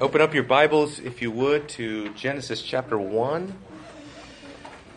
Open 0.00 0.20
up 0.20 0.32
your 0.32 0.44
Bibles, 0.44 1.00
if 1.00 1.20
you 1.22 1.32
would, 1.32 1.68
to 1.70 2.14
Genesis 2.14 2.62
chapter 2.62 2.96
1. 2.96 3.52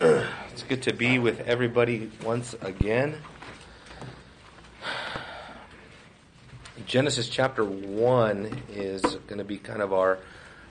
It's 0.00 0.62
good 0.62 0.82
to 0.82 0.92
be 0.92 1.18
with 1.18 1.40
everybody 1.40 2.08
once 2.22 2.54
again. 2.60 3.16
Genesis 6.86 7.28
chapter 7.28 7.64
1 7.64 8.62
is 8.70 9.02
going 9.02 9.38
to 9.38 9.44
be 9.44 9.58
kind 9.58 9.82
of 9.82 9.92
our 9.92 10.20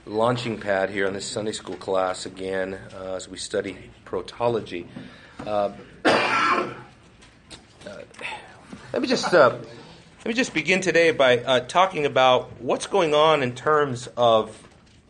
launching 0.06 0.58
pad 0.58 0.88
here 0.88 1.06
on 1.06 1.12
this 1.12 1.26
Sunday 1.26 1.52
school 1.52 1.76
class 1.76 2.24
again 2.24 2.78
uh, 2.94 3.16
as 3.16 3.28
we 3.28 3.36
study 3.36 3.90
protology. 4.06 4.86
Uh, 5.40 5.72
uh, 6.06 6.72
let 8.94 9.02
me 9.02 9.08
just 9.08 9.34
uh, 9.34 9.58
let 10.22 10.28
me 10.28 10.34
just 10.34 10.54
begin 10.54 10.80
today 10.80 11.10
by 11.10 11.38
uh, 11.38 11.58
talking 11.58 12.06
about 12.06 12.48
what's 12.60 12.86
going 12.86 13.12
on 13.12 13.42
in 13.42 13.56
terms 13.56 14.08
of 14.16 14.56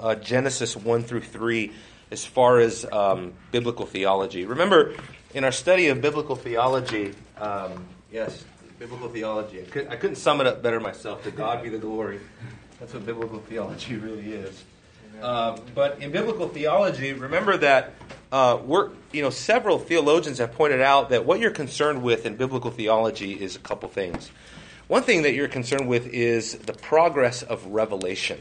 uh, 0.00 0.14
Genesis 0.14 0.74
1 0.74 1.02
through 1.02 1.21
3 1.21 1.71
as 2.11 2.25
far 2.25 2.61
as 2.61 2.86
um, 2.90 3.35
biblical 3.50 3.85
theology. 3.85 4.46
Remember, 4.46 4.94
in 5.35 5.44
our 5.44 5.52
study 5.52 5.88
of 5.88 6.00
biblical 6.00 6.35
theology, 6.35 7.12
um, 7.36 7.85
yes, 8.11 8.43
biblical 8.79 9.11
theology, 9.11 9.61
I, 9.61 9.64
could, 9.64 9.88
I 9.88 9.96
couldn't 9.96 10.16
sum 10.16 10.40
it 10.40 10.46
up 10.46 10.62
better 10.62 10.80
myself. 10.80 11.22
To 11.24 11.30
God 11.30 11.63
be 11.63 11.68
the 11.68 11.76
glory. 11.76 12.18
That's 12.80 12.94
what 12.94 13.04
biblical 13.04 13.40
theology 13.40 13.96
really 13.96 14.32
is. 14.32 14.64
Uh, 15.21 15.58
but 15.74 16.00
in 16.00 16.10
biblical 16.10 16.49
theology, 16.49 17.13
remember 17.13 17.58
that 17.58 17.93
uh, 18.32 18.58
we're, 18.64 18.88
you 19.13 19.21
know, 19.21 19.29
several 19.29 19.79
theologians 19.79 20.38
have 20.38 20.54
pointed 20.54 20.80
out 20.80 21.10
that 21.10 21.26
what 21.26 21.38
you're 21.38 21.50
concerned 21.50 22.02
with 22.02 22.24
in 22.24 22.35
biblical 22.36 22.71
theology 22.71 23.35
is 23.35 23.57
a 23.57 23.58
couple 23.58 23.90
things. 23.90 24.30
One 24.89 25.04
thing 25.04 25.22
that 25.22 25.32
you're 25.32 25.49
concerned 25.49 25.89
with 25.89 26.09
is 26.09 26.57
the 26.57 26.72
progress 26.72 27.43
of 27.43 27.64
revelation, 27.67 28.41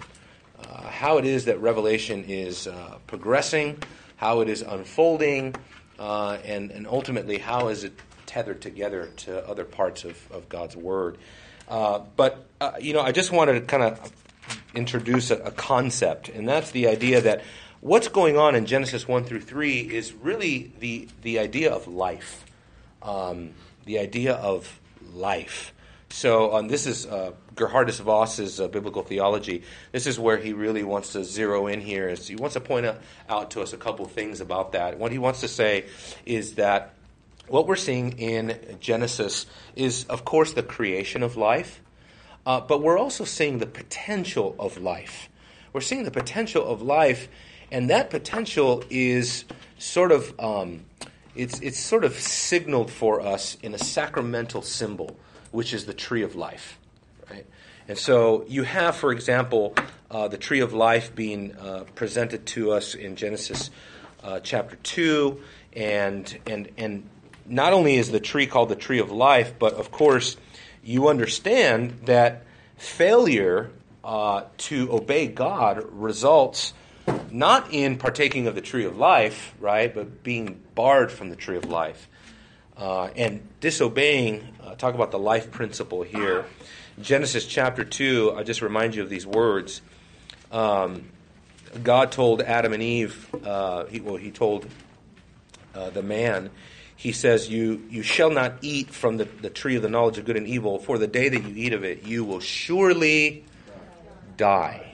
uh, 0.59 0.81
how 0.83 1.17
it 1.17 1.25
is 1.25 1.45
that 1.45 1.61
revelation 1.61 2.25
is 2.27 2.67
uh, 2.67 2.97
progressing, 3.07 3.81
how 4.15 4.41
it 4.41 4.49
is 4.49 4.61
unfolding, 4.61 5.55
uh, 5.99 6.39
and, 6.43 6.71
and 6.71 6.87
ultimately 6.87 7.37
how 7.37 7.67
is 7.67 7.83
it 7.83 7.93
tethered 8.25 8.61
together 8.61 9.11
to 9.17 9.47
other 9.47 9.63
parts 9.63 10.03
of, 10.03 10.17
of 10.31 10.49
God's 10.49 10.75
Word. 10.75 11.17
Uh, 11.67 11.99
but, 12.15 12.45
uh, 12.59 12.73
you 12.81 12.93
know, 12.93 13.01
I 13.01 13.11
just 13.11 13.31
wanted 13.31 13.53
to 13.53 13.61
kind 13.61 13.83
of 13.83 14.11
introduce 14.73 15.31
a, 15.31 15.37
a 15.37 15.51
concept, 15.51 16.27
and 16.27 16.47
that's 16.47 16.71
the 16.71 16.87
idea 16.87 17.21
that 17.21 17.43
what's 17.81 18.07
going 18.07 18.37
on 18.37 18.55
in 18.55 18.65
Genesis 18.65 19.07
1 19.07 19.25
through 19.25 19.41
3 19.41 19.79
is 19.79 20.11
really 20.13 20.71
the, 20.79 21.07
the 21.21 21.39
idea 21.39 21.71
of 21.71 21.87
life. 21.87 22.45
Um, 23.03 23.51
the 23.85 23.99
idea 23.99 24.33
of 24.33 24.79
life. 25.13 25.73
So 26.11 26.53
um, 26.55 26.67
this 26.67 26.87
is 26.87 27.05
uh, 27.05 27.31
Geerhardus 27.55 28.01
Vos's 28.01 28.59
uh, 28.59 28.67
biblical 28.67 29.01
theology. 29.01 29.63
This 29.93 30.07
is 30.07 30.19
where 30.19 30.37
he 30.37 30.51
really 30.51 30.83
wants 30.83 31.13
to 31.13 31.23
zero 31.23 31.67
in 31.67 31.79
here. 31.79 32.09
Is 32.09 32.27
he 32.27 32.35
wants 32.35 32.55
to 32.55 32.59
point 32.59 32.85
out 33.29 33.51
to 33.51 33.61
us 33.61 33.71
a 33.71 33.77
couple 33.77 34.05
things 34.05 34.41
about 34.41 34.73
that. 34.73 34.99
What 34.99 35.13
he 35.13 35.17
wants 35.17 35.39
to 35.39 35.47
say 35.47 35.85
is 36.25 36.55
that 36.55 36.93
what 37.47 37.65
we're 37.65 37.77
seeing 37.77 38.19
in 38.19 38.77
Genesis 38.81 39.45
is, 39.75 40.03
of 40.05 40.25
course, 40.25 40.51
the 40.53 40.63
creation 40.63 41.23
of 41.23 41.37
life, 41.37 41.81
uh, 42.45 42.59
but 42.59 42.81
we're 42.81 42.97
also 42.97 43.23
seeing 43.23 43.59
the 43.59 43.65
potential 43.65 44.55
of 44.59 44.77
life. 44.77 45.29
We're 45.71 45.81
seeing 45.81 46.03
the 46.03 46.11
potential 46.11 46.65
of 46.65 46.81
life, 46.81 47.29
and 47.71 47.89
that 47.89 48.09
potential 48.09 48.83
is 48.89 49.45
sort 49.77 50.11
of 50.11 50.37
um, 50.39 50.81
it's 51.35 51.59
it's 51.61 51.79
sort 51.79 52.03
of 52.03 52.19
signaled 52.19 52.91
for 52.91 53.21
us 53.21 53.57
in 53.61 53.73
a 53.73 53.77
sacramental 53.77 54.61
symbol 54.61 55.17
which 55.51 55.73
is 55.73 55.85
the 55.85 55.93
tree 55.93 56.23
of 56.23 56.35
life. 56.35 56.79
Right? 57.29 57.45
And 57.87 57.97
so 57.97 58.45
you 58.47 58.63
have, 58.63 58.95
for 58.95 59.11
example, 59.11 59.75
uh, 60.09 60.27
the 60.27 60.37
tree 60.37 60.61
of 60.61 60.73
life 60.73 61.13
being 61.15 61.55
uh, 61.55 61.85
presented 61.95 62.45
to 62.47 62.71
us 62.71 62.95
in 62.95 63.15
Genesis 63.15 63.69
uh, 64.23 64.39
chapter 64.39 64.75
2. 64.77 65.41
And, 65.73 66.37
and, 66.45 66.69
and 66.77 67.09
not 67.45 67.73
only 67.73 67.95
is 67.95 68.11
the 68.11 68.19
tree 68.19 68.47
called 68.47 68.69
the 68.69 68.75
tree 68.75 68.99
of 68.99 69.11
life, 69.11 69.53
but 69.57 69.73
of 69.73 69.91
course, 69.91 70.37
you 70.83 71.07
understand 71.07 72.01
that 72.05 72.43
failure 72.77 73.71
uh, 74.03 74.43
to 74.57 74.91
obey 74.91 75.27
God 75.27 75.85
results 75.91 76.73
not 77.31 77.71
in 77.71 77.97
partaking 77.97 78.47
of 78.47 78.55
the 78.55 78.61
tree 78.61 78.85
of 78.85 78.97
life, 78.97 79.53
right, 79.59 79.93
but 79.93 80.23
being 80.23 80.61
barred 80.75 81.11
from 81.11 81.29
the 81.29 81.35
tree 81.35 81.57
of 81.57 81.65
life. 81.65 82.07
Uh, 82.81 83.11
and 83.15 83.47
disobeying, 83.59 84.41
uh, 84.65 84.73
talk 84.73 84.95
about 84.95 85.11
the 85.11 85.19
life 85.19 85.51
principle 85.51 86.01
here. 86.01 86.45
Genesis 86.99 87.45
chapter 87.45 87.83
2, 87.83 88.33
I 88.35 88.41
just 88.41 88.63
remind 88.63 88.95
you 88.95 89.03
of 89.03 89.09
these 89.09 89.23
words. 89.23 89.83
Um, 90.51 91.03
God 91.83 92.11
told 92.11 92.41
Adam 92.41 92.73
and 92.73 92.81
Eve, 92.81 93.29
uh, 93.45 93.85
he, 93.85 93.99
well, 93.99 94.15
he 94.15 94.31
told 94.31 94.65
uh, 95.75 95.91
the 95.91 96.01
man, 96.01 96.49
he 96.95 97.11
says, 97.11 97.47
you, 97.47 97.85
you 97.91 98.01
shall 98.01 98.31
not 98.31 98.53
eat 98.63 98.89
from 98.89 99.17
the, 99.17 99.25
the 99.25 99.51
tree 99.51 99.75
of 99.75 99.83
the 99.83 99.89
knowledge 99.89 100.17
of 100.17 100.25
good 100.25 100.35
and 100.35 100.47
evil, 100.47 100.79
for 100.79 100.97
the 100.97 101.05
day 101.07 101.29
that 101.29 101.43
you 101.43 101.53
eat 101.55 101.73
of 101.73 101.83
it, 101.83 102.01
you 102.01 102.23
will 102.23 102.39
surely 102.39 103.45
die. 104.37 104.91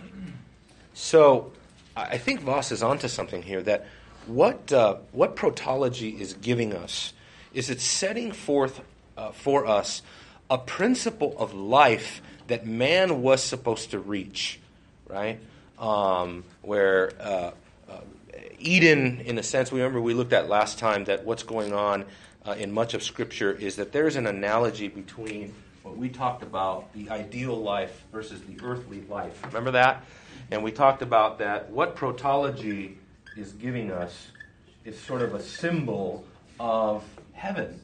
So 0.93 1.53
I 1.95 2.17
think 2.17 2.41
Vos 2.41 2.73
is 2.73 2.83
onto 2.83 3.07
something 3.07 3.43
here 3.43 3.61
that 3.61 3.87
what, 4.25 4.73
uh, 4.73 4.97
what 5.13 5.37
protology 5.37 6.19
is 6.19 6.33
giving 6.33 6.73
us 6.73 7.13
is 7.53 7.69
it's 7.69 7.83
setting 7.83 8.31
forth 8.31 8.81
uh, 9.17 9.31
for 9.31 9.65
us 9.65 10.01
a 10.49 10.57
principle 10.57 11.35
of 11.37 11.53
life 11.53 12.21
that 12.47 12.65
man 12.65 13.21
was 13.21 13.43
supposed 13.43 13.91
to 13.91 13.99
reach, 13.99 14.59
right? 15.07 15.39
Um, 15.77 16.43
where 16.61 17.11
uh, 17.19 17.51
uh, 17.89 17.99
Eden, 18.59 19.21
in 19.21 19.37
a 19.37 19.43
sense, 19.43 19.71
we 19.71 19.79
remember 19.79 20.01
we 20.01 20.13
looked 20.13 20.33
at 20.33 20.47
last 20.47 20.79
time 20.79 21.05
that 21.05 21.25
what's 21.25 21.43
going 21.43 21.73
on 21.73 22.05
uh, 22.45 22.51
in 22.51 22.71
much 22.71 22.93
of 22.93 23.03
Scripture 23.03 23.51
is 23.51 23.75
that 23.75 23.91
there's 23.91 24.15
an 24.15 24.25
analogy 24.25 24.87
between 24.87 25.53
what 25.83 25.97
we 25.97 26.09
talked 26.09 26.43
about, 26.43 26.91
the 26.93 27.09
ideal 27.09 27.55
life 27.55 28.03
versus 28.11 28.41
the 28.41 28.57
earthly 28.63 29.01
life. 29.09 29.41
Remember 29.45 29.71
that? 29.71 30.03
And 30.51 30.63
we 30.63 30.71
talked 30.71 31.01
about 31.01 31.39
that 31.39 31.69
what 31.69 31.95
protology 31.95 32.95
is 33.35 33.51
giving 33.53 33.91
us 33.91 34.27
is 34.85 34.97
sort 34.99 35.21
of 35.21 35.33
a 35.33 35.41
symbol 35.41 36.25
of 36.59 37.03
heaven. 37.37 37.79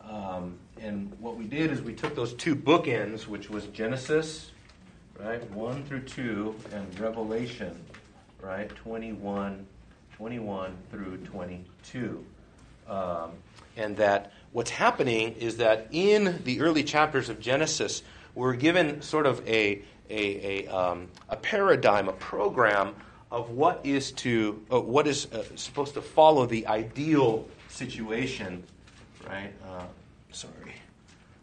Um, 0.00 0.58
and 0.80 1.12
what 1.20 1.36
we 1.36 1.44
did 1.44 1.70
is 1.70 1.82
we 1.82 1.94
took 1.94 2.16
those 2.16 2.34
two 2.34 2.56
bookends, 2.56 3.26
which 3.26 3.48
was 3.48 3.66
Genesis, 3.66 4.50
right, 5.20 5.48
1 5.50 5.84
through 5.84 6.00
2, 6.00 6.54
and 6.72 6.98
Revelation, 6.98 7.78
right, 8.40 8.68
21, 8.68 9.66
21 10.16 10.76
through 10.90 11.18
22. 11.18 12.24
Um, 12.88 13.30
and 13.76 13.96
that 13.96 14.32
what's 14.52 14.70
happening 14.70 15.32
is 15.34 15.58
that 15.58 15.88
in 15.90 16.42
the 16.44 16.60
early 16.60 16.82
chapters 16.82 17.28
of 17.28 17.40
Genesis, 17.40 18.02
we're 18.34 18.54
given 18.54 19.00
sort 19.00 19.26
of 19.26 19.46
a, 19.48 19.82
a, 20.10 20.66
a, 20.66 20.68
um, 20.68 21.08
a 21.28 21.36
paradigm, 21.36 22.08
a 22.08 22.12
program 22.12 22.94
of 23.30 23.50
what 23.50 23.80
is 23.84 24.12
to 24.12 24.62
uh, 24.70 24.80
what 24.80 25.06
is 25.08 25.26
uh, 25.32 25.42
supposed 25.56 25.94
to 25.94 26.02
follow 26.02 26.46
the 26.46 26.66
ideal 26.68 27.48
situation 27.68 28.62
right? 29.28 29.52
Uh, 29.66 29.84
sorry. 30.32 30.74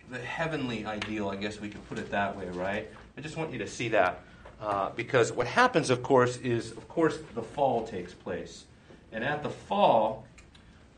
The 0.09 0.19
heavenly 0.19 0.85
ideal, 0.85 1.29
I 1.29 1.35
guess 1.35 1.59
we 1.59 1.69
could 1.69 1.87
put 1.87 1.97
it 1.97 2.11
that 2.11 2.37
way, 2.37 2.47
right? 2.49 2.89
I 3.17 3.21
just 3.21 3.37
want 3.37 3.51
you 3.51 3.59
to 3.59 3.67
see 3.67 3.89
that. 3.89 4.21
Uh, 4.61 4.91
because 4.95 5.31
what 5.31 5.47
happens, 5.47 5.89
of 5.89 6.03
course, 6.03 6.37
is, 6.37 6.71
of 6.71 6.87
course, 6.87 7.17
the 7.33 7.41
fall 7.41 7.87
takes 7.87 8.13
place. 8.13 8.65
And 9.11 9.23
at 9.23 9.41
the 9.41 9.49
fall, 9.49 10.25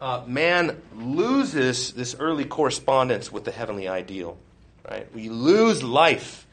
uh, 0.02 0.24
man 0.28 0.82
loses 0.96 1.94
this 1.94 2.16
early 2.20 2.44
correspondence 2.44 3.32
with 3.32 3.46
the 3.46 3.52
heavenly 3.52 3.88
ideal, 3.88 4.38
right? 4.90 5.08
We 5.16 5.30
lose 5.30 5.82
life, 5.82 6.46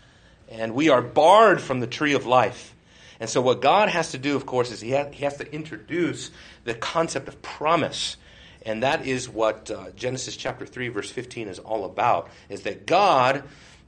and 0.49 0.75
we 0.75 0.89
are 0.89 1.03
barred 1.03 1.61
from 1.61 1.81
the 1.81 1.89
tree 1.89 2.15
of 2.15 2.27
life. 2.27 2.75
And 3.19 3.29
so, 3.29 3.43
what 3.43 3.61
God 3.61 3.89
has 3.89 4.13
to 4.13 4.19
do, 4.19 4.37
of 4.37 4.47
course, 4.47 4.71
is 4.71 4.81
he, 4.81 4.93
ha- 4.93 5.11
he 5.11 5.25
has 5.25 5.37
to 5.39 5.53
introduce 5.53 6.31
the 6.65 6.75
concept 6.75 7.29
of 7.29 7.43
promise 7.43 8.17
and 8.63 8.83
that 8.83 9.07
is 9.07 9.29
what 9.29 9.71
uh, 9.71 9.91
Genesis 9.97 10.37
chapter 10.37 10.67
3, 10.67 10.89
verse 10.89 11.11
15 11.11 11.49
is 11.49 11.59
all 11.59 11.85
about, 11.85 12.31
is 12.49 12.63
that 12.63 12.87
God 12.87 13.45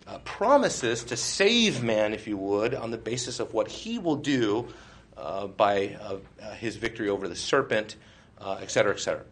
uh, 0.06 0.18
promises 0.20 1.04
to 1.04 1.16
save 1.16 1.82
man, 1.82 2.14
if 2.14 2.26
you 2.26 2.36
would, 2.36 2.74
on 2.74 2.90
the 2.90 2.98
basis 2.98 3.38
of 3.38 3.52
what 3.52 3.68
he 3.68 3.98
will 3.98 4.16
do 4.16 4.68
uh, 5.16 5.46
by 5.46 5.96
uh, 6.00 6.16
uh, 6.42 6.54
his 6.54 6.76
victory 6.76 7.08
over 7.08 7.28
the 7.28 7.36
serpent, 7.36 7.96
uh, 8.40 8.58
et 8.60 8.70
cetera, 8.70 8.94
et 8.94 9.00
cetera. 9.00 9.24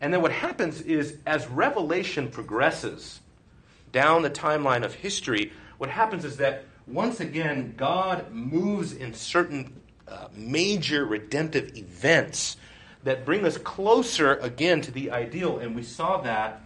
And 0.00 0.12
then 0.12 0.22
what 0.22 0.32
happens 0.32 0.80
is, 0.80 1.18
as 1.26 1.46
revelation 1.48 2.28
progresses 2.28 3.20
down 3.92 4.22
the 4.22 4.30
timeline 4.30 4.84
of 4.84 4.94
history, 4.94 5.52
what 5.78 5.90
happens 5.90 6.24
is 6.24 6.36
that 6.38 6.64
once 6.86 7.20
again, 7.20 7.74
God 7.76 8.30
moves 8.32 8.92
in 8.92 9.14
certain 9.14 9.80
major 10.36 11.04
redemptive 11.04 11.76
events 11.76 12.56
that 13.04 13.24
bring 13.24 13.44
us 13.44 13.56
closer 13.58 14.34
again 14.36 14.80
to 14.82 14.90
the 14.90 15.10
ideal. 15.10 15.58
And 15.58 15.76
we 15.76 15.82
saw 15.82 16.20
that, 16.22 16.62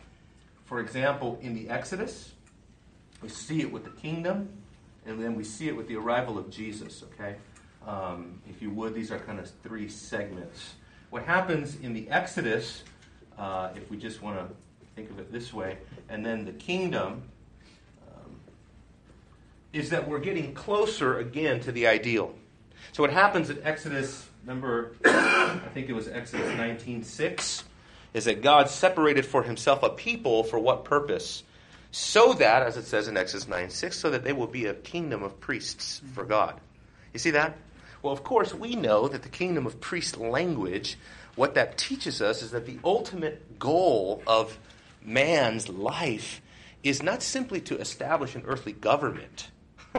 for 0.65 0.81
example, 0.81 1.39
in 1.43 1.55
the 1.55 1.69
Exodus. 1.69 2.33
We 3.23 3.29
see 3.29 3.61
it 3.61 3.73
with 3.73 3.85
the 3.85 3.91
kingdom, 3.91 4.49
and 5.05 5.23
then 5.23 5.35
we 5.35 5.45
see 5.45 5.69
it 5.69 5.77
with 5.77 5.89
the 5.89 5.97
arrival 5.97 6.39
of 6.39 6.51
Jesus, 6.51 7.03
okay? 7.15 7.37
um, 7.89 8.41
if 8.49 8.61
you 8.61 8.71
would, 8.71 8.95
these 8.95 9.11
are 9.11 9.19
kind 9.19 9.39
of 9.39 9.51
three 9.63 9.89
segments. 9.89 10.75
What 11.11 11.25
happens 11.25 11.77
in 11.77 11.95
the 11.95 12.09
Exodus, 12.11 12.83
uh, 13.39 13.71
if 13.75 13.91
we 13.91 13.97
just 13.97 14.23
want 14.23 14.39
to 14.39 14.55
think 14.95 15.11
of 15.11 15.19
it 15.19 15.33
this 15.33 15.55
way, 15.55 15.79
and 16.09 16.25
then 16.25 16.45
the 16.45 16.53
kingdom, 16.53 17.23
um, 18.07 18.37
is 19.73 19.89
that 19.91 20.07
we're 20.07 20.19
getting 20.19 20.53
closer 20.53 21.19
again 21.19 21.61
to 21.61 21.73
the 21.73 21.87
ideal. 21.87 22.35
So 22.93 23.03
what 23.03 23.11
happens 23.11 23.49
in 23.49 23.59
Exodus, 23.65 24.28
number, 24.49 24.97
I 25.05 25.69
think 25.75 25.89
it 25.89 25.93
was 25.93 26.09
Exodus 26.09 26.51
19.6, 26.55 27.63
is 28.15 28.25
that 28.25 28.43
God 28.43 28.71
separated 28.71 29.27
for 29.27 29.43
himself 29.43 29.83
a 29.83 29.91
people 29.91 30.43
for 30.43 30.59
what 30.59 30.85
purpose? 30.85 31.45
So 31.91 32.33
that, 32.35 32.63
as 32.63 32.77
it 32.77 32.87
says 32.87 33.07
in 33.09 33.17
Exodus 33.17 33.45
9.6, 33.45 33.93
so 33.93 34.11
that 34.11 34.25
they 34.25 34.33
will 34.33 34.47
be 34.47 34.67
a 34.67 34.75
kingdom 34.75 35.23
of 35.23 35.39
priests 35.39 36.01
for 36.15 36.25
God. 36.25 36.59
You 37.13 37.19
see 37.19 37.31
that? 37.33 37.59
Well, 38.03 38.13
of 38.13 38.25
course, 38.25 38.55
we 38.55 38.75
know 38.75 39.07
that 39.09 39.23
the 39.23 39.29
kingdom 39.29 39.67
of 39.67 39.81
priest 39.81 40.17
language, 40.17 40.97
what 41.37 41.55
that 41.55 41.77
teaches 41.77 42.23
us 42.23 42.43
is 42.43 42.51
that 42.53 42.65
the 42.65 42.79
ultimate 42.83 43.59
goal 43.59 44.23
of 44.27 44.59
man's 45.05 45.69
life 45.69 46.41
is 46.83 47.03
not 47.03 47.23
simply 47.23 47.61
to 47.63 47.79
establish 47.79 48.35
an 48.35 48.45
earthly 48.47 48.73
government, 48.73 49.51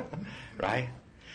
right? 0.57 0.89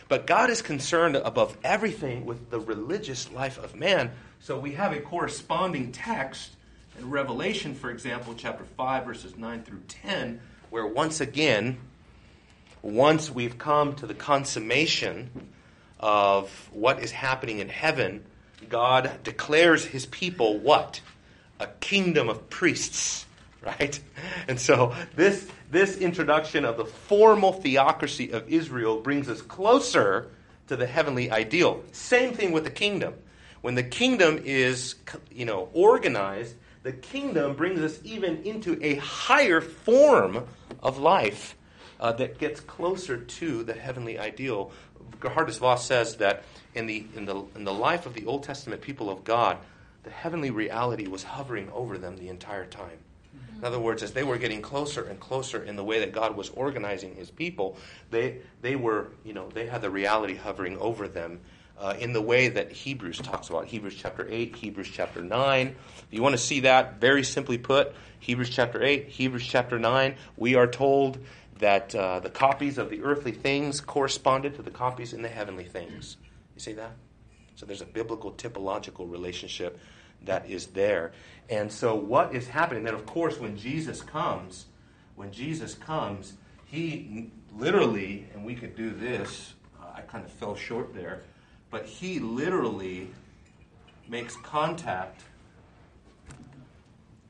But 0.09 0.27
God 0.27 0.51
is 0.51 0.63
concerned 0.63 1.17
above 1.17 1.57
everything 1.65 2.27
with 2.27 2.51
the 2.51 2.61
religious 2.61 3.31
life 3.33 3.59
of 3.59 3.75
man. 3.75 4.11
So 4.41 4.59
we 4.59 4.73
have 4.73 4.93
a 4.93 5.01
corresponding 5.01 5.93
text 5.93 6.51
in 6.99 7.11
Revelation, 7.11 7.75
for 7.75 7.91
example, 7.91 8.35
chapter 8.37 8.65
5, 8.65 9.05
verses 9.05 9.37
9 9.37 9.63
through 9.63 9.83
10, 9.89 10.41
where 10.71 10.87
once 10.87 11.21
again, 11.21 11.79
once 12.83 13.31
we've 13.31 13.59
come 13.59 13.95
to 13.97 14.07
the 14.07 14.15
consummation 14.15 15.31
of 15.99 16.69
what 16.73 17.03
is 17.03 17.11
happening 17.11 17.59
in 17.59 17.69
heaven, 17.69 18.25
God 18.69 19.11
declares 19.25 19.85
his 19.85 20.07
people 20.07 20.59
what? 20.59 21.01
A 21.59 21.67
kingdom 21.81 22.29
of 22.29 22.51
priests, 22.51 23.27
right? 23.63 23.99
And 24.47 24.61
so 24.61 24.95
this, 25.17 25.49
this 25.75 25.97
introduction 25.97 26.65
of 26.65 26.77
the 26.77 26.85
formal 26.85 27.53
theocracy 27.53 28.31
of 28.31 28.49
Israel 28.49 29.01
brings 29.01 29.29
us 29.29 29.43
closer 29.43 30.31
to 30.69 30.77
the 30.77 30.87
heavenly 30.87 31.33
ideal. 31.33 31.83
Same 31.91 32.33
thing 32.33 32.53
with 32.53 32.63
the 32.63 32.71
kingdom. 32.71 33.15
When 33.61 33.75
the 33.75 33.83
kingdom 33.83 34.41
is, 34.45 34.95
you 35.33 35.45
know, 35.45 35.69
organized, 35.73 36.55
the 36.85 36.93
kingdom 36.93 37.57
brings 37.57 37.81
us 37.81 37.99
even 38.05 38.45
into 38.45 38.79
a 38.83 38.95
higher 38.97 39.61
form 39.61 40.47
of 40.81 40.99
life 40.99 41.57
uh, 41.99 42.13
that 42.13 42.39
gets 42.39 42.61
closer 42.61 43.17
to 43.17 43.65
the 43.65 43.75
heavenly 43.75 44.17
ideal. 44.17 44.71
Geerhardus 45.19 45.59
Vos 45.59 45.85
says 45.85 46.17
that 46.19 46.45
in 46.75 46.87
the, 46.87 47.05
in, 47.17 47.25
the, 47.25 47.43
in 47.57 47.65
the 47.65 47.75
life 47.75 48.07
of 48.07 48.15
the 48.15 48.27
Old 48.27 48.45
Testament 48.45 48.81
people 48.81 49.11
of 49.11 49.25
God, 49.25 49.59
the 50.05 50.11
heavenly 50.11 50.53
reality 50.53 51.09
was 51.09 51.25
hovering 51.25 51.69
over 51.73 51.99
them 51.99 52.17
the 52.17 52.29
entire 52.29 52.67
time. 52.67 52.99
In 53.59 53.65
other 53.65 53.79
words, 53.79 54.03
as 54.03 54.13
they 54.13 54.25
were 54.25 54.39
getting 54.39 54.63
closer 54.63 55.05
and 55.05 55.19
closer 55.21 55.63
in 55.63 55.77
the 55.77 55.85
way 55.85 56.01
that 56.01 56.13
God 56.13 56.37
was 56.37 56.51
organizing 56.51 57.15
his 57.15 57.31
people, 57.31 57.77
they, 58.11 58.39
they 58.63 58.77
were, 58.77 59.09
you 59.25 59.33
know, 59.33 59.49
they 59.49 59.67
had 59.67 59.83
the 59.83 59.91
reality 59.91 60.35
hovering 60.35 60.77
over 60.79 61.09
them 61.09 61.41
uh, 61.79 61.95
in 61.99 62.13
the 62.13 62.23
way 62.23 62.49
that 62.49 62.73
Hebrews 62.73 63.19
talks 63.19 63.49
about. 63.49 63.67
Hebrews 63.67 63.97
chapter 63.97 64.27
8, 64.29 64.57
Hebrews 64.57 64.91
chapter 64.93 65.23
9. 65.23 65.69
If 65.69 66.07
you 66.11 66.23
want 66.23 66.35
to 66.35 66.39
see 66.39 66.61
that, 66.61 67.01
very 67.01 67.25
simply 67.25 67.59
put, 67.59 67.95
Hebrews 68.21 68.51
chapter 68.51 68.83
8, 68.83 69.09
Hebrews 69.09 69.47
chapter 69.47 69.79
9, 69.79 70.17
we 70.37 70.55
are 70.55 70.67
told 70.67 71.19
that 71.59 71.95
uh, 71.95 72.21
the 72.21 72.31
copies 72.31 72.79
of 72.79 72.91
the 72.91 73.03
earthly 73.03 73.33
things 73.33 73.81
corresponded 73.81 74.57
to 74.57 74.63
the 74.63 74.71
copies 74.71 75.13
in 75.13 75.23
the 75.23 75.29
heavenly 75.29 75.65
things. 75.65 76.17
You 76.55 76.61
see 76.61 76.73
that? 76.75 76.93
So 77.57 77.67
there's 77.67 77.83
a 77.83 77.87
biblical 77.87 78.33
typological 78.33 79.11
relationship 79.11 79.79
that 80.23 80.49
is 80.49 80.67
there. 80.69 81.13
And 81.51 81.71
so 81.71 81.95
what 81.95 82.35
is 82.35 82.49
happening 82.49 82.85
then, 82.85 82.95
of 82.95 83.07
course, 83.07 83.39
when 83.39 83.57
Jesus 83.57 84.01
comes, 84.01 84.67
when 85.17 85.33
Jesus 85.33 85.75
comes, 85.75 86.35
he 86.67 87.31
literally, 87.57 88.27
and 88.35 88.45
we 88.45 88.55
could 88.55 88.75
do 88.75 88.91
this, 88.91 89.55
uh, 89.81 89.87
I 89.95 90.01
kind 90.01 90.25
of 90.25 90.33
fell 90.33 90.57
short 90.57 90.95
there 90.95 91.23
but 91.75 91.87
he 91.87 92.21
literally 92.21 93.09
makes 94.09 94.37
contact 94.37 95.23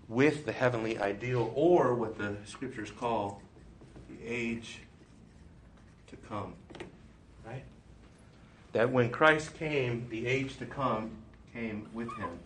with 0.07 0.45
the 0.45 0.53
heavenly 0.53 0.99
ideal 0.99 1.51
or 1.55 1.95
what 1.95 2.19
the 2.19 2.37
scriptures 2.45 2.91
call 2.91 3.41
the 4.11 4.23
age 4.23 4.81
to 6.09 6.17
come. 6.29 6.53
Right? 7.47 7.65
That 8.73 8.93
when 8.93 9.09
Christ 9.09 9.55
came, 9.59 10.07
the 10.11 10.27
age 10.27 10.59
to 10.59 10.67
come 10.67 11.13
came 11.55 11.89
with 11.95 12.15
him. 12.19 12.39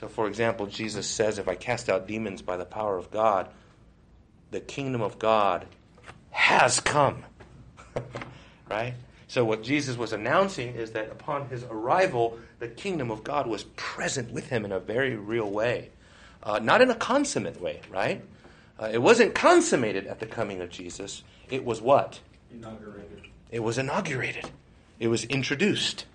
So, 0.00 0.08
for 0.08 0.26
example, 0.26 0.64
Jesus 0.64 1.06
says, 1.06 1.38
If 1.38 1.46
I 1.46 1.54
cast 1.56 1.90
out 1.90 2.08
demons 2.08 2.40
by 2.40 2.56
the 2.56 2.64
power 2.64 2.96
of 2.96 3.10
God, 3.10 3.50
the 4.50 4.60
kingdom 4.60 5.02
of 5.02 5.18
God 5.18 5.66
has 6.30 6.80
come. 6.80 7.22
right? 8.70 8.94
So, 9.28 9.44
what 9.44 9.62
Jesus 9.62 9.98
was 9.98 10.14
announcing 10.14 10.74
is 10.74 10.92
that 10.92 11.10
upon 11.12 11.50
his 11.50 11.64
arrival, 11.64 12.38
the 12.60 12.68
kingdom 12.68 13.10
of 13.10 13.22
God 13.22 13.46
was 13.46 13.64
present 13.76 14.32
with 14.32 14.48
him 14.48 14.64
in 14.64 14.72
a 14.72 14.80
very 14.80 15.16
real 15.16 15.50
way. 15.50 15.90
Uh, 16.42 16.58
not 16.60 16.80
in 16.80 16.90
a 16.90 16.94
consummate 16.94 17.60
way, 17.60 17.82
right? 17.90 18.24
Uh, 18.80 18.88
it 18.90 19.02
wasn't 19.02 19.34
consummated 19.34 20.06
at 20.06 20.18
the 20.18 20.24
coming 20.24 20.62
of 20.62 20.70
Jesus. 20.70 21.22
It 21.50 21.62
was 21.62 21.82
what? 21.82 22.20
Inaugurated. 22.50 23.26
It 23.50 23.62
was 23.62 23.76
inaugurated. 23.76 24.48
It 24.98 25.08
was 25.08 25.24
introduced. 25.24 26.06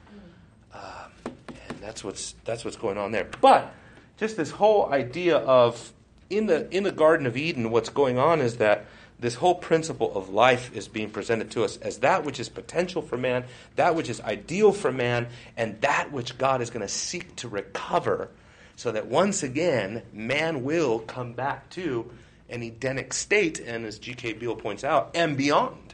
That's 1.86 2.04
what's, 2.04 2.34
that's 2.46 2.66
what's 2.66 2.78
going 2.78 2.98
on 2.98 3.12
there. 3.12 3.28
But 3.42 3.72
just 4.18 4.38
this 4.38 4.50
whole 4.50 4.92
idea 4.92 5.38
of 5.38 5.94
in 6.32 6.48
the, 6.48 6.68
in 6.76 6.84
the 6.84 6.92
Garden 6.92 7.28
of 7.28 7.38
Eden, 7.38 7.70
what's 7.70 7.90
going 7.90 8.18
on 8.18 8.42
is 8.42 8.58
that 8.58 8.88
this 9.20 9.36
whole 9.36 9.54
principle 9.54 10.12
of 10.18 10.30
life 10.30 10.76
is 10.76 10.88
being 10.88 11.12
presented 11.12 11.52
to 11.52 11.64
us 11.64 11.78
as 11.78 12.00
that 12.00 12.26
which 12.26 12.40
is 12.40 12.50
potential 12.50 13.04
for 13.04 13.18
man, 13.18 13.46
that 13.76 13.94
which 13.94 14.10
is 14.10 14.20
ideal 14.22 14.72
for 14.72 14.92
man, 14.92 15.28
and 15.56 15.80
that 15.82 16.12
which 16.12 16.40
God 16.40 16.60
is 16.60 16.72
going 16.72 16.82
to 16.82 16.92
seek 16.92 17.36
to 17.38 17.48
recover 17.48 18.30
so 18.76 18.92
that 18.92 19.06
once 19.06 19.44
again 19.44 20.02
man 20.12 20.64
will 20.64 21.00
come 21.00 21.34
back 21.34 21.70
to 21.72 22.12
an 22.50 22.64
Edenic 22.64 23.14
state, 23.14 23.60
and 23.60 23.86
as 23.86 24.00
G.K. 24.00 24.34
Beale 24.34 24.56
points 24.56 24.84
out, 24.84 25.12
and 25.14 25.38
beyond. 25.38 25.94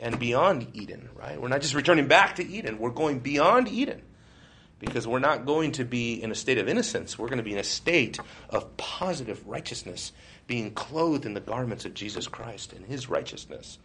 And 0.00 0.18
beyond 0.18 0.68
Eden, 0.74 1.08
right? 1.16 1.40
We're 1.40 1.48
not 1.48 1.60
just 1.60 1.74
returning 1.74 2.06
back 2.06 2.36
to 2.36 2.46
Eden, 2.46 2.78
we're 2.78 2.90
going 2.90 3.18
beyond 3.18 3.66
Eden 3.66 4.02
because 4.78 5.06
we're 5.06 5.18
not 5.18 5.44
going 5.44 5.72
to 5.72 5.84
be 5.84 6.22
in 6.22 6.30
a 6.30 6.34
state 6.34 6.58
of 6.58 6.68
innocence. 6.68 7.18
We're 7.18 7.28
going 7.28 7.38
to 7.38 7.44
be 7.44 7.52
in 7.52 7.58
a 7.58 7.64
state 7.64 8.18
of 8.50 8.76
positive 8.76 9.46
righteousness 9.46 10.12
being 10.46 10.70
clothed 10.72 11.26
in 11.26 11.34
the 11.34 11.40
garments 11.40 11.84
of 11.84 11.94
Jesus 11.94 12.28
Christ 12.28 12.72
and 12.72 12.86
his 12.86 13.08
righteousness. 13.08 13.78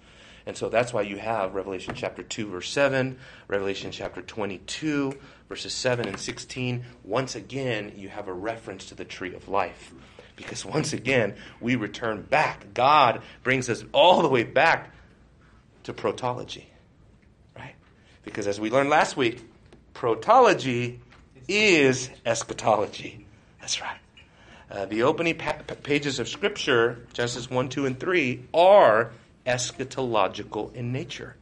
And 0.46 0.58
so 0.58 0.70
that's 0.70 0.94
why 0.94 1.04
you 1.04 1.18
have 1.18 1.56
Revelation 1.56 1.96
chapter 1.96 2.22
2, 2.22 2.50
verse 2.50 2.70
7, 2.70 3.18
Revelation 3.48 3.92
chapter 3.92 4.22
22, 4.22 5.14
verses 5.48 5.74
7 5.74 6.08
and 6.08 6.20
16. 6.20 6.84
Once 7.04 7.36
again, 7.36 7.94
you 7.96 8.10
have 8.10 8.28
a 8.28 8.34
reference 8.34 8.88
to 8.88 8.96
the 8.96 9.06
tree 9.06 9.34
of 9.34 9.48
life. 9.48 9.94
Because 10.36 10.66
once 10.66 10.94
again, 10.94 11.36
we 11.62 11.76
return 11.76 12.24
back. 12.24 12.74
God 12.74 13.22
brings 13.44 13.70
us 13.70 13.86
all 13.94 14.22
the 14.22 14.28
way 14.28 14.44
back 14.44 14.94
to 15.84 15.94
protology. 15.94 16.66
Right? 17.56 17.76
Because 18.24 18.48
as 18.48 18.60
we 18.60 18.70
learned 18.70 18.90
last 18.90 19.16
week, 19.16 19.42
protology 19.94 21.00
is 21.48 22.10
eschatology. 22.26 23.26
That's 23.60 23.82
right. 23.82 23.98
Uh, 24.70 24.86
the 24.86 25.04
opening 25.04 25.38
pa- 25.38 25.62
pages 25.84 26.20
of 26.20 26.28
Scripture, 26.28 27.06
Genesis 27.14 27.50
1, 27.50 27.70
2, 27.70 27.86
and 27.86 28.00
3, 28.00 28.46
are 28.54 29.12
eschatological 29.46 30.74
in 30.74 30.92
nature. 30.92 31.36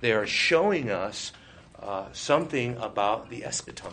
They 0.00 0.12
are 0.12 0.26
showing 0.26 0.90
us 0.90 1.32
uh, 1.80 2.06
something 2.12 2.76
about 2.76 3.30
the 3.30 3.42
eschaton. 3.42 3.92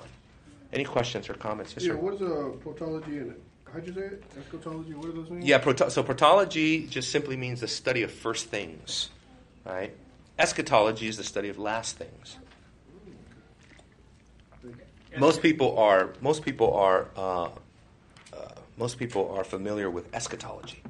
Any 0.72 0.84
questions 0.84 1.30
or 1.30 1.34
comments? 1.34 1.74
Yes, 1.76 1.86
yeah, 1.86 1.94
sir. 1.94 1.98
what 1.98 2.14
is 2.16 2.22
a 2.22 2.26
protology 2.26 3.22
and 3.22 3.36
how'd 3.72 3.88
you 3.88 3.94
say 3.94 4.02
it? 4.02 4.24
Eschatology, 4.38 4.94
what 4.94 5.06
do 5.06 5.12
those 5.14 5.30
mean? 5.30 5.42
Yeah, 5.42 5.58
proto- 5.60 5.90
so 5.90 6.04
protology 6.04 6.90
just 6.90 7.10
simply 7.10 7.38
means 7.38 7.62
the 7.62 7.68
study 7.68 8.04
of 8.04 8.12
first 8.12 8.48
things, 8.48 9.10
right? 9.66 9.96
Eschatology 10.38 11.08
is 11.08 11.18
the 11.18 11.24
study 11.24 11.50
of 11.50 11.58
last 11.58 11.98
things. 11.98 12.38
Most 15.18 15.42
people 15.42 15.78
are 15.78 16.10
most 16.22 16.44
people 16.44 16.74
are 16.74 17.08
uh, 17.16 17.50
most 18.78 19.00
people 19.00 19.34
are 19.36 19.44
familiar 19.44 19.90
with 19.90 20.14
eschatology. 20.14 20.82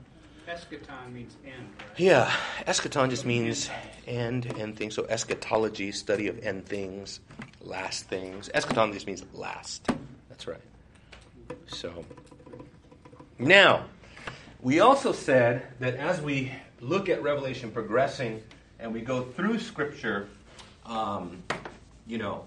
Eschaton 0.47 1.11
means 1.11 1.35
end, 1.45 1.67
right? 1.77 1.99
Yeah, 1.99 2.31
eschaton 2.65 3.09
just 3.09 3.25
means 3.25 3.69
end, 4.05 4.45
end 4.57 4.77
things. 4.77 4.95
So 4.95 5.05
eschatology, 5.05 5.91
study 5.91 6.27
of 6.27 6.39
end 6.45 6.65
things, 6.65 7.19
last 7.61 8.05
things. 8.05 8.49
Eschaton 8.53 8.93
just 8.93 9.07
means 9.07 9.23
last. 9.33 9.89
That's 10.29 10.47
right. 10.47 10.61
So 11.67 12.05
now, 13.39 13.85
we 14.61 14.79
also 14.79 15.11
said 15.11 15.67
that 15.79 15.95
as 15.95 16.21
we 16.21 16.51
look 16.79 17.09
at 17.09 17.21
Revelation 17.23 17.71
progressing 17.71 18.41
and 18.79 18.93
we 18.93 19.01
go 19.01 19.23
through 19.23 19.59
Scripture, 19.59 20.27
um, 20.85 21.43
you 22.05 22.17
know, 22.17 22.45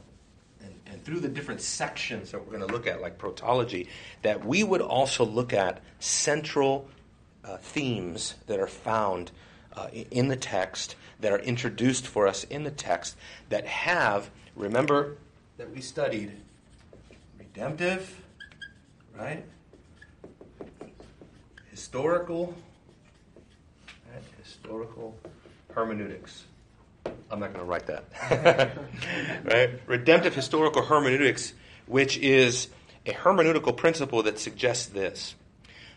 and, 0.90 1.04
through 1.04 1.20
the 1.20 1.28
different 1.28 1.60
sections 1.60 2.30
that 2.30 2.40
we're 2.40 2.56
going 2.56 2.66
to 2.66 2.72
look 2.72 2.86
at, 2.86 3.00
like 3.00 3.18
protology, 3.18 3.88
that 4.22 4.44
we 4.44 4.62
would 4.62 4.80
also 4.80 5.24
look 5.24 5.52
at 5.52 5.80
central 5.98 6.88
uh, 7.44 7.56
themes 7.58 8.34
that 8.46 8.58
are 8.58 8.66
found 8.66 9.30
uh, 9.74 9.88
in 10.10 10.28
the 10.28 10.36
text, 10.36 10.96
that 11.20 11.32
are 11.32 11.38
introduced 11.38 12.06
for 12.06 12.26
us 12.26 12.44
in 12.44 12.64
the 12.64 12.70
text, 12.70 13.16
that 13.48 13.66
have, 13.66 14.30
remember 14.56 15.16
that 15.56 15.70
we 15.70 15.80
studied 15.80 16.32
redemptive, 17.38 18.20
right? 19.18 19.44
Historical, 21.70 22.54
right? 24.12 24.22
Historical 24.42 25.16
hermeneutics. 25.74 26.44
I'm 27.30 27.40
not 27.40 27.52
going 27.52 27.60
to 27.60 27.64
write 27.64 27.86
that. 27.86 28.76
right? 29.44 29.80
Redemptive 29.86 30.34
historical 30.34 30.82
hermeneutics, 30.82 31.52
which 31.86 32.18
is 32.18 32.68
a 33.06 33.12
hermeneutical 33.12 33.76
principle 33.76 34.22
that 34.24 34.38
suggests 34.38 34.86
this 34.86 35.34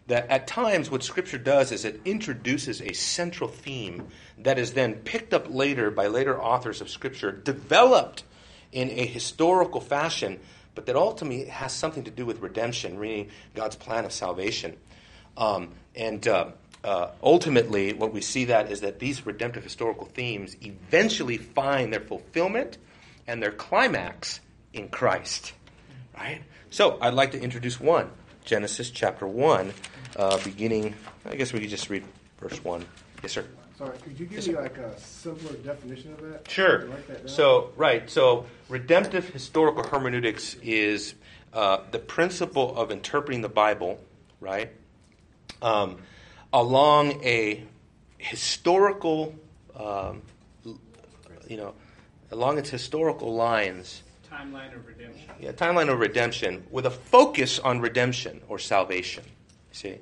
that 0.07 0.29
at 0.29 0.47
times 0.47 0.91
what 0.91 1.03
Scripture 1.03 1.37
does 1.37 1.71
is 1.71 1.85
it 1.85 2.01
introduces 2.05 2.81
a 2.81 2.93
central 2.93 3.49
theme 3.49 4.07
that 4.37 4.59
is 4.59 4.73
then 4.73 4.95
picked 4.95 5.33
up 5.33 5.47
later 5.49 5.89
by 5.89 6.07
later 6.07 6.41
authors 6.41 6.81
of 6.81 6.89
Scripture, 6.89 7.31
developed 7.31 8.23
in 8.71 8.89
a 8.89 9.05
historical 9.05 9.79
fashion, 9.79 10.39
but 10.75 10.85
that 10.87 10.95
ultimately 10.95 11.45
has 11.45 11.71
something 11.71 12.03
to 12.03 12.11
do 12.11 12.25
with 12.25 12.41
redemption, 12.41 12.99
meaning 12.99 13.29
God's 13.55 13.75
plan 13.75 14.03
of 14.03 14.11
salvation. 14.11 14.75
Um, 15.37 15.69
and 15.95 16.27
uh, 16.27 16.51
uh, 16.83 17.11
ultimately, 17.21 17.93
what 17.93 18.13
we 18.13 18.21
see 18.21 18.45
that 18.45 18.71
is 18.71 18.81
that 18.81 18.99
these 18.99 19.25
redemptive 19.25 19.63
historical 19.63 20.05
themes 20.05 20.57
eventually 20.61 21.37
find 21.37 21.93
their 21.93 22.01
fulfillment 22.01 22.77
and 23.27 23.41
their 23.41 23.51
climax 23.51 24.41
in 24.73 24.89
Christ. 24.89 25.53
Right? 26.17 26.41
So, 26.69 26.97
I'd 26.99 27.13
like 27.13 27.31
to 27.31 27.41
introduce 27.41 27.79
one 27.79 28.09
Genesis 28.43 28.89
chapter 28.91 29.25
1, 29.25 29.73
uh, 30.17 30.43
beginning, 30.43 30.93
I 31.25 31.35
guess 31.35 31.53
we 31.53 31.61
could 31.61 31.69
just 31.69 31.89
read 31.89 32.03
verse 32.39 32.61
1. 32.63 32.85
Yes, 33.21 33.31
sir. 33.31 33.45
Sorry, 33.77 33.97
could 33.99 34.19
you 34.19 34.25
give 34.25 34.37
Yes, 34.37 34.47
me 34.47 34.55
like 34.55 34.77
a 34.77 34.99
simpler 34.99 35.53
definition 35.53 36.13
of 36.13 36.21
that? 36.21 36.49
Sure. 36.49 36.87
That. 37.07 37.29
So, 37.29 37.71
right. 37.75 38.09
So, 38.09 38.45
redemptive 38.69 39.29
historical 39.29 39.83
hermeneutics 39.83 40.55
is 40.61 41.15
uh, 41.53 41.79
the 41.91 41.99
principle 41.99 42.75
of 42.77 42.91
interpreting 42.91 43.41
the 43.41 43.49
Bible, 43.49 43.99
right, 44.39 44.69
um, 45.61 45.97
along 46.53 47.23
a 47.23 47.63
historical, 48.19 49.35
um, 49.75 50.21
you 51.47 51.57
know, 51.57 51.73
along 52.31 52.57
its 52.57 52.69
historical 52.69 53.33
lines. 53.35 54.03
Timeline 54.31 54.75
of 54.75 54.87
redemption. 54.87 55.29
Yeah, 55.39 55.51
timeline 55.51 55.91
of 55.91 55.99
redemption 55.99 56.63
with 56.71 56.85
a 56.85 56.91
focus 56.91 57.59
on 57.59 57.81
redemption 57.81 58.41
or 58.47 58.59
salvation. 58.59 59.23
See? 59.71 59.97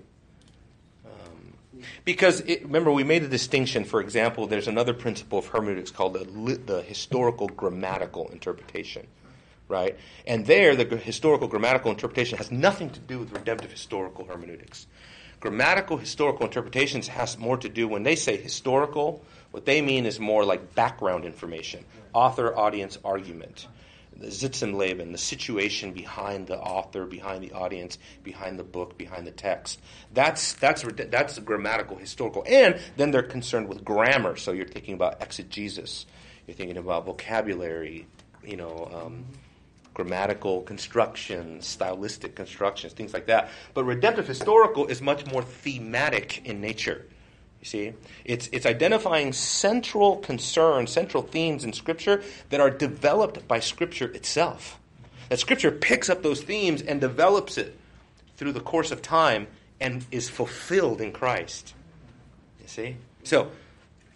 Um, 1.06 1.54
because 2.06 2.42
it, 2.42 2.64
remember, 2.64 2.92
we 2.92 3.04
made 3.04 3.24
a 3.24 3.28
distinction. 3.28 3.84
For 3.86 4.02
example, 4.02 4.48
there's 4.48 4.68
another 4.68 4.94
principle 4.94 5.40
of 5.40 5.48
hermeneutics 5.48 5.92
called 5.92 6.14
the, 6.14 6.56
the 6.66 6.82
historical 6.82 7.48
grammatical 7.48 8.30
interpretation, 8.30 9.08
right? 9.68 9.98
And 10.28 10.46
there, 10.46 10.76
the 10.76 10.98
historical 10.98 11.48
grammatical 11.48 11.92
interpretation 11.92 12.38
has 12.38 12.52
nothing 12.52 12.90
to 12.92 13.00
do 13.00 13.20
with 13.20 13.32
redemptive 13.32 13.72
historical 13.72 14.26
hermeneutics. 14.26 14.88
Grammatical 15.42 15.98
historical 15.98 16.46
interpretations 16.46 17.08
has 17.10 17.38
more 17.38 17.58
to 17.58 17.68
do 17.68 17.88
when 17.88 18.04
they 18.04 18.16
say 18.16 18.38
historical. 18.38 19.22
What 19.52 19.66
they 19.66 19.82
mean 19.82 20.06
is 20.06 20.20
more 20.20 20.46
like 20.46 20.76
background 20.76 21.26
information, 21.26 21.84
author, 22.14 22.58
audience, 22.58 22.98
argument 23.04 23.68
the 24.22 24.32
Sitz 24.32 24.62
im 24.62 24.74
Leben, 24.74 25.12
the 25.12 25.18
situation 25.18 25.92
behind 25.92 26.48
the 26.48 26.58
author, 26.58 27.06
behind 27.06 27.44
the 27.44 27.52
audience, 27.54 27.98
behind 28.24 28.60
the 28.60 28.64
book, 28.64 28.98
behind 28.98 29.26
the 29.26 29.32
text. 29.32 29.82
That's 30.14 30.54
that's 30.54 30.86
that's 31.10 31.40
grammatical, 31.40 31.98
historical, 31.98 32.44
and 32.48 32.80
then 32.98 33.12
they're 33.12 33.24
concerned 33.24 33.68
with 33.68 33.84
grammar. 33.84 34.36
So 34.36 34.52
you're 34.52 34.68
thinking 34.68 34.94
about 34.94 35.22
exegesis, 35.22 36.06
you're 36.48 36.56
thinking 36.56 36.78
about 36.78 37.06
vocabulary, 37.06 38.08
you 38.44 38.58
know, 38.58 38.90
um, 38.94 39.26
grammatical 39.94 40.62
constructions, 40.62 41.68
stylistic 41.68 42.36
constructions, 42.36 42.94
things 42.94 43.14
like 43.14 43.28
that. 43.28 43.50
But 43.74 43.84
redemptive 43.84 44.28
historical 44.28 44.88
is 44.88 45.02
much 45.02 45.26
more 45.26 45.44
thematic 45.44 46.46
in 46.46 46.62
nature. 46.62 47.06
You 47.60 47.66
see, 47.66 47.94
it's, 48.26 48.50
it's 48.52 48.66
identifying 48.66 49.34
central 49.34 50.18
concerns, 50.18 50.92
central 50.92 51.22
themes 51.22 51.64
in 51.64 51.74
Scripture 51.74 52.24
that 52.50 52.60
are 52.60 52.72
developed 52.72 53.48
by 53.48 53.60
Scripture 53.60 54.08
itself. 54.12 54.80
That 55.30 55.40
Scripture 55.40 55.72
picks 55.72 56.10
up 56.10 56.24
those 56.24 56.42
themes 56.42 56.82
and 56.82 57.00
develops 57.00 57.58
it 57.58 57.78
through 58.36 58.54
the 58.54 58.60
course 58.60 58.92
of 58.92 59.02
time 59.02 59.48
and 59.80 60.06
is 60.10 60.30
fulfilled 60.30 61.02
in 61.02 61.12
Christ. 61.12 61.76
You 62.62 62.68
see? 62.68 62.98
So, 63.24 63.52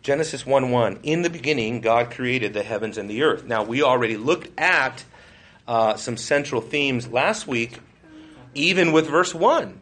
Genesis 0.01 0.45
1 0.45 0.71
1, 0.71 0.99
in 1.03 1.21
the 1.21 1.29
beginning, 1.29 1.81
God 1.81 2.11
created 2.11 2.53
the 2.53 2.63
heavens 2.63 2.97
and 2.97 3.09
the 3.09 3.23
earth. 3.23 3.45
Now, 3.45 3.63
we 3.63 3.83
already 3.83 4.17
looked 4.17 4.49
at 4.59 5.03
uh, 5.67 5.95
some 5.95 6.17
central 6.17 6.61
themes 6.61 7.07
last 7.07 7.47
week, 7.47 7.79
even 8.53 8.91
with 8.91 9.07
verse 9.07 9.33
1 9.33 9.81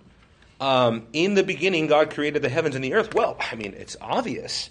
um, 0.63 1.07
in 1.11 1.33
the 1.33 1.43
beginning, 1.43 1.87
God 1.87 2.11
created 2.11 2.41
the 2.41 2.47
heavens 2.47 2.75
and 2.75 2.83
the 2.83 2.93
earth. 2.93 3.13
Well, 3.13 3.35
I 3.37 3.55
mean, 3.55 3.73
it's 3.77 3.97
obvious, 3.99 4.69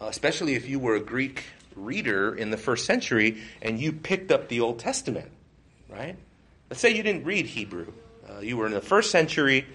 uh, 0.00 0.06
especially 0.06 0.54
if 0.54 0.68
you 0.68 0.78
were 0.78 0.94
a 0.94 1.00
Greek 1.00 1.44
reader 1.76 2.34
in 2.34 2.50
the 2.50 2.56
first 2.56 2.86
century 2.86 3.42
and 3.60 3.78
you 3.78 3.92
picked 3.92 4.32
up 4.32 4.48
the 4.48 4.60
Old 4.60 4.78
Testament, 4.78 5.30
right? 5.90 6.16
Let's 6.70 6.80
say 6.80 6.94
you 6.94 7.02
didn't 7.02 7.24
read 7.24 7.44
Hebrew. 7.44 7.92
Uh, 8.26 8.40
you 8.40 8.56
were 8.56 8.64
in 8.64 8.72
the 8.72 8.80
first 8.80 9.10
century 9.10 9.66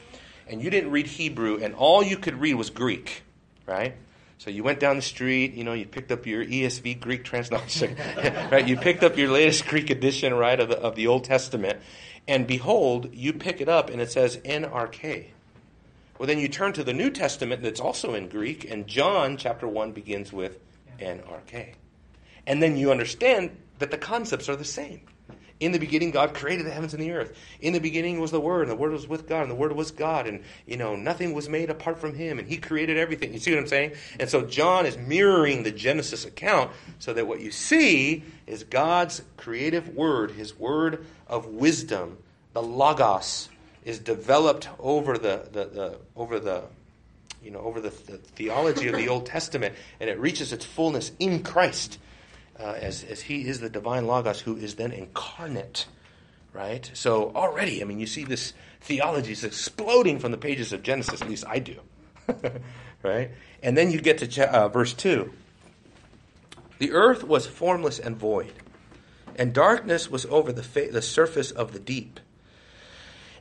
and 0.47 0.59
you 0.59 0.71
didn't 0.71 0.89
read 0.89 1.05
Hebrew, 1.05 1.59
and 1.61 1.75
all 1.75 2.01
you 2.01 2.17
could 2.17 2.41
read 2.41 2.55
was 2.55 2.71
Greek, 2.71 3.21
right? 3.67 3.93
So 4.39 4.49
you 4.49 4.63
went 4.63 4.79
down 4.79 4.95
the 4.95 5.01
street, 5.01 5.53
you 5.53 5.65
know, 5.65 5.73
you 5.73 5.85
picked 5.85 6.13
up 6.13 6.25
your 6.25 6.45
ESV 6.45 7.01
Greek 7.01 7.25
translation, 7.25 7.97
right? 8.49 8.65
You 8.65 8.77
picked 8.77 9.03
up 9.03 9.17
your 9.17 9.29
latest 9.29 9.67
Greek 9.67 9.89
edition, 9.89 10.33
right, 10.33 10.57
of 10.57 10.69
the, 10.69 10.79
of 10.79 10.95
the 10.95 11.07
Old 11.07 11.25
Testament, 11.25 11.81
and 12.25 12.47
behold, 12.47 13.13
you 13.13 13.33
pick 13.33 13.59
it 13.59 13.67
up 13.67 13.89
and 13.89 14.01
it 14.01 14.09
says 14.09 14.39
en 14.45 14.63
archē. 14.63 15.25
Well, 16.17 16.27
then 16.27 16.39
you 16.39 16.47
turn 16.47 16.71
to 16.73 16.85
the 16.85 16.93
New 16.93 17.09
Testament 17.09 17.61
that's 17.61 17.81
also 17.81 18.13
in 18.13 18.29
Greek, 18.29 18.63
and 18.63 18.87
John 18.87 19.35
chapter 19.35 19.67
1 19.67 19.91
begins 19.91 20.31
with 20.31 20.57
en 21.01 21.19
archē. 21.19 21.73
And 22.47 22.63
then 22.63 22.77
you 22.77 22.91
understand 22.91 23.51
that 23.79 23.91
the 23.91 23.97
concepts 23.97 24.47
are 24.47 24.55
the 24.55 24.63
same. 24.63 25.01
In 25.59 25.73
the 25.73 25.79
beginning, 25.79 26.11
God 26.11 26.33
created 26.33 26.65
the 26.65 26.71
heavens 26.71 26.93
and 26.93 27.03
the 27.03 27.11
earth. 27.11 27.37
In 27.59 27.73
the 27.73 27.79
beginning 27.79 28.19
was 28.19 28.31
the 28.31 28.39
Word, 28.39 28.61
and 28.61 28.71
the 28.71 28.75
Word 28.75 28.93
was 28.93 29.07
with 29.07 29.27
God, 29.27 29.41
and 29.41 29.51
the 29.51 29.55
Word 29.55 29.73
was 29.73 29.91
God, 29.91 30.25
and 30.25 30.41
you 30.65 30.77
know 30.77 30.95
nothing 30.95 31.33
was 31.33 31.49
made 31.49 31.69
apart 31.69 31.99
from 31.99 32.15
Him, 32.15 32.39
and 32.39 32.47
He 32.47 32.57
created 32.57 32.97
everything. 32.97 33.33
You 33.33 33.39
see 33.39 33.51
what 33.51 33.59
I'm 33.59 33.67
saying? 33.67 33.91
And 34.19 34.29
so 34.29 34.43
John 34.43 34.85
is 34.85 34.97
mirroring 34.97 35.63
the 35.63 35.71
Genesis 35.71 36.25
account, 36.25 36.71
so 36.99 37.13
that 37.13 37.27
what 37.27 37.41
you 37.41 37.51
see 37.51 38.23
is 38.47 38.63
God's 38.63 39.21
creative 39.35 39.89
Word, 39.89 40.31
His 40.31 40.57
Word 40.57 41.05
of 41.27 41.45
wisdom, 41.47 42.17
the 42.53 42.61
Logos, 42.61 43.49
is 43.83 43.99
developed 43.99 44.69
over 44.79 45.17
the, 45.17 45.47
the, 45.51 45.65
the 45.65 45.97
over 46.15 46.39
the 46.39 46.63
you 47.43 47.51
know 47.51 47.59
over 47.59 47.81
the, 47.81 47.89
the 47.89 48.17
theology 48.17 48.87
of 48.87 48.95
the 48.95 49.09
Old 49.09 49.25
Testament, 49.25 49.75
and 49.99 50.09
it 50.09 50.17
reaches 50.19 50.53
its 50.53 50.63
fullness 50.63 51.11
in 51.19 51.43
Christ, 51.43 51.99
uh, 52.59 52.73
as 52.79 53.03
as 53.03 53.21
He 53.21 53.47
is 53.47 53.59
the 53.59 53.69
divine 53.69 54.07
Logos, 54.07 54.41
who 54.41 54.55
is 54.55 54.75
then 54.75 54.91
incarnate, 54.91 55.87
right? 56.53 56.89
So 56.93 57.31
already, 57.35 57.81
I 57.81 57.85
mean, 57.85 57.99
you 57.99 58.07
see 58.07 58.23
this 58.23 58.53
theology 58.81 59.31
is 59.31 59.43
exploding 59.43 60.19
from 60.19 60.31
the 60.31 60.37
pages 60.37 60.73
of 60.73 60.83
Genesis. 60.83 61.21
At 61.21 61.29
least 61.29 61.45
I 61.47 61.59
do, 61.59 61.77
right? 63.03 63.31
And 63.63 63.77
then 63.77 63.91
you 63.91 64.01
get 64.01 64.17
to 64.19 64.51
uh, 64.51 64.67
verse 64.67 64.93
two. 64.93 65.33
The 66.79 66.91
earth 66.93 67.23
was 67.23 67.45
formless 67.45 67.99
and 67.99 68.15
void, 68.15 68.53
and 69.35 69.53
darkness 69.53 70.09
was 70.09 70.25
over 70.27 70.51
the 70.51 70.63
fa- 70.63 70.91
the 70.91 71.01
surface 71.01 71.51
of 71.51 71.73
the 71.73 71.79
deep. 71.79 72.19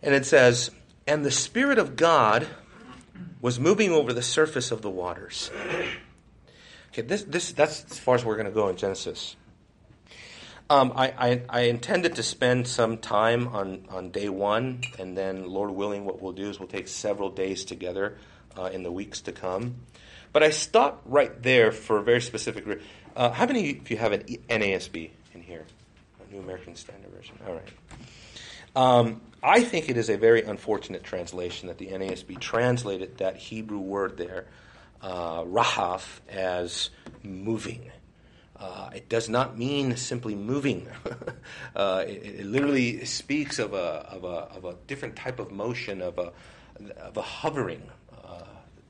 And 0.02 0.14
it 0.14 0.26
says, 0.26 0.70
And 1.06 1.24
the 1.24 1.30
Spirit 1.30 1.78
of 1.78 1.96
God 1.96 2.46
was 3.40 3.58
moving 3.58 3.90
over 3.90 4.12
the 4.12 4.22
surface 4.22 4.70
of 4.70 4.82
the 4.82 4.90
waters. 4.90 5.50
Okay, 6.88 7.02
this, 7.02 7.22
this, 7.24 7.52
that's 7.52 7.84
as 7.90 7.98
far 7.98 8.14
as 8.14 8.24
we're 8.24 8.36
going 8.36 8.46
to 8.46 8.52
go 8.52 8.68
in 8.68 8.76
Genesis. 8.76 9.36
Um, 10.70 10.92
I, 10.94 11.06
I, 11.08 11.42
I 11.48 11.60
intended 11.62 12.16
to 12.16 12.22
spend 12.22 12.68
some 12.68 12.98
time 12.98 13.48
on, 13.48 13.86
on 13.88 14.10
day 14.10 14.28
one, 14.28 14.82
and 14.98 15.16
then, 15.16 15.48
Lord 15.48 15.70
willing, 15.70 16.04
what 16.04 16.20
we'll 16.20 16.32
do 16.32 16.50
is 16.50 16.58
we'll 16.58 16.68
take 16.68 16.88
several 16.88 17.30
days 17.30 17.64
together 17.64 18.18
uh, 18.58 18.64
in 18.64 18.82
the 18.82 18.92
weeks 18.92 19.22
to 19.22 19.32
come. 19.32 19.76
But 20.32 20.42
I 20.42 20.50
stopped 20.50 21.06
right 21.06 21.42
there 21.42 21.72
for 21.72 21.98
a 21.98 22.02
very 22.02 22.20
specific 22.20 22.66
reason. 22.66 22.82
Uh, 23.16 23.30
how 23.30 23.46
many 23.46 23.78
of 23.78 23.90
you 23.90 23.96
have 23.96 24.12
an 24.12 24.22
NASB 24.22 25.10
in 25.34 25.42
here? 25.42 25.64
A 26.20 26.32
New 26.32 26.40
American 26.40 26.76
Standard 26.76 27.10
Version. 27.12 27.38
All 27.46 27.54
right. 27.54 27.68
Um, 28.76 29.22
I 29.42 29.62
think 29.64 29.88
it 29.88 29.96
is 29.96 30.10
a 30.10 30.16
very 30.16 30.42
unfortunate 30.42 31.02
translation 31.02 31.68
that 31.68 31.78
the 31.78 31.88
NASB 31.88 32.38
translated 32.40 33.18
that 33.18 33.36
Hebrew 33.36 33.78
word 33.78 34.16
there, 34.16 34.46
uh, 35.02 35.42
rahaf, 35.44 36.20
as 36.28 36.90
moving. 37.22 37.90
Uh, 38.56 38.90
it 38.92 39.08
does 39.08 39.28
not 39.28 39.56
mean 39.56 39.96
simply 39.96 40.34
moving. 40.34 40.88
uh, 41.76 42.04
it, 42.06 42.40
it, 42.40 42.46
literally 42.46 43.04
speaks 43.04 43.60
of 43.60 43.72
a, 43.72 44.04
of, 44.10 44.24
a, 44.24 44.56
of 44.56 44.64
a 44.64 44.74
different 44.88 45.14
type 45.14 45.38
of 45.38 45.52
motion, 45.52 46.02
of 46.02 46.18
a, 46.18 46.32
of 46.96 47.16
a 47.16 47.22
hovering. 47.22 47.88
Uh, 48.12 48.42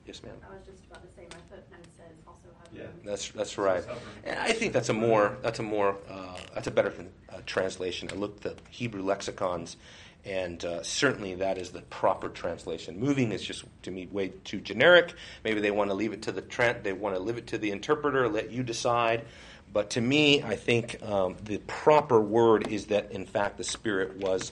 yes, 0.07 0.23
ma'am. 0.23 0.33
I 0.49 0.55
was 0.55 0.65
just 0.65 0.85
about 0.85 1.03
to 1.03 1.07
say 1.15 1.27
my 1.29 1.37
footnote 1.49 1.85
says 1.95 2.17
also 2.25 2.47
hovering. 2.57 2.68
That's 3.03 3.29
that's 3.29 3.57
right. 3.57 3.83
And 4.23 4.39
I 4.39 4.51
think 4.51 4.73
that's 4.73 4.89
a 4.89 4.93
more 4.93 5.37
that's 5.41 5.59
a 5.59 5.63
more 5.63 5.97
uh, 6.09 6.37
that's 6.53 6.67
a 6.67 6.71
better 6.71 6.93
uh, 7.29 7.37
translation. 7.45 8.09
I 8.11 8.15
looked 8.15 8.43
the 8.43 8.55
Hebrew 8.69 9.03
lexicons, 9.03 9.77
and 10.25 10.63
uh, 10.63 10.83
certainly 10.83 11.35
that 11.35 11.57
is 11.57 11.71
the 11.71 11.81
proper 11.83 12.29
translation. 12.29 12.99
Moving 12.99 13.31
is 13.31 13.43
just 13.43 13.65
to 13.83 13.91
me 13.91 14.07
way 14.11 14.29
too 14.43 14.61
generic. 14.61 15.13
Maybe 15.43 15.61
they 15.61 15.71
want 15.71 15.89
to 15.89 15.93
leave 15.93 16.13
it 16.13 16.21
to 16.23 16.31
the 16.31 16.41
tra- 16.41 16.79
they 16.81 16.93
want 16.93 17.15
to 17.15 17.21
leave 17.21 17.37
it 17.37 17.47
to 17.47 17.57
the 17.57 17.71
interpreter, 17.71 18.27
let 18.27 18.51
you 18.51 18.63
decide. 18.63 19.25
But 19.71 19.91
to 19.91 20.01
me, 20.01 20.41
I 20.41 20.55
think 20.55 21.01
um, 21.03 21.35
the 21.43 21.59
proper 21.59 22.19
word 22.19 22.67
is 22.67 22.87
that 22.87 23.11
in 23.11 23.25
fact 23.25 23.57
the 23.57 23.63
Spirit 23.63 24.17
was 24.17 24.51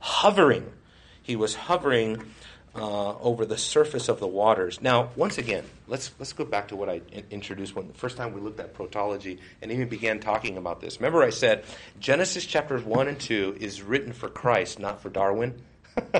hovering. 0.00 0.72
He 1.22 1.36
was 1.36 1.54
hovering 1.54 2.22
uh, 2.74 3.16
over 3.18 3.44
the 3.44 3.56
surface 3.56 4.08
of 4.08 4.20
the 4.20 4.26
waters. 4.26 4.80
Now, 4.80 5.10
once 5.16 5.38
again, 5.38 5.64
let's 5.86 6.12
let's 6.18 6.32
go 6.32 6.44
back 6.44 6.68
to 6.68 6.76
what 6.76 6.88
I 6.88 7.00
in- 7.12 7.24
introduced 7.30 7.74
when 7.74 7.88
the 7.88 7.94
first 7.94 8.16
time 8.16 8.32
we 8.32 8.40
looked 8.40 8.60
at 8.60 8.74
protology 8.74 9.38
and 9.62 9.72
even 9.72 9.88
began 9.88 10.20
talking 10.20 10.56
about 10.56 10.80
this. 10.80 10.98
Remember, 11.00 11.22
I 11.22 11.30
said 11.30 11.64
Genesis 11.98 12.46
chapters 12.46 12.82
one 12.84 13.08
and 13.08 13.18
two 13.18 13.56
is 13.58 13.82
written 13.82 14.12
for 14.12 14.28
Christ, 14.28 14.78
not 14.78 15.00
for 15.00 15.08
Darwin. 15.10 15.62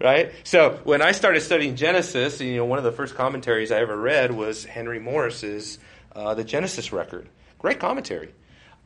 right? 0.00 0.32
So 0.44 0.80
when 0.84 1.02
I 1.02 1.12
started 1.12 1.40
studying 1.40 1.74
Genesis, 1.74 2.40
you 2.40 2.56
know, 2.56 2.64
one 2.64 2.78
of 2.78 2.84
the 2.84 2.92
first 2.92 3.14
commentaries 3.14 3.72
I 3.72 3.80
ever 3.80 3.96
read 3.96 4.30
was 4.30 4.64
Henry 4.64 5.00
Morris's 5.00 5.78
uh, 6.14 6.34
The 6.34 6.44
Genesis 6.44 6.92
Record. 6.92 7.28
Great 7.58 7.80
commentary. 7.80 8.32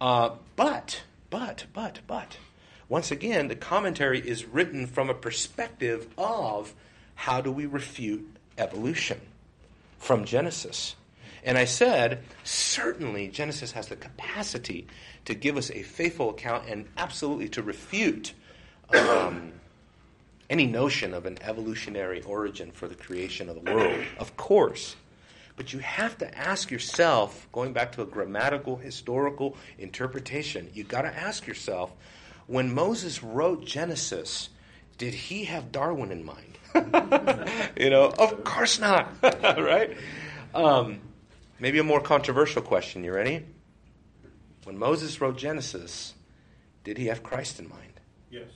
Uh, 0.00 0.30
but, 0.56 1.02
but, 1.30 1.66
but, 1.72 2.00
but, 2.06 2.38
once 2.88 3.10
again, 3.10 3.48
the 3.48 3.56
commentary 3.56 4.20
is 4.20 4.46
written 4.46 4.86
from 4.86 5.10
a 5.10 5.14
perspective 5.14 6.08
of 6.16 6.74
how 7.14 7.40
do 7.40 7.52
we 7.52 7.66
refute 7.66 8.26
evolution 8.56 9.20
from 9.98 10.24
Genesis. 10.24 10.94
And 11.44 11.58
I 11.58 11.66
said, 11.66 12.22
certainly 12.44 13.28
Genesis 13.28 13.72
has 13.72 13.88
the 13.88 13.96
capacity 13.96 14.86
to 15.26 15.34
give 15.34 15.56
us 15.56 15.70
a 15.70 15.82
faithful 15.82 16.30
account 16.30 16.68
and 16.68 16.86
absolutely 16.96 17.48
to 17.50 17.62
refute 17.62 18.32
um, 18.90 19.52
any 20.50 20.66
notion 20.66 21.12
of 21.12 21.26
an 21.26 21.38
evolutionary 21.42 22.22
origin 22.22 22.70
for 22.70 22.88
the 22.88 22.94
creation 22.94 23.48
of 23.48 23.62
the 23.62 23.72
world. 23.72 24.02
Of 24.18 24.36
course. 24.36 24.96
But 25.56 25.72
you 25.72 25.80
have 25.80 26.16
to 26.18 26.38
ask 26.38 26.70
yourself, 26.70 27.48
going 27.52 27.72
back 27.72 27.92
to 27.92 28.02
a 28.02 28.06
grammatical, 28.06 28.76
historical 28.76 29.56
interpretation, 29.78 30.70
you've 30.72 30.88
got 30.88 31.02
to 31.02 31.14
ask 31.14 31.46
yourself, 31.46 31.92
when 32.48 32.74
Moses 32.74 33.22
wrote 33.22 33.64
Genesis, 33.64 34.48
did 34.96 35.14
he 35.14 35.44
have 35.44 35.70
Darwin 35.70 36.10
in 36.10 36.24
mind? 36.24 36.58
you 37.78 37.90
know, 37.90 38.12
of 38.18 38.42
course 38.42 38.80
not, 38.80 39.08
right? 39.22 39.96
Um, 40.54 40.98
maybe 41.60 41.78
a 41.78 41.84
more 41.84 42.00
controversial 42.00 42.62
question. 42.62 43.04
You 43.04 43.12
ready? 43.12 43.44
When 44.64 44.78
Moses 44.78 45.20
wrote 45.20 45.36
Genesis, 45.36 46.14
did 46.84 46.98
he 46.98 47.06
have 47.06 47.22
Christ 47.22 47.60
in 47.60 47.68
mind? 47.68 48.00
Yes. 48.30 48.48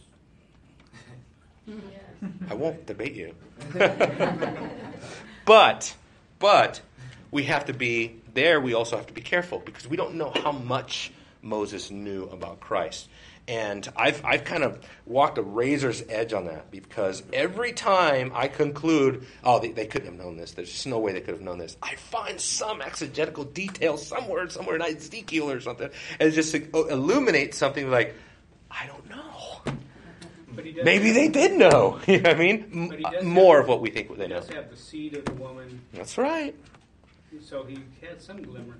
I 2.48 2.54
won't 2.54 2.86
debate 2.86 3.14
you. 3.14 3.34
but, 5.44 5.94
but, 6.38 6.80
we 7.30 7.44
have 7.44 7.66
to 7.66 7.72
be 7.72 8.20
there. 8.34 8.60
We 8.60 8.74
also 8.74 8.96
have 8.96 9.06
to 9.06 9.14
be 9.14 9.20
careful 9.20 9.58
because 9.58 9.86
we 9.86 9.96
don't 9.96 10.14
know 10.14 10.32
how 10.42 10.52
much 10.52 11.12
Moses 11.40 11.90
knew 11.90 12.24
about 12.24 12.60
Christ. 12.60 13.08
And 13.48 13.90
I've, 13.96 14.24
I've 14.24 14.44
kind 14.44 14.62
of 14.62 14.80
walked 15.04 15.36
a 15.36 15.42
razor's 15.42 16.02
edge 16.08 16.32
on 16.32 16.44
that 16.44 16.70
because 16.70 17.24
every 17.32 17.72
time 17.72 18.30
I 18.34 18.46
conclude, 18.46 19.26
oh, 19.42 19.58
they, 19.58 19.72
they 19.72 19.86
couldn't 19.86 20.06
have 20.06 20.18
known 20.18 20.36
this, 20.36 20.52
there's 20.52 20.70
just 20.70 20.86
no 20.86 21.00
way 21.00 21.12
they 21.12 21.20
could 21.20 21.34
have 21.34 21.42
known 21.42 21.58
this, 21.58 21.76
I 21.82 21.96
find 21.96 22.40
some 22.40 22.80
exegetical 22.80 23.44
detail 23.44 23.96
somewhere, 23.96 24.48
somewhere 24.48 24.76
in 24.76 24.82
Ezekiel 24.82 25.50
or 25.50 25.60
something, 25.60 25.90
and 26.20 26.28
it 26.28 26.32
just 26.32 26.54
illuminates 26.54 27.58
something 27.58 27.90
like, 27.90 28.14
I 28.70 28.86
don't 28.86 29.10
know. 29.10 29.42
Maybe 30.54 31.12
they 31.12 31.28
did 31.28 31.58
know. 31.58 31.98
You 32.06 32.20
know 32.20 32.30
what 32.30 32.36
I 32.36 32.38
mean? 32.38 33.02
Uh, 33.04 33.22
more 33.22 33.56
have, 33.56 33.64
of 33.64 33.68
what 33.68 33.80
we 33.80 33.90
think 33.90 34.08
they 34.16 34.24
he 34.24 34.30
know. 34.30 34.40
He 34.40 34.46
does 34.46 34.50
have 34.50 34.70
the 34.70 34.76
seed 34.76 35.16
of 35.16 35.24
the 35.24 35.32
woman. 35.32 35.80
That's 35.92 36.18
right. 36.18 36.54
So 37.40 37.64
he 37.64 37.78
had 38.00 38.20
some 38.20 38.42
glimmer. 38.42 38.76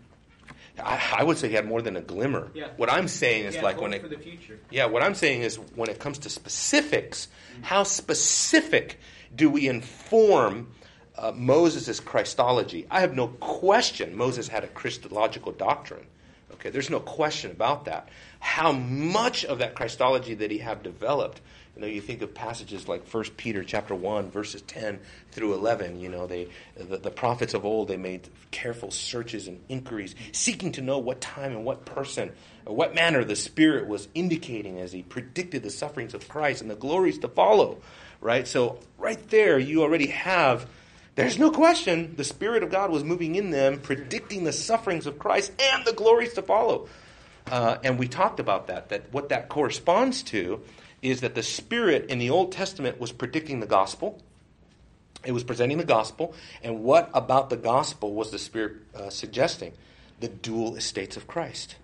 I, 0.79 1.17
I, 1.19 1.25
would 1.25 1.37
say 1.37 1.49
he 1.49 1.55
had 1.55 1.67
more 1.67 1.83
than 1.83 1.97
a 1.97 2.01
glimmer. 2.01 2.51
Yeah. 2.55 2.69
What 2.77 2.91
I'm 2.91 3.09
saying 3.09 3.45
is 3.45 3.61
like 3.61 3.81
when 3.81 3.93
it 3.93 4.03
for 4.03 4.09
the 4.09 4.19
future. 4.19 4.59
Yeah, 4.71 4.87
what 4.87 5.03
I'm 5.03 5.15
saying 5.15 5.43
is 5.43 5.57
when 5.57 5.91
it 5.91 5.99
comes 5.99 6.19
to 6.21 6.31
specifics, 6.31 7.29
mm-hmm. 7.53 7.63
how 7.63 7.83
specific 7.83 8.99
do 9.35 9.51
we 9.51 9.69
inform 9.69 10.69
uh, 11.17 11.33
Moses' 11.35 12.01
Christology? 12.01 12.87
I 12.91 13.01
have 13.01 13.15
no 13.15 13.29
question 13.29 14.17
Moses 14.17 14.49
had 14.49 14.65
a 14.65 14.69
Christological 14.69 15.53
doctrine. 15.53 16.07
Okay, 16.55 16.71
there's 16.71 16.91
no 16.91 17.01
question 17.01 17.51
about 17.51 17.87
that. 17.87 18.09
How 18.41 18.73
much 18.73 19.45
of 19.45 19.59
that 19.59 19.75
Christology 19.75 20.35
that 20.35 20.51
he 20.51 20.59
have 20.59 20.83
developed 20.83 21.41
you 21.75 21.81
know, 21.81 21.87
you 21.89 22.03
think 22.03 22.21
of 22.21 22.35
passages 22.35 22.87
like 22.87 23.09
1 23.09 23.25
Peter 23.37 23.65
chapter 23.65 23.95
1, 23.95 24.31
verses 24.31 24.61
10 24.63 25.01
through 25.31 25.55
11. 25.55 26.01
You 26.01 26.11
know, 26.11 26.27
they, 26.27 26.49
the, 26.77 26.99
the 26.99 27.11
prophets 27.11 27.55
of 27.55 27.65
old, 27.65 27.89
they 27.89 27.97
made 27.97 28.29
careful 28.51 28.91
searches 28.91 29.49
and 29.49 29.59
inquiries, 29.71 30.15
seeking 30.33 30.73
to 30.73 30.83
know 30.83 30.99
what 30.99 31.23
time 31.23 31.53
and 31.53 31.65
what 31.65 31.87
person 31.87 32.31
or 32.67 32.77
what 32.77 32.95
manner 32.95 33.25
the 33.25 33.37
Spirit 33.37 33.89
was 33.89 34.09
indicating 34.15 34.81
as 34.81 34.93
he 34.93 35.03
predicted 35.03 35.63
the 35.63 35.71
sufferings 35.71 36.13
of 36.13 36.29
Christ 36.29 36.61
and 36.61 36.71
the 36.71 36.75
glories 36.75 37.19
to 37.21 37.29
follow. 37.29 37.79
Right? 38.21 38.47
So, 38.47 38.79
right 38.99 39.29
there, 39.31 39.59
you 39.59 39.83
already 39.83 40.09
have, 40.09 40.69
there's 41.15 41.39
no 41.39 41.51
question, 41.51 42.15
the 42.17 42.23
Spirit 42.23 42.63
of 42.63 42.71
God 42.71 42.91
was 42.91 43.03
moving 43.03 43.35
in 43.35 43.51
them, 43.51 43.81
predicting 43.81 44.45
the 44.45 44.53
sufferings 44.53 45.07
of 45.07 45.19
Christ 45.19 45.53
and 45.59 45.87
the 45.87 45.93
glories 45.95 46.35
to 46.35 46.43
follow. 46.43 46.89
Uh, 47.51 47.79
and 47.83 47.99
we 47.99 48.07
talked 48.07 48.41
about 48.41 48.69
that, 48.69 48.91
that 48.91 49.13
what 49.13 49.31
that 49.31 49.49
corresponds 49.49 50.23
to 50.23 50.63
is 51.03 51.21
that 51.21 51.35
the 51.35 51.43
Spirit 51.43 52.07
in 52.09 52.19
the 52.19 52.31
Old 52.31 52.53
Testament 52.53 52.99
was 53.01 53.13
predicting 53.13 53.61
the 53.61 53.67
gospel. 53.67 54.23
It 55.25 55.33
was 55.33 55.45
presenting 55.45 55.79
the 55.79 55.85
gospel. 55.85 56.35
And 56.63 56.83
what 56.83 57.11
about 57.13 57.51
the 57.51 57.57
gospel 57.57 58.15
was 58.15 58.31
the 58.31 58.39
Spirit 58.39 58.77
uh, 58.95 59.11
suggesting? 59.11 59.73
The 60.21 60.29
dual 60.29 60.77
estates 60.77 61.17
of 61.17 61.27
Christ 61.27 61.77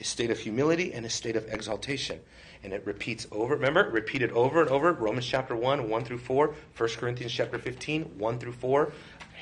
his 0.00 0.08
state 0.08 0.30
of 0.30 0.38
humility 0.38 0.94
and 0.94 1.04
his 1.04 1.12
state 1.12 1.36
of 1.36 1.46
exaltation. 1.52 2.18
And 2.64 2.72
it 2.72 2.86
repeats 2.86 3.26
over, 3.30 3.54
remember, 3.54 3.90
repeated 3.90 4.30
over 4.32 4.62
and 4.62 4.70
over. 4.70 4.94
Romans 4.94 5.26
chapter 5.26 5.54
1, 5.54 5.90
1 5.90 6.04
through 6.04 6.18
4. 6.18 6.54
1 6.74 6.88
Corinthians 6.96 7.32
chapter 7.34 7.58
15, 7.58 8.18
1 8.18 8.38
through 8.38 8.52
4. 8.52 8.92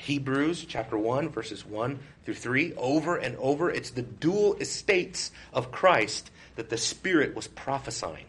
Hebrews 0.01 0.65
chapter 0.65 0.97
1, 0.97 1.29
verses 1.29 1.65
1 1.65 1.97
through 2.25 2.33
3. 2.33 2.73
Over 2.75 3.15
and 3.15 3.37
over. 3.37 3.69
It's 3.69 3.91
the 3.91 4.01
dual 4.01 4.55
estates 4.55 5.31
of 5.53 5.71
Christ 5.71 6.29
that 6.57 6.69
the 6.69 6.77
Spirit 6.77 7.35
was 7.35 7.47
prophesying. 7.47 8.25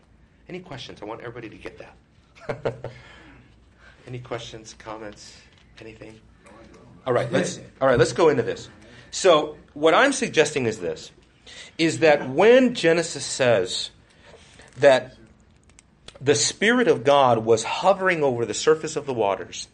Any 0.50 0.58
questions? 0.58 1.00
I 1.00 1.04
want 1.04 1.20
everybody 1.20 1.48
to 1.48 1.56
get 1.56 1.78
that. 1.78 2.90
Any 4.08 4.18
questions, 4.18 4.74
comments, 4.76 5.40
anything? 5.80 6.18
All 7.06 7.12
right, 7.12 7.30
let's 7.30 7.60
all 7.80 7.86
right, 7.86 7.96
let's 7.96 8.12
go 8.12 8.30
into 8.30 8.42
this. 8.42 8.68
So, 9.12 9.56
what 9.74 9.94
I'm 9.94 10.12
suggesting 10.12 10.66
is 10.66 10.80
this 10.80 11.12
is 11.78 12.00
that 12.00 12.28
when 12.30 12.74
Genesis 12.74 13.24
says 13.24 13.92
that 14.78 15.14
the 16.20 16.34
spirit 16.34 16.88
of 16.88 17.04
God 17.04 17.44
was 17.44 17.62
hovering 17.62 18.24
over 18.24 18.44
the 18.44 18.52
surface 18.52 18.96
of 18.96 19.06
the 19.06 19.14
waters, 19.14 19.68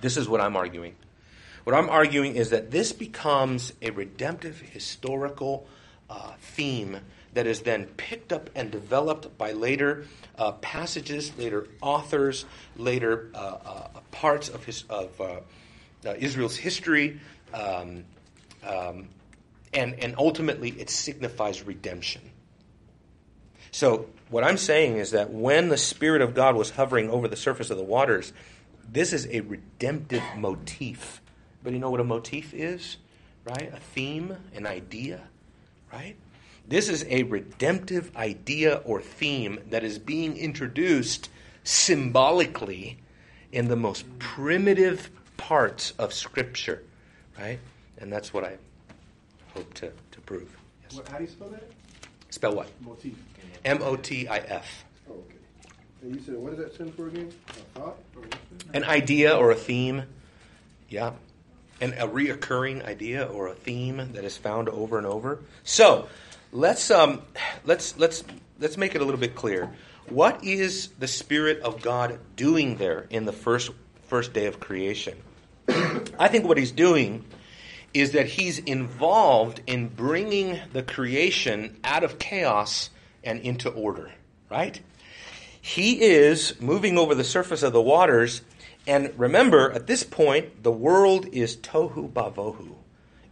this 0.00 0.16
is 0.16 0.28
what 0.28 0.40
I'm 0.40 0.54
arguing. 0.54 0.94
What 1.64 1.74
I'm 1.74 1.90
arguing 1.90 2.36
is 2.36 2.50
that 2.50 2.70
this 2.70 2.92
becomes 2.92 3.72
a 3.82 3.90
redemptive 3.90 4.60
historical 4.60 5.66
uh, 6.08 6.34
theme 6.38 7.00
that 7.36 7.46
is 7.46 7.60
then 7.60 7.84
picked 7.98 8.32
up 8.32 8.48
and 8.54 8.70
developed 8.70 9.36
by 9.36 9.52
later 9.52 10.06
uh, 10.38 10.52
passages, 10.52 11.36
later 11.36 11.68
authors, 11.82 12.46
later 12.78 13.30
uh, 13.34 13.58
uh, 13.62 13.88
parts 14.10 14.48
of, 14.48 14.64
his, 14.64 14.84
of 14.88 15.20
uh, 15.20 15.40
uh, 16.06 16.14
Israel's 16.18 16.56
history, 16.56 17.20
um, 17.52 18.04
um, 18.66 19.08
and, 19.74 20.02
and 20.02 20.14
ultimately 20.16 20.70
it 20.70 20.88
signifies 20.88 21.62
redemption. 21.62 22.22
So, 23.70 24.06
what 24.30 24.42
I'm 24.42 24.56
saying 24.56 24.96
is 24.96 25.10
that 25.10 25.30
when 25.30 25.68
the 25.68 25.76
Spirit 25.76 26.22
of 26.22 26.34
God 26.34 26.56
was 26.56 26.70
hovering 26.70 27.10
over 27.10 27.28
the 27.28 27.36
surface 27.36 27.68
of 27.68 27.76
the 27.76 27.84
waters, 27.84 28.32
this 28.90 29.12
is 29.12 29.28
a 29.30 29.40
redemptive 29.40 30.22
motif. 30.38 31.20
But 31.62 31.74
you 31.74 31.80
know 31.80 31.90
what 31.90 32.00
a 32.00 32.04
motif 32.04 32.54
is? 32.54 32.96
Right? 33.44 33.70
A 33.74 33.78
theme, 33.78 34.38
an 34.54 34.66
idea, 34.66 35.20
right? 35.92 36.16
This 36.68 36.88
is 36.88 37.04
a 37.08 37.22
redemptive 37.22 38.16
idea 38.16 38.76
or 38.84 39.00
theme 39.00 39.60
that 39.70 39.84
is 39.84 39.98
being 39.98 40.36
introduced 40.36 41.30
symbolically 41.62 42.98
in 43.52 43.68
the 43.68 43.76
most 43.76 44.04
primitive 44.18 45.10
parts 45.36 45.92
of 45.92 46.12
Scripture, 46.12 46.82
right? 47.38 47.58
And 47.98 48.12
that's 48.12 48.34
what 48.34 48.44
I 48.44 48.56
hope 49.54 49.72
to, 49.74 49.92
to 50.10 50.20
prove. 50.22 50.56
Yes. 50.82 50.94
What, 50.94 51.08
how 51.08 51.18
do 51.18 51.24
you 51.24 51.30
spell 51.30 51.48
that? 51.48 51.70
Spell 52.30 52.54
what? 52.54 52.68
Motif. 52.80 53.14
M 53.64 53.80
O 53.82 53.96
T 53.96 54.26
I 54.28 54.38
F. 54.38 54.84
Oh, 55.08 55.12
okay. 55.12 55.36
And 56.02 56.14
you 56.14 56.20
said, 56.20 56.34
what 56.34 56.50
does 56.50 56.64
that 56.64 56.74
stand 56.74 56.94
for 56.94 57.06
again? 57.06 57.32
A 57.48 57.52
thought? 57.78 57.98
Or? 58.16 58.22
An 58.74 58.84
idea 58.84 59.36
or 59.36 59.50
a 59.50 59.54
theme. 59.54 60.02
Yeah. 60.88 61.12
And 61.80 61.92
a 61.94 62.08
reoccurring 62.08 62.84
idea 62.84 63.24
or 63.24 63.48
a 63.48 63.54
theme 63.54 64.12
that 64.12 64.24
is 64.24 64.36
found 64.36 64.68
over 64.68 64.98
and 64.98 65.06
over. 65.06 65.40
So 65.64 66.08
let's 66.56 66.90
um, 66.90 67.22
let's 67.64 67.98
let's 67.98 68.24
let's 68.58 68.76
make 68.76 68.94
it 68.94 69.02
a 69.02 69.04
little 69.04 69.20
bit 69.20 69.34
clear. 69.34 69.70
What 70.08 70.42
is 70.42 70.88
the 70.98 71.08
Spirit 71.08 71.60
of 71.60 71.82
God 71.82 72.18
doing 72.34 72.76
there 72.76 73.06
in 73.10 73.26
the 73.26 73.32
first 73.32 73.70
first 74.08 74.32
day 74.32 74.46
of 74.46 74.58
creation? 74.58 75.18
I 75.68 76.28
think 76.28 76.46
what 76.46 76.56
he's 76.56 76.72
doing 76.72 77.24
is 77.92 78.12
that 78.12 78.26
he's 78.26 78.58
involved 78.58 79.60
in 79.66 79.88
bringing 79.88 80.60
the 80.72 80.82
creation 80.82 81.78
out 81.84 82.04
of 82.04 82.18
chaos 82.18 82.90
and 83.22 83.40
into 83.40 83.68
order, 83.68 84.12
right? 84.50 84.80
He 85.60 86.02
is 86.02 86.60
moving 86.60 86.96
over 86.96 87.14
the 87.14 87.24
surface 87.24 87.62
of 87.62 87.72
the 87.72 87.82
waters, 87.82 88.42
and 88.86 89.12
remember, 89.18 89.72
at 89.72 89.86
this 89.86 90.04
point, 90.04 90.62
the 90.62 90.72
world 90.72 91.26
is 91.32 91.56
tohu 91.56 92.10
bavohu. 92.10 92.76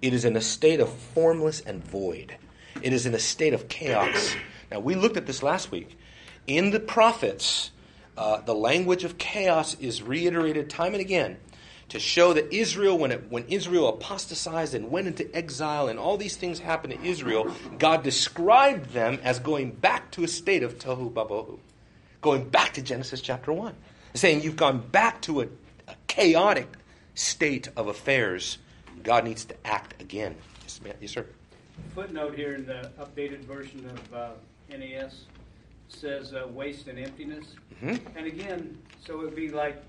It 0.02 0.12
is 0.12 0.24
in 0.24 0.36
a 0.36 0.40
state 0.40 0.80
of 0.80 0.92
formless 0.92 1.60
and 1.60 1.82
void. 1.82 2.36
It 2.82 2.92
is 2.92 3.06
in 3.06 3.14
a 3.14 3.18
state 3.18 3.54
of 3.54 3.68
chaos. 3.68 4.34
Now, 4.70 4.80
we 4.80 4.94
looked 4.94 5.16
at 5.16 5.26
this 5.26 5.42
last 5.42 5.70
week. 5.70 5.96
In 6.46 6.70
the 6.70 6.80
prophets, 6.80 7.70
uh, 8.16 8.40
the 8.40 8.54
language 8.54 9.04
of 9.04 9.18
chaos 9.18 9.74
is 9.80 10.02
reiterated 10.02 10.70
time 10.70 10.92
and 10.92 11.00
again 11.00 11.38
to 11.88 11.98
show 11.98 12.32
that 12.32 12.52
Israel, 12.52 12.98
when, 12.98 13.12
it, 13.12 13.30
when 13.30 13.44
Israel 13.48 13.88
apostatized 13.88 14.74
and 14.74 14.90
went 14.90 15.06
into 15.06 15.34
exile 15.34 15.88
and 15.88 15.98
all 15.98 16.16
these 16.16 16.36
things 16.36 16.58
happened 16.58 16.94
to 16.94 17.06
Israel, 17.06 17.54
God 17.78 18.02
described 18.02 18.90
them 18.90 19.18
as 19.22 19.38
going 19.38 19.72
back 19.72 20.10
to 20.12 20.24
a 20.24 20.28
state 20.28 20.62
of 20.62 20.78
tohu 20.78 21.12
babohu, 21.12 21.58
going 22.20 22.48
back 22.48 22.74
to 22.74 22.82
Genesis 22.82 23.20
chapter 23.20 23.52
1, 23.52 23.74
saying 24.14 24.42
you've 24.42 24.56
gone 24.56 24.78
back 24.78 25.20
to 25.22 25.42
a, 25.42 25.46
a 25.88 25.94
chaotic 26.06 26.68
state 27.14 27.68
of 27.76 27.88
affairs. 27.88 28.58
God 29.02 29.24
needs 29.24 29.44
to 29.46 29.66
act 29.66 30.00
again. 30.00 30.36
Yes, 30.62 30.80
ma'am. 30.82 30.94
yes 31.00 31.12
sir. 31.12 31.26
Footnote 31.94 32.34
here 32.34 32.54
in 32.54 32.66
the 32.66 32.90
updated 33.00 33.40
version 33.44 33.88
of 33.88 34.14
uh, 34.14 34.30
NAS 34.70 35.24
says 35.88 36.34
uh, 36.34 36.46
waste 36.48 36.88
and 36.88 36.98
emptiness. 36.98 37.54
Mhm. 37.82 38.00
And 38.16 38.26
again, 38.26 38.78
so 39.04 39.20
it 39.20 39.24
would 39.24 39.36
be 39.36 39.48
like 39.50 39.82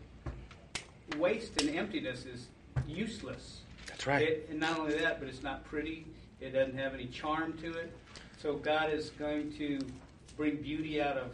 waste 1.17 1.61
and 1.61 1.75
emptiness 1.75 2.25
is 2.25 2.47
useless. 2.87 3.61
That's 3.87 4.05
right. 4.07 4.21
It, 4.21 4.47
and 4.49 4.59
not 4.59 4.79
only 4.79 4.97
that, 4.99 5.19
but 5.19 5.29
it's 5.29 5.43
not 5.43 5.63
pretty. 5.65 6.05
It 6.41 6.51
doesn't 6.51 6.77
have 6.77 6.93
any 6.93 7.07
charm 7.07 7.53
to 7.61 7.73
it. 7.73 7.91
So 8.41 8.55
God 8.55 8.91
is 8.91 9.09
going 9.11 9.53
to 9.57 9.79
bring 10.37 10.57
beauty 10.57 11.01
out 11.01 11.17
of 11.17 11.31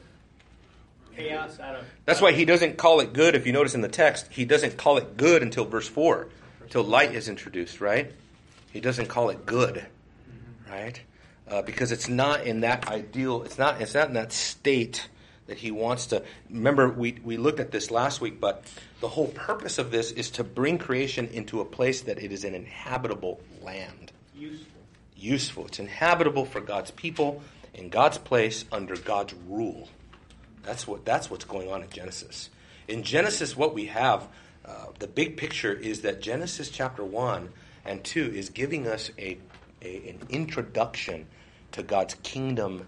chaos, 1.15 1.59
out 1.59 1.75
of. 1.75 1.85
That's 2.05 2.21
why 2.21 2.31
he 2.31 2.45
doesn't 2.45 2.77
call 2.77 2.99
it 2.99 3.13
good. 3.13 3.35
If 3.35 3.45
you 3.45 3.51
notice 3.53 3.73
in 3.75 3.81
the 3.81 3.89
text, 3.89 4.27
he 4.29 4.45
doesn't 4.45 4.77
call 4.77 4.97
it 4.97 5.17
good 5.17 5.41
until 5.41 5.65
verse 5.65 5.87
4, 5.87 6.27
until 6.61 6.83
light 6.83 7.13
is 7.13 7.27
introduced, 7.27 7.81
right? 7.81 8.11
He 8.71 8.79
doesn't 8.79 9.07
call 9.07 9.29
it 9.29 9.45
good, 9.45 9.85
right? 10.71 11.01
Uh, 11.47 11.61
because 11.61 11.91
it's 11.91 12.07
not 12.07 12.45
in 12.45 12.61
that 12.61 12.87
ideal, 12.87 13.43
it's 13.43 13.57
not, 13.57 13.81
it's 13.81 13.93
not 13.93 14.07
in 14.07 14.13
that 14.13 14.31
state 14.31 15.09
that 15.47 15.57
he 15.57 15.71
wants 15.71 16.07
to. 16.07 16.23
Remember, 16.49 16.87
we, 16.89 17.17
we 17.23 17.35
looked 17.35 17.59
at 17.59 17.71
this 17.71 17.91
last 17.91 18.21
week, 18.21 18.39
but 18.39 18.63
the 19.01 19.09
whole 19.09 19.27
purpose 19.27 19.77
of 19.77 19.91
this 19.91 20.11
is 20.11 20.29
to 20.31 20.43
bring 20.43 20.77
creation 20.77 21.27
into 21.27 21.59
a 21.59 21.65
place 21.65 22.01
that 22.01 22.19
it 22.19 22.31
is 22.31 22.43
an 22.45 22.55
inhabitable 22.55 23.41
land 23.61 24.11
useful. 24.33 24.81
useful. 25.15 25.65
It's 25.67 25.79
inhabitable 25.79 26.45
for 26.45 26.61
God's 26.61 26.91
people 26.91 27.41
in 27.73 27.89
God's 27.89 28.17
place 28.17 28.65
under 28.71 28.95
God's 28.95 29.33
rule. 29.47 29.89
That's 30.63 30.87
what 30.87 31.05
that's 31.05 31.29
what's 31.29 31.45
going 31.45 31.71
on 31.71 31.83
in 31.83 31.89
Genesis. 31.89 32.49
In 32.87 33.03
Genesis, 33.03 33.55
what 33.55 33.73
we 33.73 33.87
have, 33.87 34.27
uh, 34.65 34.87
the 34.99 35.07
big 35.07 35.37
picture 35.37 35.73
is 35.73 36.01
that 36.01 36.21
Genesis 36.21 36.69
chapter 36.69 37.03
one 37.03 37.49
and 37.83 38.03
two 38.03 38.31
is 38.33 38.49
giving 38.49 38.87
us 38.87 39.11
a, 39.17 39.37
a 39.81 40.09
an 40.09 40.19
introduction 40.29 41.25
to 41.73 41.83
God's 41.83 42.15
kingdom 42.15 42.85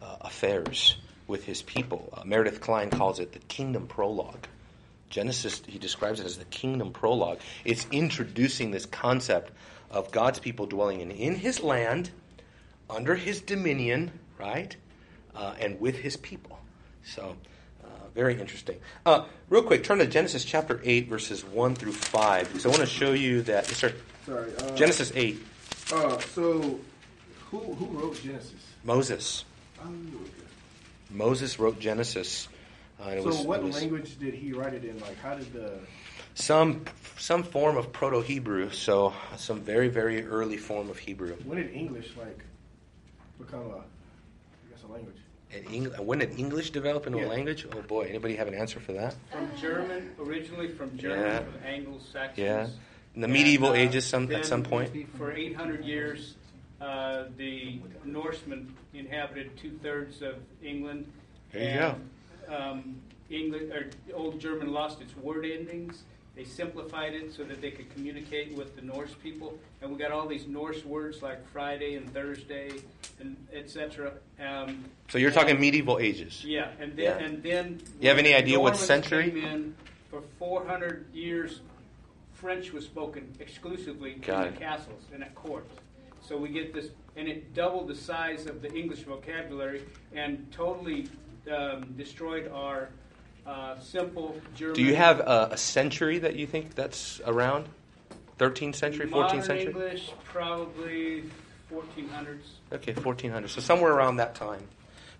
uh, 0.00 0.16
affairs 0.22 0.96
with 1.26 1.44
His 1.44 1.62
people. 1.62 2.12
Uh, 2.12 2.24
Meredith 2.24 2.60
Kline 2.60 2.90
calls 2.90 3.20
it 3.20 3.32
the 3.32 3.38
kingdom 3.40 3.86
prologue. 3.86 4.46
Genesis, 5.12 5.60
he 5.66 5.78
describes 5.78 6.20
it 6.20 6.26
as 6.26 6.38
the 6.38 6.46
kingdom 6.46 6.90
prologue. 6.90 7.38
It's 7.66 7.86
introducing 7.90 8.70
this 8.70 8.86
concept 8.86 9.52
of 9.90 10.10
God's 10.10 10.40
people 10.40 10.66
dwelling 10.66 11.00
in, 11.00 11.10
in 11.10 11.34
his 11.34 11.60
land, 11.62 12.10
under 12.88 13.14
his 13.14 13.42
dominion, 13.42 14.10
right? 14.38 14.74
Uh, 15.34 15.54
and 15.60 15.78
with 15.80 15.98
his 15.98 16.16
people. 16.16 16.58
So, 17.04 17.36
uh, 17.84 17.86
very 18.14 18.40
interesting. 18.40 18.78
Uh, 19.04 19.26
real 19.50 19.62
quick, 19.62 19.84
turn 19.84 19.98
to 19.98 20.06
Genesis 20.06 20.46
chapter 20.46 20.80
8, 20.82 21.08
verses 21.08 21.44
1 21.44 21.74
through 21.74 21.92
5, 21.92 22.48
because 22.48 22.64
I 22.64 22.70
want 22.70 22.80
to 22.80 22.86
show 22.86 23.12
you 23.12 23.42
that. 23.42 23.66
Sorry. 23.66 23.92
Uh, 24.28 24.74
Genesis 24.74 25.12
8, 25.14 25.38
Uh, 25.92 26.18
so, 26.18 26.80
who 27.50 27.58
who 27.58 27.86
wrote 27.98 28.20
Genesis? 28.22 28.54
Moses. 28.82 29.44
Okay. 29.78 29.90
Moses 31.10 31.58
wrote 31.58 31.78
Genesis. 31.78 32.48
Uh, 32.98 33.08
and 33.10 33.18
it 33.18 33.22
So, 33.22 33.28
was, 33.28 33.38
what 33.40 33.60
it 33.60 33.64
was 33.64 33.76
language 33.76 34.18
did 34.18 34.32
he 34.34 34.52
write 34.52 34.74
it 34.74 34.84
in? 34.84 34.98
Like, 35.00 35.18
how 35.20 35.34
did 35.34 35.52
the 35.52 35.80
some 36.34 36.84
some 37.18 37.42
form 37.42 37.76
of 37.76 37.92
Proto 37.92 38.20
Hebrew, 38.22 38.70
so 38.70 39.12
some 39.36 39.60
very 39.60 39.88
very 39.88 40.24
early 40.24 40.56
form 40.56 40.88
of 40.88 40.98
Hebrew. 40.98 41.34
when 41.44 41.58
did 41.58 41.70
English 41.74 42.12
like 42.16 42.38
become 43.38 43.60
a 43.60 43.76
I 43.78 44.70
guess 44.70 44.82
a 44.88 44.92
language? 44.92 45.16
Eng- 45.70 46.06
when 46.06 46.20
did 46.20 46.38
English 46.38 46.70
develop 46.70 47.06
into 47.06 47.18
Yeah. 47.18 47.26
a 47.26 47.28
language? 47.28 47.66
Oh 47.70 47.82
boy, 47.82 48.06
anybody 48.08 48.34
have 48.36 48.48
an 48.48 48.54
answer 48.54 48.80
for 48.80 48.92
that? 48.94 49.14
From 49.30 49.50
German, 49.60 50.14
originally 50.18 50.68
from 50.68 50.96
German, 50.96 51.20
Yeah. 51.20 51.38
from 51.40 51.54
Anglo-Saxons. 51.66 52.38
Yeah, 52.38 52.68
in 53.14 53.20
the 53.20 53.28
medieval 53.28 53.70
uh, 53.70 53.74
ages, 53.74 54.06
some 54.06 54.30
at 54.32 54.46
some 54.46 54.62
point. 54.62 54.90
For 55.18 55.32
800 55.32 55.84
years, 55.84 56.34
uh, 56.80 57.24
the 57.36 57.80
Norsemen 58.04 58.74
inhabited 58.94 59.56
two 59.56 59.78
thirds 59.82 60.22
of 60.22 60.36
England. 60.62 61.10
There 61.52 61.62
you 61.62 61.80
and, 62.48 62.54
Um, 62.54 62.96
England 63.30 63.72
or 63.72 63.86
Old 64.14 64.40
German 64.40 64.72
lost 64.72 65.00
its 65.00 65.16
word 65.16 65.44
endings. 65.44 66.02
They 66.34 66.44
simplified 66.44 67.12
it 67.12 67.34
so 67.34 67.44
that 67.44 67.60
they 67.60 67.70
could 67.70 67.92
communicate 67.94 68.56
with 68.56 68.74
the 68.74 68.80
Norse 68.80 69.14
people, 69.22 69.58
and 69.82 69.92
we 69.92 69.98
got 69.98 70.10
all 70.12 70.26
these 70.26 70.46
Norse 70.46 70.82
words 70.82 71.20
like 71.22 71.46
Friday 71.52 71.94
and 71.96 72.10
Thursday, 72.14 72.70
and 73.20 73.36
etc. 73.52 74.14
Um, 74.40 74.82
So 75.10 75.18
you're 75.18 75.30
talking 75.30 75.60
medieval 75.60 75.98
ages. 75.98 76.42
yeah, 76.42 76.70
and 76.80 76.96
then 76.96 77.04
Yeah. 77.20 77.26
and 77.26 77.42
then. 77.42 77.80
You 78.00 78.08
have 78.08 78.16
any 78.18 78.30
the 78.30 78.36
idea 78.36 78.58
what 78.58 78.76
century? 78.78 79.30
Came 79.30 79.44
in 79.44 79.74
for 80.10 80.22
400 80.38 81.04
years. 81.12 81.60
French 82.42 82.72
was 82.72 82.84
spoken 82.84 83.32
exclusively 83.38 84.14
Got 84.14 84.48
in 84.48 84.52
it. 84.52 84.54
the 84.58 84.60
castles 84.60 85.04
and 85.14 85.22
at 85.22 85.32
court. 85.36 85.64
So 86.20 86.36
we 86.36 86.48
get 86.48 86.74
this, 86.74 86.88
and 87.16 87.28
it 87.28 87.54
doubled 87.54 87.86
the 87.86 87.94
size 87.94 88.46
of 88.46 88.60
the 88.60 88.72
English 88.74 89.04
vocabulary 89.04 89.84
and 90.12 90.50
totally 90.50 91.08
um, 91.50 91.94
destroyed 91.96 92.50
our 92.52 92.88
uh, 93.46 93.78
simple 93.78 94.36
German. 94.56 94.74
Do 94.74 94.82
you 94.82 94.96
have 94.96 95.20
a, 95.20 95.50
a 95.52 95.56
century 95.56 96.18
that 96.18 96.34
you 96.34 96.48
think 96.48 96.74
that's 96.74 97.20
around? 97.26 97.68
13th 98.38 98.74
century, 98.74 99.06
14th 99.06 99.10
Modern 99.10 99.42
century? 99.42 99.66
English? 99.72 100.10
Probably 100.24 101.22
1400s. 101.72 102.38
Okay, 102.72 102.92
1400. 102.92 103.48
So 103.48 103.60
somewhere 103.60 103.92
around 103.92 104.16
that 104.16 104.34
time. 104.34 104.66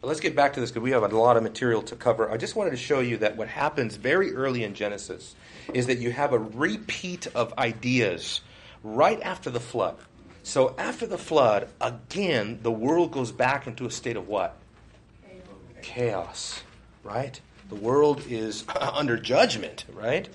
But 0.02 0.08
let's 0.08 0.20
get 0.20 0.36
back 0.36 0.52
to 0.54 0.60
this 0.60 0.70
because 0.70 0.82
we 0.82 0.90
have 0.90 1.04
a 1.04 1.08
lot 1.16 1.38
of 1.38 1.42
material 1.42 1.80
to 1.82 1.96
cover. 1.96 2.30
I 2.30 2.36
just 2.36 2.54
wanted 2.56 2.70
to 2.70 2.76
show 2.76 3.00
you 3.00 3.18
that 3.18 3.36
what 3.36 3.48
happens 3.48 3.96
very 3.96 4.34
early 4.34 4.64
in 4.64 4.74
Genesis 4.74 5.34
is 5.72 5.86
that 5.86 5.98
you 5.98 6.10
have 6.10 6.34
a 6.34 6.38
repeat 6.38 7.28
of 7.28 7.56
ideas 7.56 8.42
right 8.82 9.22
after 9.22 9.48
the 9.48 9.60
flood. 9.60 9.96
So 10.42 10.74
after 10.76 11.06
the 11.06 11.18
flood, 11.18 11.68
again, 11.80 12.58
the 12.62 12.72
world 12.72 13.12
goes 13.12 13.32
back 13.32 13.66
into 13.66 13.86
a 13.86 13.90
state 13.90 14.16
of 14.16 14.28
what? 14.28 14.56
chaos, 15.82 16.62
right? 17.02 17.40
The 17.68 17.74
world 17.74 18.22
is 18.28 18.64
under 18.80 19.16
judgment, 19.18 19.84
right? 19.92 20.28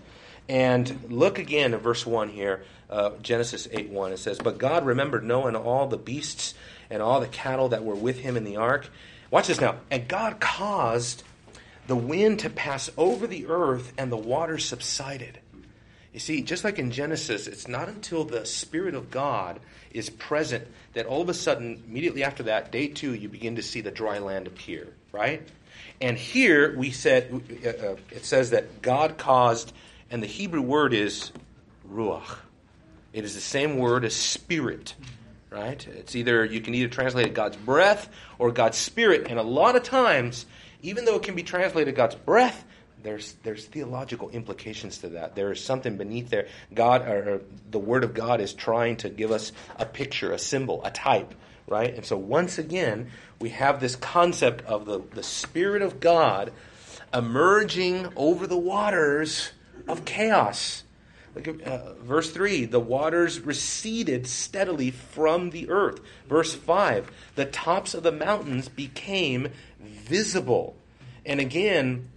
And 0.47 1.10
look 1.10 1.39
again 1.39 1.73
at 1.73 1.82
verse 1.82 2.06
1 2.06 2.30
here, 2.30 2.63
uh, 2.89 3.12
Genesis 3.21 3.67
8 3.71 3.89
1. 3.89 4.12
It 4.13 4.19
says, 4.19 4.38
But 4.38 4.58
God 4.60 4.86
remembered 4.86 5.23
Noah 5.23 5.47
and 5.47 5.58
all 5.58 5.88
the 5.88 5.97
beasts 5.97 6.53
and 6.89 7.01
all 7.01 7.19
the 7.19 7.27
cattle 7.27 7.69
that 7.69 7.84
were 7.84 7.95
with 7.95 8.19
him 8.19 8.38
in 8.38 8.43
the 8.43 8.58
ark. 8.58 8.89
Watch 9.32 9.48
this 9.48 9.62
now. 9.62 9.78
And 9.92 10.08
God 10.08 10.40
caused 10.40 11.24
the 11.88 11.96
wind 11.96 12.40
to 12.40 12.50
pass 12.50 12.90
over 12.98 13.28
the 13.28 13.48
earth, 13.48 13.94
and 13.98 14.12
the 14.12 14.18
waters 14.18 14.66
subsided. 14.66 15.40
You 16.13 16.20
see, 16.20 16.42
just 16.42 16.63
like 16.63 16.80
in 16.80 16.92
Genesis, 16.92 17.48
it's 17.48 17.68
not 17.68 17.88
until 17.88 18.24
the 18.24 18.46
Spirit 18.46 18.96
of 18.96 19.12
God 19.12 19.60
is 19.92 20.10
present 20.10 20.68
that 20.94 21.06
all 21.06 21.22
of 21.22 21.30
a 21.30 21.34
sudden, 21.34 21.84
immediately 21.88 22.24
after 22.24 22.44
that, 22.44 22.72
day 22.72 22.88
two, 22.88 23.13
you 23.13 23.30
begin 23.30 23.56
to 23.56 23.63
see 23.63 23.82
the 23.82 23.92
dry 23.92 24.20
land 24.20 24.48
appear, 24.48 24.88
right? 25.12 25.48
And 26.02 26.18
here 26.18 26.76
we 26.76 26.92
said, 26.92 27.42
uh, 27.63 27.70
uh, 27.70 27.96
it 28.12 28.26
says 28.26 28.50
that 28.50 28.82
God 28.82 29.18
caused, 29.18 29.74
and 30.12 30.22
the 30.22 30.28
Hebrew 30.28 30.62
word 30.62 30.94
is 30.94 31.32
ruach. 31.90 32.38
It 33.13 33.24
is 33.24 33.36
the 33.36 33.42
same 33.42 33.78
word 33.78 34.04
as 34.04 34.16
spirit, 34.16 34.94
right? 35.58 35.88
It's 35.88 36.15
either 36.15 36.46
you 36.46 36.62
can 36.62 36.74
either 36.76 36.89
translate 36.89 37.28
it 37.28 37.34
God's 37.34 37.58
breath 37.58 38.10
or 38.38 38.52
God's 38.52 38.78
spirit, 38.78 39.28
and 39.30 39.39
a 39.39 39.43
lot 39.43 39.76
of 39.76 39.84
times, 39.84 40.46
even 40.82 41.06
though 41.06 41.15
it 41.15 41.24
can 41.24 41.36
be 41.36 41.43
translated 41.43 41.96
God's 41.96 42.15
breath, 42.15 42.63
there's 43.04 43.34
there's 43.43 43.65
theological 43.65 44.30
implications 44.30 45.00
to 45.00 45.10
that. 45.10 45.36
There 45.36 45.52
is 45.52 45.63
something 45.63 45.98
beneath 45.98 46.30
there. 46.30 46.48
God 46.74 47.08
or, 47.08 47.30
or 47.30 47.41
the 47.70 47.80
Word 47.80 48.04
of 48.04 48.13
God 48.13 48.41
is 48.41 48.54
trying 48.54 48.98
to 48.98 49.10
give 49.10 49.32
us 49.32 49.52
a 49.78 49.86
picture, 49.86 50.32
a 50.32 50.39
symbol, 50.39 50.84
a 50.84 50.91
type, 50.91 51.34
right? 51.67 51.93
And 51.93 52.06
so 52.06 52.17
once 52.17 52.58
again, 52.58 53.10
we 53.39 53.50
have 53.50 53.80
this 53.80 53.96
concept 53.96 54.65
of 54.65 54.86
the, 54.86 55.00
the 55.13 55.24
Spirit 55.24 55.82
of 55.82 56.00
God 56.00 56.52
emerging 57.13 58.12
over 58.15 58.48
the 58.48 58.58
waters 58.58 59.52
of 59.88 60.06
chaos. 60.06 60.84
Look 61.36 61.48
at 61.48 61.62
uh, 61.62 61.94
verse 62.02 62.32
3 62.32 62.66
the 62.66 62.80
waters 62.80 63.40
receded 63.40 64.28
steadily 64.28 64.92
from 64.92 65.52
the 65.52 65.70
earth. 65.70 66.00
Verse 66.28 66.54
5 66.54 67.12
the 67.36 67.46
tops 67.46 67.94
of 67.94 68.04
the 68.04 68.12
mountains 68.12 68.70
became 68.70 69.50
visible. 69.80 70.76
And 71.26 71.40
again, 71.40 72.10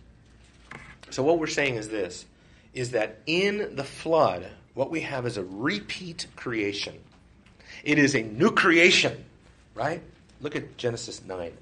so 1.11 1.23
what 1.23 1.39
we're 1.39 1.47
saying 1.47 1.75
is 1.75 1.89
this 1.89 2.25
is 2.73 2.93
that 2.93 3.19
in 3.27 3.75
the 3.75 3.85
flood, 3.85 4.47
what 4.75 4.91
we 4.91 5.01
have 5.01 5.27
is 5.27 5.37
a 5.37 5.45
repeat 5.45 6.27
creation. 6.37 6.97
It 7.83 7.99
is 7.99 8.15
a 8.15 8.23
new 8.23 8.53
creation, 8.53 9.25
right? 9.75 10.03
Look 10.41 10.55
at 10.55 10.77
Genesis 10.77 11.23
9. 11.25 11.53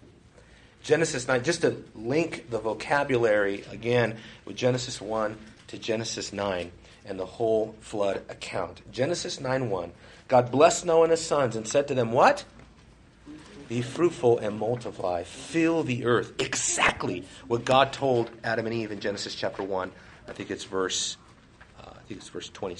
Genesis 0.83 1.27
9, 1.27 1.43
just 1.43 1.63
to 1.63 1.83
link 1.95 2.51
the 2.51 2.59
vocabulary 2.59 3.65
again 3.71 4.17
with 4.45 4.57
Genesis 4.57 5.01
1 5.01 5.37
to 5.69 5.79
Genesis 5.79 6.33
9 6.33 6.71
and 7.09 7.19
the 7.19 7.27
whole 7.27 7.75
flood 7.81 8.23
account. 8.29 8.83
Genesis 8.93 9.41
9 9.41 9.71
1. 9.71 9.93
God 10.29 10.51
blessed 10.51 10.85
Noah 10.85 11.05
and 11.05 11.11
his 11.11 11.25
sons 11.25 11.57
and 11.57 11.67
said 11.67 11.89
to 11.89 11.95
them, 11.95 12.13
What? 12.13 12.45
Be 13.69 13.83
fruitful 13.83 14.39
and 14.39 14.59
multiply. 14.59 15.25
Fill 15.25 15.83
the 15.83 16.05
earth. 16.07 16.33
Exactly 16.39 17.25
what 17.49 17.65
God 17.65 17.93
told 17.93 18.31
Adam 18.43 18.67
and 18.67 18.75
Eve 18.75 18.93
in 18.93 19.01
Genesis 19.01 19.35
chapter 19.35 19.63
1. 19.63 19.91
I 20.27 20.33
think 20.33 20.51
it's 20.51 20.65
verse, 20.65 21.17
uh, 21.79 21.91
I 21.91 22.01
think 22.07 22.21
it's 22.21 22.29
verse 22.29 22.49
20. 22.51 22.77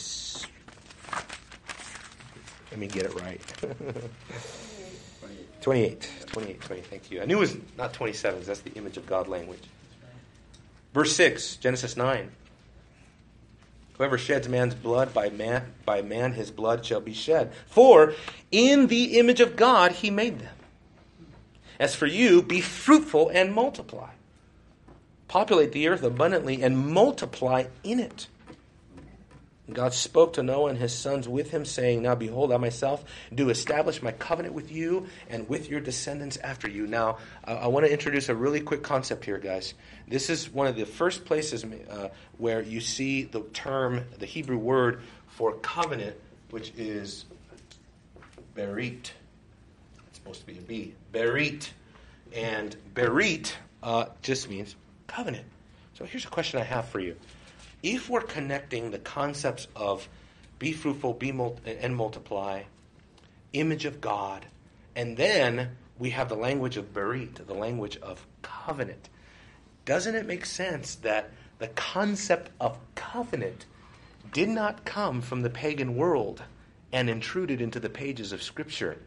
Let 2.71 2.81
me 2.81 2.87
get 2.87 3.05
it 3.05 3.15
right. 3.21 3.41
28. 5.63 6.11
28, 6.27 6.61
20. 6.61 6.83
Thank 6.83 7.11
you. 7.11 7.21
I 7.21 7.25
knew 7.25 7.39
it 7.39 7.41
was 7.41 7.57
not 7.77 7.93
27. 7.93 8.43
That's 8.45 8.61
the 8.61 8.73
image 8.73 8.97
of 8.97 9.07
God 9.07 9.29
language. 9.29 9.63
Verse 10.95 11.15
6, 11.15 11.57
Genesis 11.57 11.97
9. 11.97 12.31
Whoever 13.99 14.17
sheds 14.17 14.49
man's 14.49 14.75
blood, 14.75 15.13
by 15.13 15.29
man, 15.29 15.75
by 15.85 16.03
man 16.03 16.33
his 16.33 16.53
blood 16.53 16.87
shall 16.87 17.01
be 17.01 17.13
shed. 17.13 17.53
For 17.67 18.15
in 18.53 18.87
the 18.87 19.19
image 19.19 19.41
of 19.41 19.57
God 19.57 19.93
he 19.93 20.09
made 20.09 20.39
them. 20.39 20.55
As 21.81 21.97
for 21.97 22.07
you, 22.07 22.41
be 22.41 22.61
fruitful 22.61 23.29
and 23.29 23.53
multiply. 23.53 24.11
Populate 25.27 25.73
the 25.73 25.89
earth 25.89 26.03
abundantly 26.05 26.63
and 26.63 26.79
multiply 26.93 27.65
in 27.83 27.99
it. 27.99 28.29
God 29.73 29.93
spoke 29.93 30.35
to 30.35 30.43
Noah 30.43 30.71
and 30.71 30.79
his 30.79 30.95
sons 30.95 31.29
with 31.29 31.51
him, 31.51 31.65
saying, 31.65 32.03
Now 32.03 32.15
behold, 32.15 32.53
I 32.53 32.57
myself 32.57 33.05
do 33.35 33.51
establish 33.51 34.03
my 34.03 34.13
covenant 34.13 34.55
with 34.55 34.73
you 34.73 35.07
and 35.29 35.49
with 35.49 35.69
your 35.69 35.81
descendants 35.81 36.39
after 36.39 36.69
you. 36.69 36.87
Now, 36.87 37.19
I 37.45 37.69
want 37.69 37.85
to 37.85 37.93
introduce 37.93 38.31
a 38.31 38.35
really 38.35 38.61
quick 38.61 38.83
concept 38.83 39.27
here, 39.27 39.39
guys. 39.39 39.75
This 40.07 40.31
is 40.31 40.51
one 40.51 40.67
of 40.67 40.77
the 40.77 40.87
first 40.87 41.27
places 41.27 41.65
uh, 41.65 42.09
where 42.39 42.63
you 42.63 42.81
see 42.81 43.25
the 43.25 43.43
term, 43.53 44.05
the 44.19 44.27
Hebrew 44.27 44.59
word 44.59 45.03
for 45.27 45.53
covenant, 45.57 46.17
which 46.51 46.73
is 46.77 47.27
berit. 48.57 49.11
It's 50.07 50.19
supposed 50.19 50.41
to 50.41 50.47
be 50.47 50.59
a 50.59 50.63
B. 50.63 50.95
Berit. 51.13 51.69
And 52.35 52.75
berit 52.95 53.53
uh, 53.83 54.07
just 54.23 54.49
means 54.49 54.77
covenant. 55.07 55.45
So 55.95 56.05
here's 56.05 56.25
a 56.25 56.29
question 56.29 56.61
I 56.61 56.65
have 56.65 56.89
for 56.89 57.01
you 57.01 57.17
if 57.83 58.09
we're 58.09 58.21
connecting 58.21 58.91
the 58.91 58.99
concepts 58.99 59.69
of 59.77 60.09
be 60.59 60.73
fruitful, 60.73 61.15
be 61.15 61.31
and 61.65 61.95
multiply, 61.95 62.63
image 63.53 63.85
of 63.85 64.01
God, 64.01 64.47
and 64.97 65.17
then 65.17 65.71
we 65.99 66.11
have 66.11 66.29
the 66.29 66.35
language 66.35 66.77
of 66.77 66.93
berit, 66.93 67.47
the 67.47 67.55
language 67.55 67.97
of 67.99 68.27
covenant, 68.43 69.09
doesn't 69.85 70.17
it 70.17 70.27
make 70.27 70.45
sense 70.45 70.97
that 70.97 71.31
the 71.59 71.69
concept 71.69 72.51
of 72.61 72.79
covenant 72.95 73.67
did 74.33 74.49
not 74.49 74.85
come 74.85 75.23
from 75.23 75.41
the 75.41 75.51
pagan 75.51 75.97
world 75.97 76.43
and 76.93 77.09
intruded 77.09 77.61
into 77.61 77.81
the 77.81 77.89
pages 77.89 78.33
of 78.33 78.43
Scripture? 78.43 78.99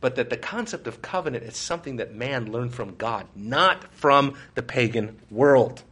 But 0.00 0.16
that 0.16 0.30
the 0.30 0.36
concept 0.36 0.86
of 0.86 1.00
covenant 1.00 1.44
is 1.44 1.56
something 1.56 1.96
that 1.96 2.14
man 2.14 2.50
learned 2.50 2.74
from 2.74 2.96
God, 2.96 3.26
not 3.34 3.92
from 3.94 4.34
the 4.54 4.62
pagan 4.62 5.18
world. 5.30 5.82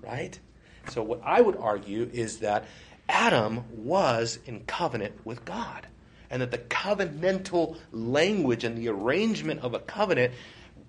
Right? 0.00 0.38
So, 0.88 1.02
what 1.02 1.20
I 1.24 1.40
would 1.40 1.56
argue 1.56 2.08
is 2.12 2.38
that 2.38 2.64
Adam 3.08 3.64
was 3.76 4.38
in 4.46 4.60
covenant 4.64 5.14
with 5.24 5.44
God, 5.44 5.86
and 6.30 6.42
that 6.42 6.50
the 6.50 6.58
covenantal 6.58 7.76
language 7.92 8.64
and 8.64 8.76
the 8.76 8.88
arrangement 8.88 9.60
of 9.60 9.74
a 9.74 9.78
covenant 9.80 10.32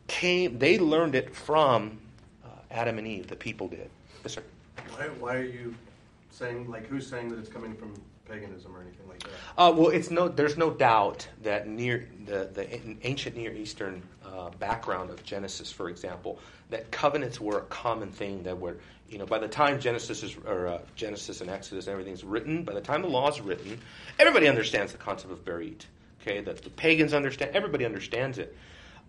came, 0.08 0.58
they 0.58 0.80
learned 0.80 1.16
it 1.16 1.36
from 1.36 2.00
uh, 2.44 2.48
Adam 2.72 2.98
and 2.98 3.08
Eve, 3.08 3.28
the 3.28 3.36
people 3.36 3.68
did. 3.68 3.90
Yes, 4.24 4.34
sir. 4.34 4.44
Why, 4.96 5.08
why 5.20 5.36
are 5.36 5.44
you 5.44 5.76
saying, 6.30 6.70
like, 6.70 6.88
who's 6.88 7.08
saying 7.08 7.30
that 7.30 7.40
it's 7.40 7.50
coming 7.50 7.76
from 7.76 7.94
paganism 8.28 8.76
or 8.76 8.82
anything 8.82 9.08
like 9.08 9.20
that? 9.24 9.30
Uh, 9.58 9.72
well, 9.76 9.90
it's 9.90 10.10
no. 10.10 10.28
There's 10.28 10.58
no 10.58 10.72
doubt 10.72 11.28
that 11.42 11.68
near 11.68 12.08
the, 12.26 12.50
the 12.54 12.68
ancient 13.06 13.36
Near 13.36 13.54
Eastern 13.54 14.02
uh, 14.26 14.50
background 14.60 15.10
of 15.10 15.24
Genesis, 15.24 15.72
for 15.72 15.90
example, 15.90 16.40
that 16.70 16.90
covenants 16.92 17.40
were 17.40 17.60
a 17.60 17.64
common 17.64 18.12
thing 18.12 18.44
that 18.44 18.58
were 18.58 18.78
you 19.14 19.20
know, 19.20 19.28
by 19.28 19.38
the 19.38 19.48
time 19.48 19.80
Genesis 19.80 20.24
is 20.24 20.36
or 20.46 20.68
uh, 20.68 20.82
Genesis 20.96 21.42
and 21.42 21.50
Exodus 21.50 21.86
and 21.86 21.94
everything's 21.94 22.24
written, 22.24 22.64
by 22.64 22.74
the 22.74 22.82
time 22.82 23.04
the 23.04 23.08
law 23.08 23.30
is 23.30 23.40
written, 23.40 23.80
everybody 24.18 24.48
understands 24.48 24.92
the 24.92 24.98
concept 24.98 25.32
of 25.32 25.46
berit. 25.46 25.86
Okay, 26.22 26.42
that 26.42 26.64
the 26.64 26.72
pagans 26.72 27.14
understand. 27.14 27.56
Everybody 27.56 27.86
understands 27.86 28.40
it. 28.40 28.58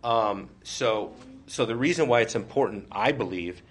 Um, 0.03 0.51
so, 0.63 1.15
so 1.47 1.65
the 1.65 1.75
reason 1.75 2.07
why 2.07 2.21
it's 2.21 2.35
important, 2.35 2.87
I 2.93 3.13
believe, 3.13 3.63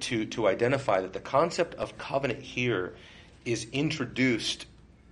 to 0.00 0.24
to 0.26 0.48
identify 0.48 1.02
that 1.02 1.12
the 1.12 1.20
concept 1.20 1.74
of 1.74 1.98
covenant 1.98 2.40
here 2.40 2.94
is 3.44 3.66
introduced 3.72 4.64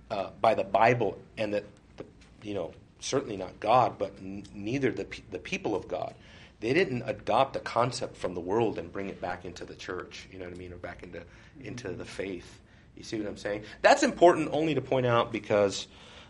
uh, 0.09 0.31
by 0.41 0.55
the 0.55 0.63
Bible, 0.63 1.19
and 1.37 1.53
that 1.53 1.65
the, 1.97 2.05
you 2.41 2.55
know 2.55 2.73
certainly 2.99 3.37
not 3.37 3.59
God, 3.59 3.99
but 3.99 4.13
n- 4.19 4.43
neither 4.55 4.91
the 4.91 5.05
the 5.29 5.39
people 5.39 5.75
of 5.75 5.87
God 5.87 6.15
they 6.61 6.73
didn't 6.73 7.01
adopt 7.05 7.55
a 7.55 7.59
concept 7.59 8.15
from 8.15 8.35
the 8.35 8.39
world 8.39 8.77
and 8.77 8.91
bring 8.91 9.09
it 9.09 9.19
back 9.19 9.45
into 9.45 9.65
the 9.65 9.75
church, 9.75 10.27
you 10.31 10.39
know 10.39 10.45
what 10.45 10.53
I 10.53 10.57
mean, 10.57 10.71
or 10.71 10.77
back 10.77 11.03
into 11.03 11.23
into 11.59 11.89
the 11.89 12.05
faith. 12.05 12.59
You 12.95 13.03
see 13.03 13.17
what 13.19 13.27
I'm 13.27 13.37
saying? 13.37 13.63
That's 13.81 14.03
important 14.03 14.49
only 14.51 14.75
to 14.75 14.81
point 14.81 15.07
out 15.07 15.31
because 15.31 15.87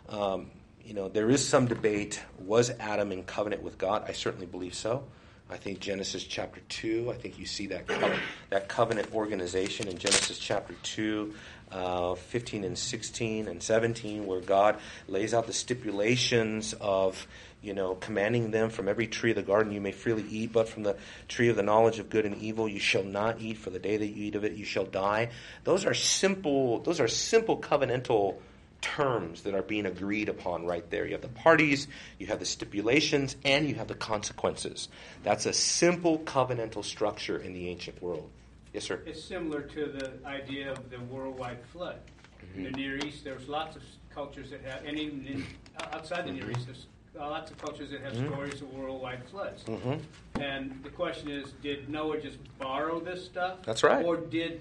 um, 0.08 0.50
you 0.84 0.94
know 0.94 1.08
there 1.08 1.30
is 1.30 1.46
some 1.46 1.66
debate. 1.66 2.20
Was 2.38 2.70
Adam 2.80 3.12
in 3.12 3.24
covenant 3.24 3.62
with 3.62 3.78
God? 3.78 4.04
I 4.08 4.12
certainly 4.12 4.46
believe 4.46 4.74
so. 4.74 5.04
I 5.50 5.58
think 5.58 5.80
Genesis 5.80 6.24
chapter 6.24 6.60
two. 6.70 7.10
I 7.10 7.16
think 7.18 7.38
you 7.38 7.44
see 7.44 7.66
that 7.66 7.86
covenant, 7.86 8.22
that 8.48 8.68
covenant 8.68 9.14
organization 9.14 9.86
in 9.86 9.98
Genesis 9.98 10.38
chapter 10.38 10.74
two. 10.82 11.34
Uh, 11.70 12.14
15 12.14 12.64
and 12.64 12.76
16 12.76 13.48
and 13.48 13.62
17, 13.62 14.26
where 14.26 14.42
God 14.42 14.76
lays 15.08 15.32
out 15.32 15.46
the 15.46 15.54
stipulations 15.54 16.74
of 16.74 17.26
you 17.62 17.74
know, 17.74 17.94
commanding 17.94 18.50
them 18.50 18.70
from 18.70 18.88
every 18.88 19.06
tree 19.06 19.30
of 19.30 19.36
the 19.36 19.42
garden 19.42 19.72
you 19.72 19.80
may 19.80 19.92
freely 19.92 20.24
eat, 20.28 20.52
but 20.52 20.68
from 20.68 20.82
the 20.82 20.96
tree 21.28 21.48
of 21.48 21.56
the 21.56 21.62
knowledge 21.62 21.98
of 21.98 22.10
good 22.10 22.26
and 22.26 22.36
evil 22.42 22.68
you 22.68 22.80
shall 22.80 23.04
not 23.04 23.40
eat, 23.40 23.56
for 23.58 23.70
the 23.70 23.78
day 23.78 23.96
that 23.96 24.06
you 24.06 24.24
eat 24.24 24.34
of 24.34 24.44
it 24.44 24.52
you 24.52 24.64
shall 24.64 24.84
die. 24.84 25.30
Those 25.64 25.86
are 25.86 25.94
simple, 25.94 26.80
those 26.80 27.00
are 27.00 27.08
simple 27.08 27.56
covenantal 27.56 28.36
terms 28.80 29.42
that 29.42 29.54
are 29.54 29.62
being 29.62 29.86
agreed 29.86 30.28
upon 30.28 30.66
right 30.66 30.88
there. 30.90 31.06
You 31.06 31.12
have 31.12 31.22
the 31.22 31.28
parties, 31.28 31.86
you 32.18 32.26
have 32.26 32.40
the 32.40 32.44
stipulations, 32.44 33.36
and 33.44 33.68
you 33.68 33.76
have 33.76 33.86
the 33.86 33.94
consequences. 33.94 34.88
That's 35.22 35.46
a 35.46 35.52
simple 35.52 36.18
covenantal 36.18 36.84
structure 36.84 37.38
in 37.38 37.52
the 37.52 37.68
ancient 37.68 38.02
world. 38.02 38.28
Yes, 38.74 38.84
sir? 38.84 39.00
It's 39.06 39.22
similar 39.22 39.62
to 39.62 39.86
the 39.86 40.12
idea 40.26 40.72
of 40.72 40.90
the 40.90 40.98
worldwide 41.00 41.64
flood. 41.72 41.98
Mm-hmm. 42.44 42.58
In 42.58 42.64
the 42.64 42.70
Near 42.72 42.96
East, 42.98 43.22
there's 43.22 43.48
lots 43.48 43.76
of 43.76 43.82
cultures 44.12 44.50
that 44.50 44.62
have, 44.62 44.84
and 44.84 44.98
even 44.98 45.26
in, 45.26 45.46
outside 45.92 46.26
the 46.26 46.32
Near 46.32 46.50
East, 46.50 46.66
there's 46.66 46.86
lots 47.14 47.50
of 47.50 47.58
cultures 47.58 47.90
that 47.90 48.00
have 48.02 48.14
mm-hmm. 48.14 48.32
stories 48.32 48.60
of 48.62 48.72
worldwide 48.72 49.24
floods. 49.28 49.62
Mm-hmm. 49.64 50.40
And 50.40 50.82
the 50.82 50.90
question 50.90 51.30
is, 51.30 51.52
did 51.62 51.88
Noah 51.88 52.20
just 52.20 52.38
borrow 52.58 53.00
this 53.00 53.24
stuff? 53.24 53.62
That's 53.64 53.82
right. 53.82 54.04
Or 54.04 54.16
did 54.16 54.60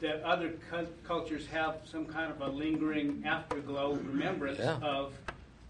the 0.00 0.26
other 0.26 0.52
cu- 0.70 0.86
cultures 1.04 1.46
have 1.48 1.80
some 1.84 2.06
kind 2.06 2.30
of 2.30 2.40
a 2.40 2.48
lingering 2.48 3.22
afterglow 3.26 3.94
remembrance 3.94 4.58
yeah. 4.58 4.78
of 4.82 5.12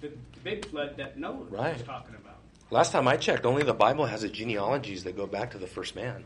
the, 0.00 0.08
the, 0.08 0.40
big 0.44 0.66
flood 0.66 0.96
that 0.98 1.18
Noah 1.18 1.44
right. 1.50 1.74
was 1.74 1.82
talking 1.82 2.14
about? 2.14 2.36
Last 2.70 2.92
time 2.92 3.08
I 3.08 3.16
checked, 3.16 3.46
only 3.46 3.62
the 3.62 3.72
Bible 3.72 4.04
has 4.04 4.22
the 4.22 4.28
genealogies 4.28 5.04
that 5.04 5.16
go 5.16 5.26
back 5.26 5.52
to 5.52 5.58
the 5.58 5.66
first 5.66 5.96
man. 5.96 6.24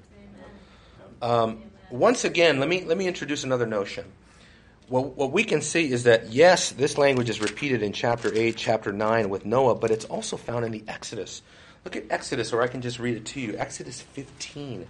Um, 1.21 1.63
once 1.91 2.25
again, 2.25 2.59
let 2.59 2.69
me 2.69 2.85
let 2.85 2.99
me 2.99 3.07
introduce 3.07 3.45
another 3.45 3.67
notion. 3.67 4.05
What 4.93 5.33
we 5.33 5.45
can 5.45 5.63
see 5.63 5.91
is 5.91 6.05
that, 6.05 6.33
yes, 6.33 6.71
this 6.71 6.99
language 6.99 7.31
is 7.31 7.41
repeated 7.41 7.83
in 7.83 7.95
chapter 7.95 8.31
8, 8.35 8.55
chapter 8.57 8.93
9 8.93 9.31
with 9.31 9.47
Noah, 9.47 9.75
but 9.75 9.91
it's 9.91 10.05
also 10.05 10.37
found 10.37 10.67
in 10.67 10.73
the 10.73 10.85
Exodus. 10.87 11.41
Look 11.85 11.97
at 11.97 12.05
Exodus, 12.11 12.53
or 12.53 12.63
I 12.63 12.69
can 12.69 12.83
just 12.83 12.99
read 12.99 13.17
it 13.17 13.25
to 13.27 13.41
you. 13.41 13.57
Exodus 13.57 14.03
15. 14.03 14.87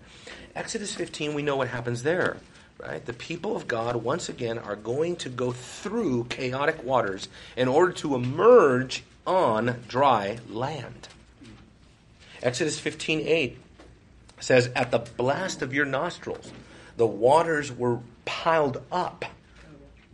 Exodus 0.57 0.93
15, 0.95 1.35
we 1.35 1.43
know 1.43 1.55
what 1.55 1.69
happens 1.69 2.03
there, 2.03 2.39
right? 2.79 3.05
The 3.05 3.13
people 3.13 3.55
of 3.55 3.69
God, 3.69 3.95
once 3.97 4.29
again, 4.29 4.59
are 4.59 4.75
going 4.75 5.15
to 5.17 5.29
go 5.29 5.53
through 5.53 6.25
chaotic 6.25 6.83
waters 6.83 7.29
in 7.57 7.69
order 7.69 7.93
to 7.93 8.17
emerge 8.17 9.05
on 9.25 9.85
dry 9.87 10.39
land. 10.51 11.07
Exodus 12.43 12.81
15, 12.81 13.21
8 13.21 13.59
says, 14.41 14.69
At 14.75 14.91
the 14.91 14.99
blast 14.99 15.63
of 15.63 15.73
your 15.73 15.87
nostrils, 15.87 16.53
the 16.97 17.07
waters 17.07 17.71
were 17.71 18.01
piled 18.25 18.83
up. 18.91 19.25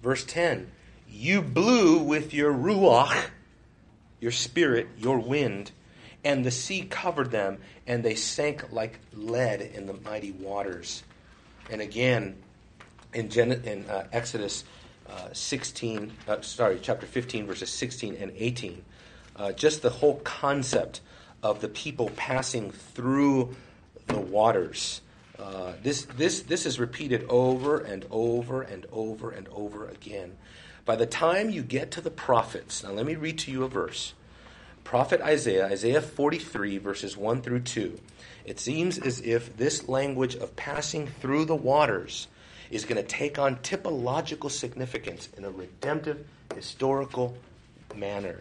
Verse 0.03 0.25
10 0.25 0.71
You 1.09 1.43
blew 1.43 1.99
with 1.99 2.33
your 2.33 2.53
ruach, 2.53 3.31
your 4.21 4.33
spirit, 4.33 4.89
your 4.99 5.19
wind, 5.19 5.71
and 6.25 6.45
the 6.45 6.51
sea 6.51 6.83
covered 6.83 7.31
them, 7.31 7.59
and 7.87 8.05
they 8.05 8.15
sank 8.15 8.73
like 8.73 9.01
lead 9.15 9.61
in 9.61 9.87
the 9.87 9.95
mighty 9.95 10.33
waters. 10.33 11.03
And 11.71 11.81
again, 11.81 12.37
in, 13.13 13.31
Gen- 13.31 13.63
in 13.65 13.87
uh, 13.89 14.07
Exodus 14.13 14.65
uh, 15.09 15.29
16, 15.33 16.13
uh, 16.27 16.41
sorry, 16.43 16.79
chapter 16.83 17.07
15, 17.07 17.47
verses 17.47 17.71
16 17.71 18.17
and 18.17 18.33
18, 18.37 18.85
uh, 19.37 19.53
just 19.53 19.83
the 19.83 19.91
whole 19.91 20.17
concept 20.17 21.01
of 21.43 21.61
the 21.61 21.69
people 21.69 22.11
passing 22.17 22.71
through 22.71 23.55
the 24.07 24.19
waters. 24.19 25.01
Uh, 25.39 25.73
this, 25.83 26.05
this, 26.17 26.41
this 26.43 26.67
is 26.67 26.81
repeated 26.81 27.25
over 27.29 27.79
and 27.79 28.05
over 28.11 28.63
and 28.63 28.87
over 28.91 29.31
and 29.31 29.47
over 29.49 29.89
again. 29.89 30.37
By 30.85 30.97
the 30.97 31.07
time 31.07 31.51
you 31.51 31.63
get 31.63 31.93
to 31.93 32.01
the 32.01 32.11
prophets, 32.11 32.83
now 32.83 32.91
let 32.91 33.07
me 33.07 33.15
read 33.15 33.39
to 33.41 33.53
you 33.53 33.63
a 33.63 33.69
verse. 33.69 34.15
Prophet 34.83 35.21
Isaiah, 35.21 35.67
Isaiah 35.67 36.01
43, 36.01 36.79
verses 36.79 37.17
1 37.17 37.43
through 37.43 37.61
2. 37.61 38.01
It 38.47 38.59
seems 38.59 38.99
as 38.99 39.21
if 39.21 39.55
this 39.57 39.87
language 39.87 40.35
of 40.35 40.57
passing 40.57 41.07
through 41.07 41.45
the 41.45 41.55
waters 41.55 42.27
is 42.71 42.87
going 42.87 42.97
to 42.97 43.07
take 43.07 43.39
on 43.39 43.57
typological 43.57 44.51
significance 44.51 45.29
in 45.37 45.45
a 45.45 45.51
redemptive, 45.51 46.27
historical 46.55 47.37
manner, 47.95 48.41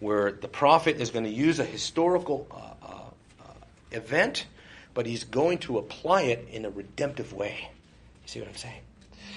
where 0.00 0.32
the 0.32 0.48
prophet 0.48 1.00
is 1.00 1.10
going 1.10 1.26
to 1.26 1.30
use 1.30 1.58
a 1.58 1.64
historical 1.64 2.46
uh, 2.50 2.86
uh, 2.86 3.00
uh, 3.42 3.52
event 3.92 4.46
but 4.94 5.06
he's 5.06 5.24
going 5.24 5.58
to 5.58 5.78
apply 5.78 6.22
it 6.22 6.48
in 6.50 6.64
a 6.64 6.70
redemptive 6.70 7.32
way. 7.32 7.70
You 8.22 8.28
see 8.28 8.40
what 8.40 8.48
I'm 8.48 8.56
saying? 8.56 8.80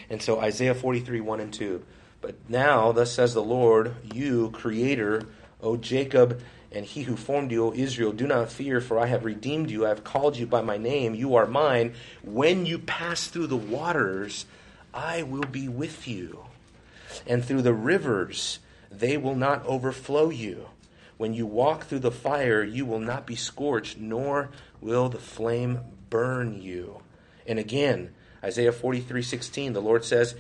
And 0.10 0.22
so 0.22 0.40
Isaiah 0.40 0.76
43, 0.76 1.20
1 1.20 1.40
and 1.40 1.54
2. 1.54 1.84
But 2.22 2.36
now, 2.48 2.92
thus 2.92 3.12
says 3.12 3.34
the 3.34 3.44
Lord, 3.44 3.96
you, 4.14 4.52
Creator, 4.52 5.24
O 5.62 5.78
Jacob, 5.78 6.42
and 6.72 6.86
he 6.86 7.04
who 7.04 7.16
formed 7.16 7.52
you, 7.52 7.66
O 7.66 7.74
Israel, 7.74 8.12
do 8.12 8.28
not 8.28 8.52
fear, 8.52 8.82
for 8.82 9.00
I 9.00 9.08
have 9.08 9.26
redeemed 9.26 9.70
you. 9.70 9.86
I 9.86 9.90
have 9.90 10.04
called 10.04 10.38
you 10.38 10.46
by 10.46 10.62
my 10.62 10.78
name. 10.78 11.16
You 11.16 11.36
are 11.36 11.46
mine. 11.46 11.94
When 12.24 12.66
you 12.66 12.80
pass 12.80 13.28
through 13.28 13.48
the 13.48 13.56
waters, 13.56 14.46
I 14.94 15.24
will 15.24 15.44
be 15.44 15.68
with 15.68 16.08
you. 16.08 16.46
And 17.26 17.44
through 17.44 17.62
the 17.62 17.74
rivers, 17.74 18.60
they 18.92 19.18
will 19.18 19.36
not 19.36 19.66
overflow 19.66 20.30
you. 20.30 20.68
When 21.18 21.34
you 21.34 21.46
walk 21.48 21.86
through 21.86 22.00
the 22.00 22.12
fire, 22.12 22.64
you 22.64 22.86
will 22.86 23.00
not 23.00 23.26
be 23.26 23.36
scorched, 23.36 23.98
nor 23.98 24.50
will 24.82 25.10
the 25.10 25.20
flame 25.20 25.80
burn 26.10 26.62
you. 26.62 27.02
And 27.46 27.60
again, 27.60 28.14
Isaiah 28.44 28.72
43 28.72 29.22
16, 29.22 29.74
the 29.74 29.82
Lord 29.82 30.06
says, 30.06 30.36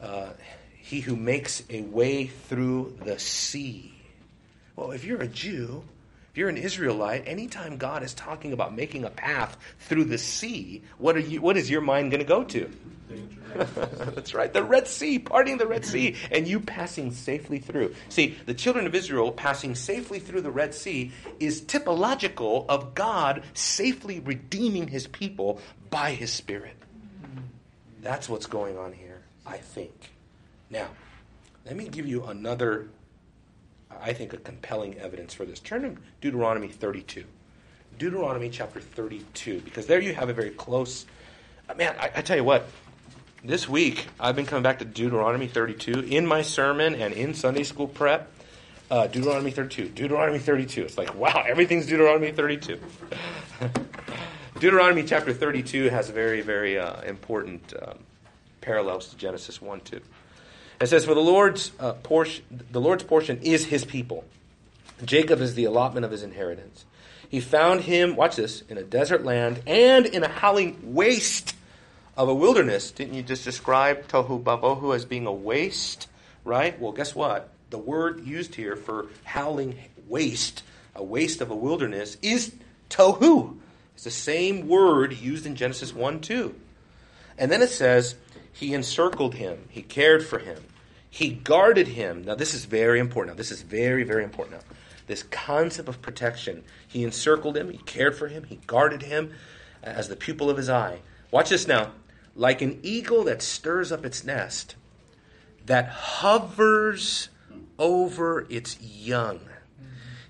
uh, 0.00 0.30
He 0.76 1.00
who 1.00 1.16
makes 1.16 1.62
a 1.70 1.82
way 1.82 2.26
through 2.26 2.96
the 3.04 3.18
sea. 3.18 3.92
Well, 4.74 4.92
if 4.92 5.04
you're 5.04 5.22
a 5.22 5.28
Jew, 5.28 5.84
if 6.36 6.40
you're 6.40 6.50
an 6.50 6.58
Israelite, 6.58 7.26
anytime 7.26 7.78
God 7.78 8.02
is 8.02 8.12
talking 8.12 8.52
about 8.52 8.76
making 8.76 9.04
a 9.04 9.08
path 9.08 9.56
through 9.80 10.04
the 10.04 10.18
sea, 10.18 10.82
what, 10.98 11.16
are 11.16 11.20
you, 11.20 11.40
what 11.40 11.56
is 11.56 11.70
your 11.70 11.80
mind 11.80 12.10
going 12.10 12.20
to 12.20 12.26
go 12.26 12.44
to? 12.44 12.70
That's 14.14 14.34
right. 14.34 14.52
The 14.52 14.62
Red 14.62 14.86
Sea, 14.86 15.18
parting 15.18 15.56
the 15.56 15.66
Red 15.66 15.86
Sea, 15.86 16.14
and 16.30 16.46
you 16.46 16.60
passing 16.60 17.10
safely 17.12 17.58
through. 17.58 17.94
See, 18.10 18.36
the 18.44 18.52
children 18.52 18.86
of 18.86 18.94
Israel 18.94 19.32
passing 19.32 19.74
safely 19.74 20.18
through 20.18 20.42
the 20.42 20.50
Red 20.50 20.74
Sea 20.74 21.10
is 21.40 21.62
typological 21.62 22.66
of 22.68 22.94
God 22.94 23.42
safely 23.54 24.20
redeeming 24.20 24.88
his 24.88 25.06
people 25.06 25.58
by 25.88 26.10
his 26.10 26.30
Spirit. 26.30 26.76
That's 28.02 28.28
what's 28.28 28.44
going 28.44 28.76
on 28.76 28.92
here, 28.92 29.22
I 29.46 29.56
think. 29.56 30.12
Now, 30.68 30.88
let 31.64 31.76
me 31.76 31.88
give 31.88 32.06
you 32.06 32.24
another, 32.24 32.90
I 34.02 34.12
think, 34.12 34.32
a 34.32 34.38
compelling 34.38 34.98
evidence 34.98 35.34
for 35.34 35.44
this. 35.44 35.60
Turn 35.60 35.82
to 35.82 36.00
Deuteronomy 36.20 36.68
32. 36.68 37.24
Deuteronomy 37.98 38.50
chapter 38.50 38.80
32, 38.80 39.60
because 39.60 39.86
there 39.86 40.00
you 40.00 40.14
have 40.14 40.28
a 40.28 40.34
very 40.34 40.50
close. 40.50 41.06
Man, 41.76 41.96
I, 41.98 42.10
I 42.16 42.22
tell 42.22 42.36
you 42.36 42.44
what, 42.44 42.66
this 43.42 43.68
week 43.68 44.06
I've 44.20 44.36
been 44.36 44.46
coming 44.46 44.62
back 44.62 44.80
to 44.80 44.84
Deuteronomy 44.84 45.46
32 45.46 46.00
in 46.00 46.26
my 46.26 46.42
sermon 46.42 46.94
and 46.94 47.14
in 47.14 47.34
Sunday 47.34 47.62
school 47.62 47.88
prep. 47.88 48.30
Uh, 48.88 49.06
Deuteronomy 49.08 49.50
32, 49.50 49.88
Deuteronomy 49.88 50.38
32. 50.38 50.82
It's 50.82 50.96
like, 50.96 51.14
wow, 51.14 51.44
everything's 51.46 51.86
Deuteronomy 51.86 52.30
32. 52.30 52.78
Deuteronomy 54.60 55.02
chapter 55.02 55.32
32 55.32 55.90
has 55.90 56.08
very, 56.08 56.40
very 56.40 56.78
uh, 56.78 57.00
important 57.02 57.74
um, 57.82 57.98
parallels 58.60 59.08
to 59.08 59.16
Genesis 59.16 59.60
1 59.60 59.80
2. 59.80 60.00
It 60.80 60.88
says, 60.88 61.04
For 61.04 61.14
the 61.14 61.20
Lord's, 61.20 61.72
uh, 61.80 61.94
portion, 61.94 62.44
the 62.70 62.80
Lord's 62.80 63.04
portion 63.04 63.40
is 63.42 63.66
his 63.66 63.84
people. 63.84 64.24
Jacob 65.04 65.40
is 65.40 65.54
the 65.54 65.64
allotment 65.64 66.04
of 66.04 66.10
his 66.10 66.22
inheritance. 66.22 66.84
He 67.28 67.40
found 67.40 67.82
him, 67.82 68.16
watch 68.16 68.36
this, 68.36 68.62
in 68.68 68.78
a 68.78 68.82
desert 68.82 69.24
land 69.24 69.62
and 69.66 70.06
in 70.06 70.22
a 70.22 70.28
howling 70.28 70.94
waste 70.94 71.54
of 72.16 72.28
a 72.28 72.34
wilderness. 72.34 72.90
Didn't 72.90 73.14
you 73.14 73.22
just 73.22 73.44
describe 73.44 74.06
Tohu 74.08 74.42
Wabohu 74.42 74.94
as 74.94 75.04
being 75.04 75.26
a 75.26 75.32
waste? 75.32 76.08
Right? 76.44 76.78
Well, 76.80 76.92
guess 76.92 77.14
what? 77.14 77.50
The 77.70 77.78
word 77.78 78.24
used 78.24 78.54
here 78.54 78.76
for 78.76 79.06
howling 79.24 79.76
waste, 80.06 80.62
a 80.94 81.02
waste 81.02 81.40
of 81.40 81.50
a 81.50 81.56
wilderness, 81.56 82.16
is 82.22 82.54
Tohu. 82.88 83.58
It's 83.94 84.04
the 84.04 84.10
same 84.10 84.68
word 84.68 85.14
used 85.14 85.46
in 85.46 85.56
Genesis 85.56 85.92
1 85.92 86.20
2. 86.20 86.54
And 87.38 87.50
then 87.50 87.60
it 87.60 87.70
says, 87.70 88.14
He 88.56 88.72
encircled 88.72 89.34
him, 89.34 89.68
He 89.68 89.82
cared 89.82 90.24
for 90.24 90.38
him, 90.38 90.64
He 91.10 91.28
guarded 91.30 91.88
him. 91.88 92.24
Now, 92.24 92.34
this 92.34 92.54
is 92.54 92.64
very 92.64 92.98
important. 92.98 93.36
Now, 93.36 93.38
this 93.38 93.50
is 93.52 93.60
very, 93.60 94.02
very 94.02 94.24
important. 94.24 94.56
Now, 94.56 94.76
this 95.06 95.22
concept 95.24 95.88
of 95.88 96.00
protection. 96.00 96.64
He 96.88 97.04
encircled 97.04 97.56
him, 97.56 97.70
He 97.70 97.78
cared 97.78 98.16
for 98.16 98.28
him, 98.28 98.44
He 98.44 98.56
guarded 98.66 99.02
him 99.02 99.32
uh, 99.84 99.88
as 99.90 100.08
the 100.08 100.16
pupil 100.16 100.48
of 100.48 100.56
His 100.56 100.70
eye. 100.70 101.00
Watch 101.30 101.50
this 101.50 101.68
now 101.68 101.92
like 102.34 102.62
an 102.62 102.78
eagle 102.82 103.24
that 103.24 103.42
stirs 103.42 103.90
up 103.90 104.04
its 104.04 104.24
nest, 104.24 104.76
that 105.64 105.88
hovers 105.88 107.30
over 107.78 108.46
its 108.50 108.80
young. 108.80 109.40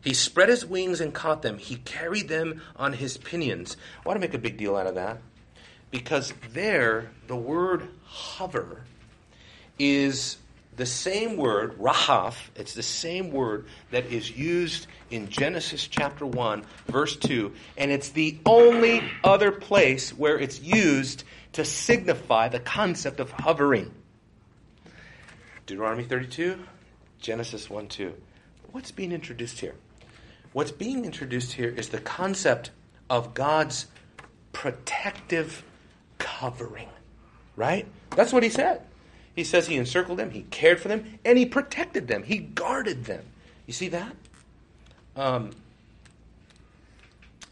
He 0.00 0.14
spread 0.14 0.48
his 0.48 0.64
wings 0.64 1.00
and 1.00 1.12
caught 1.12 1.42
them. 1.42 1.58
He 1.58 1.76
carried 1.76 2.28
them 2.28 2.62
on 2.76 2.92
his 2.92 3.16
pinions. 3.16 3.76
I 4.04 4.08
want 4.08 4.16
to 4.16 4.20
make 4.20 4.34
a 4.34 4.38
big 4.38 4.56
deal 4.56 4.76
out 4.76 4.86
of 4.86 4.94
that 4.94 5.18
because 5.90 6.32
there, 6.52 7.10
the 7.26 7.36
word 7.36 7.88
hover 8.04 8.84
is 9.78 10.38
the 10.76 10.86
same 10.86 11.36
word, 11.36 11.78
rahaf, 11.78 12.36
it's 12.54 12.74
the 12.74 12.82
same 12.82 13.30
word 13.30 13.66
that 13.90 14.06
is 14.06 14.30
used 14.30 14.86
in 15.10 15.28
Genesis 15.28 15.86
chapter 15.86 16.26
1, 16.26 16.64
verse 16.86 17.16
2, 17.16 17.52
and 17.78 17.90
it's 17.90 18.10
the 18.10 18.38
only 18.44 19.02
other 19.24 19.50
place 19.50 20.10
where 20.10 20.38
it's 20.38 20.60
used 20.60 21.24
to 21.52 21.64
signify 21.64 22.48
the 22.48 22.60
concept 22.60 23.20
of 23.20 23.30
hovering. 23.30 23.90
Deuteronomy 25.64 26.04
32, 26.04 26.58
Genesis 27.20 27.70
1 27.70 27.88
2. 27.88 28.12
What's 28.72 28.90
being 28.90 29.12
introduced 29.12 29.60
here? 29.60 29.74
What's 30.52 30.72
being 30.72 31.04
introduced 31.04 31.52
here 31.52 31.70
is 31.70 31.88
the 31.88 32.00
concept 32.00 32.70
of 33.08 33.32
God's 33.32 33.86
protective 34.52 35.64
covering. 36.18 36.88
Right? 37.56 37.86
That's 38.10 38.32
what 38.32 38.42
he 38.42 38.50
said. 38.50 38.82
He 39.34 39.44
says 39.44 39.66
he 39.66 39.76
encircled 39.76 40.18
them, 40.18 40.30
he 40.30 40.42
cared 40.42 40.80
for 40.80 40.88
them, 40.88 41.18
and 41.24 41.36
he 41.36 41.44
protected 41.44 42.08
them, 42.08 42.22
he 42.22 42.38
guarded 42.38 43.04
them. 43.04 43.24
You 43.66 43.74
see 43.74 43.88
that? 43.88 44.16
Um, 45.14 45.50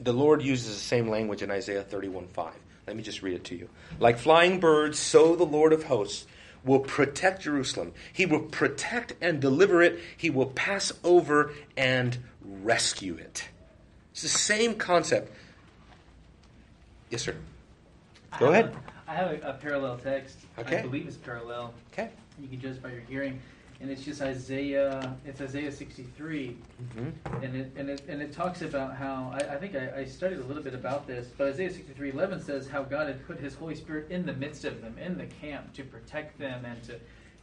the 0.01 0.13
Lord 0.13 0.43
uses 0.43 0.75
the 0.75 0.81
same 0.81 1.09
language 1.09 1.43
in 1.43 1.51
Isaiah 1.51 1.83
31 1.83 2.29
5. 2.29 2.53
Let 2.87 2.97
me 2.97 3.03
just 3.03 3.23
read 3.23 3.35
it 3.35 3.45
to 3.45 3.57
you. 3.57 3.69
Like 3.99 4.19
flying 4.19 4.61
birds, 4.61 4.99
so 4.99 5.37
the 5.37 5.45
Lord 5.45 5.73
of 5.73 5.85
hosts 5.85 6.27
will 6.65 6.81
protect 6.81 7.43
Jerusalem. 7.43 7.93
He 8.13 8.27
will 8.27 8.41
protect 8.41 9.15
and 9.21 9.41
deliver 9.41 9.83
it. 9.83 10.01
He 10.17 10.31
will 10.31 10.47
pass 10.47 10.93
over 11.03 11.53
and 11.77 12.17
rescue 12.43 13.17
it. 13.17 13.49
It's 14.13 14.23
the 14.23 14.29
same 14.29 14.75
concept. 14.75 15.33
Yes, 17.11 17.23
sir. 17.23 17.37
Go 18.39 18.49
I 18.49 18.51
ahead. 18.51 18.65
Have 18.67 18.75
I 19.07 19.15
have 19.15 19.31
a, 19.31 19.51
a 19.51 19.53
parallel 19.55 19.99
text. 19.99 20.39
Okay. 20.59 20.79
I 20.79 20.83
believe 20.83 21.07
it's 21.07 21.17
parallel. 21.17 21.75
Okay. 21.93 22.11
You 22.41 22.49
can 22.49 22.61
judge 22.61 22.83
by 22.83 22.91
your 22.91 23.03
hearing, 23.03 23.41
and 23.81 23.91
it's 23.91 24.03
just 24.03 24.21
Isaiah. 24.23 25.15
It's 25.25 25.41
Isaiah 25.41 25.71
63, 25.71 26.57
hmm 26.95 27.09
and 27.43 27.57
it 27.57 27.73
and 27.77 27.91
it 27.91 28.03
and 28.09 28.21
it 28.21 28.33
talks 28.33 28.63
about 28.63 28.97
how 28.97 29.33
I, 29.35 29.55
I 29.55 29.59
think 29.59 29.77
I, 29.77 30.01
I 30.01 30.05
studied 30.05 30.39
a 30.39 30.45
little 30.45 30.63
bit 30.63 30.75
about 30.75 31.07
this, 31.07 31.29
but 31.37 31.49
Isaiah 31.49 31.71
63, 31.71 32.11
11 32.11 32.43
says 32.43 32.67
how 32.69 32.83
God 32.83 33.07
had 33.07 33.25
put 33.27 33.39
His 33.39 33.55
Holy 33.55 33.75
Spirit 33.75 34.11
in 34.11 34.27
the 34.27 34.33
midst 34.33 34.65
of 34.65 34.81
them, 34.83 34.97
in 34.99 35.17
the 35.17 35.27
camp, 35.27 35.73
to 35.75 35.85
protect 35.85 36.39
them 36.39 36.65
and 36.65 36.83
to 36.85 36.95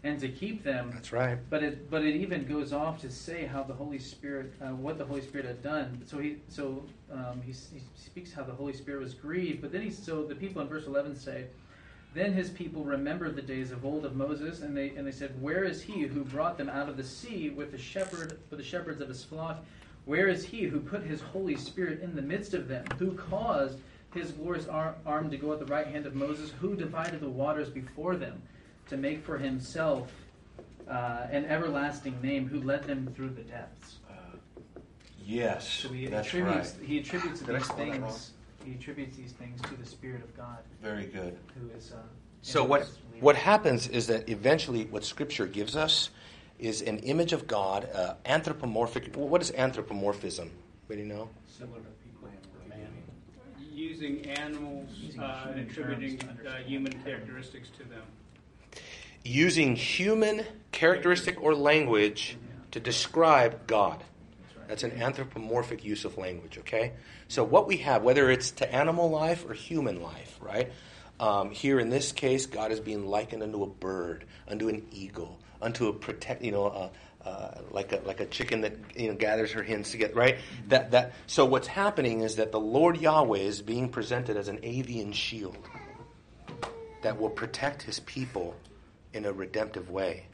and 0.03 0.19
to 0.19 0.27
keep 0.27 0.63
them. 0.63 0.89
That's 0.93 1.11
right. 1.11 1.37
But 1.49 1.63
it 1.63 1.89
but 1.91 2.03
it 2.03 2.15
even 2.15 2.45
goes 2.45 2.73
off 2.73 2.99
to 3.01 3.11
say 3.11 3.45
how 3.45 3.63
the 3.63 3.73
Holy 3.73 3.99
Spirit, 3.99 4.53
uh, 4.61 4.69
what 4.69 4.97
the 4.97 5.05
Holy 5.05 5.21
Spirit 5.21 5.45
had 5.45 5.61
done. 5.61 6.01
So 6.05 6.17
he 6.17 6.37
so 6.47 6.83
um, 7.11 7.41
he, 7.45 7.51
he 7.51 7.83
speaks 7.95 8.33
how 8.33 8.43
the 8.43 8.53
Holy 8.53 8.73
Spirit 8.73 9.01
was 9.01 9.13
grieved. 9.13 9.61
But 9.61 9.71
then 9.71 9.81
he 9.81 9.91
so 9.91 10.23
the 10.23 10.35
people 10.35 10.61
in 10.61 10.67
verse 10.67 10.87
eleven 10.87 11.15
say, 11.15 11.45
then 12.13 12.33
his 12.33 12.49
people 12.49 12.83
remembered 12.83 13.35
the 13.35 13.41
days 13.41 13.71
of 13.71 13.85
old 13.85 14.03
of 14.05 14.15
Moses, 14.15 14.61
and 14.61 14.75
they 14.75 14.89
and 14.89 15.05
they 15.05 15.11
said, 15.11 15.39
where 15.41 15.63
is 15.63 15.81
he 15.81 16.01
who 16.01 16.23
brought 16.23 16.57
them 16.57 16.69
out 16.69 16.89
of 16.89 16.97
the 16.97 17.03
sea 17.03 17.51
with 17.51 17.71
the 17.71 17.77
shepherd 17.77 18.39
with 18.49 18.59
the 18.59 18.65
shepherds 18.65 19.01
of 19.01 19.07
his 19.07 19.23
flock? 19.23 19.63
Where 20.05 20.27
is 20.27 20.43
he 20.43 20.63
who 20.63 20.79
put 20.79 21.03
his 21.03 21.21
Holy 21.21 21.55
Spirit 21.55 22.01
in 22.01 22.15
the 22.15 22.23
midst 22.23 22.55
of 22.55 22.67
them? 22.67 22.83
Who 22.97 23.11
caused 23.13 23.77
his 24.15 24.31
glorious 24.31 24.67
ar- 24.67 24.95
arm 25.05 25.29
to 25.29 25.37
go 25.37 25.53
at 25.53 25.59
the 25.59 25.65
right 25.67 25.85
hand 25.85 26.07
of 26.07 26.15
Moses? 26.15 26.51
Who 26.59 26.75
divided 26.75 27.19
the 27.19 27.29
waters 27.29 27.69
before 27.69 28.15
them? 28.15 28.41
To 28.91 28.97
make 28.97 29.23
for 29.23 29.37
himself 29.37 30.11
uh, 30.89 31.25
an 31.31 31.45
everlasting 31.45 32.21
name 32.21 32.47
who 32.47 32.61
led 32.61 32.83
them 32.83 33.09
through 33.15 33.29
the 33.29 33.41
depths. 33.41 33.95
Yes, 35.25 35.65
So 35.65 35.89
he 35.89 36.07
that's 36.07 36.27
attributes 36.27 36.75
right. 36.77 36.87
he 36.87 36.99
attributes 36.99 37.39
Did 37.39 37.55
these 37.55 37.65
spell 37.65 37.77
that 37.77 37.85
wrong? 37.85 38.01
things 38.01 38.31
he 38.65 38.73
attributes 38.73 39.15
these 39.15 39.31
things 39.31 39.61
to 39.61 39.75
the 39.77 39.85
Spirit 39.85 40.23
of 40.23 40.35
God 40.35 40.57
Very 40.81 41.05
good. 41.05 41.37
who 41.55 41.69
is 41.77 41.93
uh, 41.93 41.97
So 42.41 42.65
what 42.65 42.89
what 43.21 43.37
happens 43.37 43.87
is 43.87 44.07
that 44.07 44.27
eventually 44.29 44.85
what 44.85 45.05
Scripture 45.05 45.45
gives 45.45 45.75
us 45.77 46.09
is 46.59 46.81
an 46.81 46.97
image 46.99 47.33
of 47.33 47.47
God, 47.47 47.87
uh, 47.93 48.15
anthropomorphic. 48.25 49.15
What 49.15 49.41
is 49.41 49.51
anthropomorphism? 49.51 50.51
Anybody 50.89 51.07
know? 51.07 51.29
similar 51.47 51.79
to 51.79 51.85
people 52.03 52.27
or 52.27 52.67
man. 52.69 52.91
Using 53.73 54.25
animals 54.31 54.89
Using 54.99 55.21
uh, 55.21 55.47
and 55.49 55.59
attributing 55.61 56.19
uh, 56.45 56.57
human 56.65 56.91
characteristics 57.03 57.69
to 57.77 57.83
them. 57.85 58.03
Using 59.23 59.75
human 59.75 60.45
characteristic 60.71 61.41
or 61.41 61.53
language 61.53 62.37
to 62.71 62.79
describe 62.79 63.67
God. 63.67 64.03
That's 64.67 64.83
an 64.83 65.01
anthropomorphic 65.01 65.83
use 65.83 66.05
of 66.05 66.17
language, 66.17 66.57
okay? 66.59 66.93
So, 67.27 67.43
what 67.43 67.67
we 67.67 67.77
have, 67.77 68.03
whether 68.03 68.29
it's 68.31 68.51
to 68.51 68.73
animal 68.73 69.09
life 69.09 69.45
or 69.47 69.53
human 69.53 70.01
life, 70.01 70.39
right? 70.41 70.71
Um, 71.19 71.51
here 71.51 71.79
in 71.79 71.89
this 71.89 72.13
case, 72.13 72.45
God 72.45 72.71
is 72.71 72.79
being 72.79 73.05
likened 73.05 73.43
unto 73.43 73.63
a 73.63 73.67
bird, 73.67 74.25
unto 74.47 74.69
an 74.69 74.87
eagle, 74.91 75.39
unto 75.61 75.87
a 75.87 75.93
protect, 75.93 76.41
you 76.41 76.51
know, 76.51 76.91
uh, 77.23 77.61
like 77.69 77.91
a 77.91 78.01
like 78.05 78.19
a 78.19 78.25
chicken 78.25 78.61
that 78.61 78.73
you 78.95 79.09
know 79.09 79.15
gathers 79.15 79.51
her 79.51 79.61
hens 79.61 79.91
together, 79.91 80.13
right? 80.13 80.39
That 80.69 80.91
that. 80.91 81.13
So 81.27 81.45
what's 81.45 81.67
happening 81.67 82.21
is 82.21 82.37
that 82.37 82.51
the 82.51 82.59
Lord 82.59 82.99
Yahweh 82.99 83.39
is 83.39 83.61
being 83.61 83.89
presented 83.89 84.37
as 84.37 84.47
an 84.47 84.59
avian 84.63 85.11
shield 85.11 85.57
that 87.03 87.19
will 87.19 87.29
protect 87.29 87.83
His 87.83 87.99
people 87.99 88.55
in 89.13 89.25
a 89.25 89.31
redemptive 89.33 89.89
way. 89.89 90.25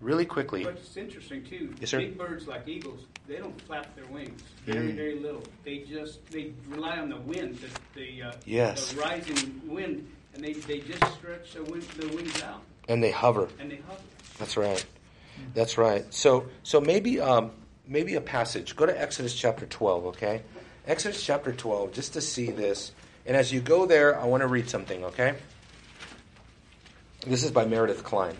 Really 0.00 0.26
quickly, 0.26 0.62
But 0.62 0.74
it's 0.76 0.96
interesting 0.96 1.44
too. 1.44 1.74
Yes, 1.80 1.90
sir. 1.90 1.98
Big 1.98 2.16
birds 2.16 2.46
like 2.46 2.68
eagles, 2.68 3.00
they 3.26 3.36
don't 3.36 3.60
flap 3.62 3.96
their 3.96 4.06
wings. 4.06 4.40
Very, 4.64 4.92
Mm. 4.92 4.94
very 4.96 5.18
little. 5.18 5.42
They 5.64 5.78
just 5.78 6.24
they 6.30 6.52
rely 6.68 6.98
on 6.98 7.08
the 7.08 7.16
wind, 7.16 7.58
the 7.58 8.00
the, 8.00 8.22
uh, 8.22 8.32
Yes. 8.44 8.92
the 8.92 9.00
rising 9.00 9.60
wind, 9.66 10.08
and 10.34 10.44
they, 10.44 10.52
they 10.52 10.78
just 10.78 11.02
stretch 11.14 11.52
the, 11.54 11.64
wind, 11.64 11.82
the 11.96 12.06
wings 12.14 12.40
out 12.42 12.62
and 12.88 13.02
they 13.02 13.10
hover. 13.10 13.48
and 13.58 13.72
they 13.72 13.80
hover. 13.88 14.00
That's 14.38 14.56
right. 14.56 14.84
That's 15.54 15.76
right. 15.76 16.04
So 16.14 16.46
so 16.62 16.80
maybe 16.80 17.18
um, 17.20 17.50
maybe 17.84 18.14
a 18.14 18.20
passage. 18.20 18.76
Go 18.76 18.86
to 18.86 19.00
Exodus 19.00 19.34
chapter 19.34 19.66
twelve. 19.66 20.06
Okay, 20.06 20.42
Exodus 20.86 21.20
chapter 21.24 21.52
twelve, 21.52 21.92
just 21.92 22.12
to 22.12 22.20
see 22.20 22.52
this. 22.52 22.92
And 23.26 23.36
as 23.36 23.52
you 23.52 23.60
go 23.60 23.84
there, 23.84 24.16
I 24.18 24.26
want 24.26 24.42
to 24.42 24.46
read 24.46 24.70
something. 24.70 25.04
Okay. 25.06 25.34
This 27.28 27.44
is 27.44 27.50
by 27.50 27.66
Meredith 27.66 28.04
Kline. 28.04 28.34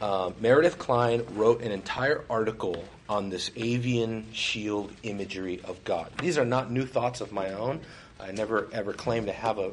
Uh, 0.00 0.30
Meredith 0.38 0.78
Kline 0.78 1.24
wrote 1.34 1.62
an 1.62 1.72
entire 1.72 2.24
article 2.30 2.84
on 3.08 3.28
this 3.28 3.50
avian 3.56 4.32
shield 4.32 4.92
imagery 5.02 5.60
of 5.64 5.82
God. 5.82 6.12
These 6.20 6.38
are 6.38 6.44
not 6.44 6.70
new 6.70 6.86
thoughts 6.86 7.20
of 7.20 7.32
my 7.32 7.50
own. 7.54 7.80
I 8.20 8.30
never 8.30 8.68
ever 8.72 8.92
claim 8.92 9.26
to 9.26 9.32
have 9.32 9.58
a, 9.58 9.72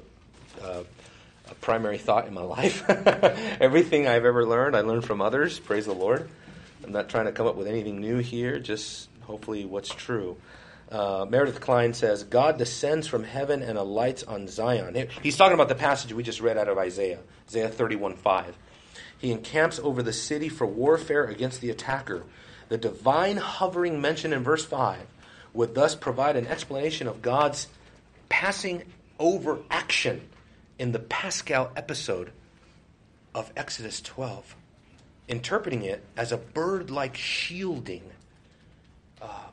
a 0.60 0.84
primary 1.62 2.00
thought 2.00 2.26
in 2.26 2.34
my 2.34 2.42
life. 2.58 2.84
Everything 2.90 4.08
I've 4.08 4.26
ever 4.26 4.44
learned, 4.44 4.76
I 4.76 4.82
learned 4.82 5.06
from 5.06 5.22
others. 5.22 5.60
Praise 5.60 5.86
the 5.86 5.94
Lord. 5.94 6.28
I'm 6.84 6.92
not 6.92 7.10
trying 7.10 7.26
to 7.26 7.32
come 7.32 7.46
up 7.46 7.58
with 7.58 7.68
anything 7.68 8.02
new 8.02 8.18
here, 8.18 8.58
just 8.58 9.08
hopefully 9.22 9.66
what's 9.66 9.90
true. 9.90 10.36
Uh, 10.92 11.26
Meredith 11.30 11.62
Kline 11.62 11.94
says, 11.94 12.24
God 12.24 12.58
descends 12.58 13.08
from 13.08 13.24
heaven 13.24 13.62
and 13.62 13.78
alights 13.78 14.24
on 14.24 14.50
Zion. 14.50 15.08
He's 15.24 15.38
talking 15.38 15.54
about 15.54 15.70
the 15.70 15.76
passage 15.76 16.12
we 16.12 16.22
just 16.22 16.42
read 16.42 16.58
out 16.58 16.68
of 16.68 16.78
Isaiah, 16.78 17.20
Isaiah 17.48 17.70
31 17.70 18.18
5. 18.18 18.58
He 19.18 19.32
encamps 19.32 19.80
over 19.80 20.04
the 20.04 20.12
city 20.12 20.50
for 20.50 20.68
warfare 20.68 21.26
against 21.26 21.62
the 21.62 21.70
attacker. 21.70 22.24
The 22.68 22.78
divine 22.78 23.38
hovering 23.38 24.02
mentioned 24.02 24.34
in 24.34 24.44
verse 24.44 24.66
5 24.66 25.00
would 25.54 25.76
thus 25.76 25.96
provide 25.96 26.36
an 26.36 26.48
explanation 26.48 27.08
of 27.08 27.22
God's 27.22 27.68
passing 28.28 28.84
over 29.20 29.60
action 29.70 30.28
in 30.78 30.92
the 30.92 31.00
Paschal 31.00 31.72
episode 31.76 32.32
of 33.34 33.52
Exodus 33.56 34.02
12, 34.02 34.56
interpreting 35.28 35.84
it 35.84 36.04
as 36.18 36.32
a 36.32 36.38
bird 36.38 36.90
like 36.90 37.16
shielding 37.16 38.04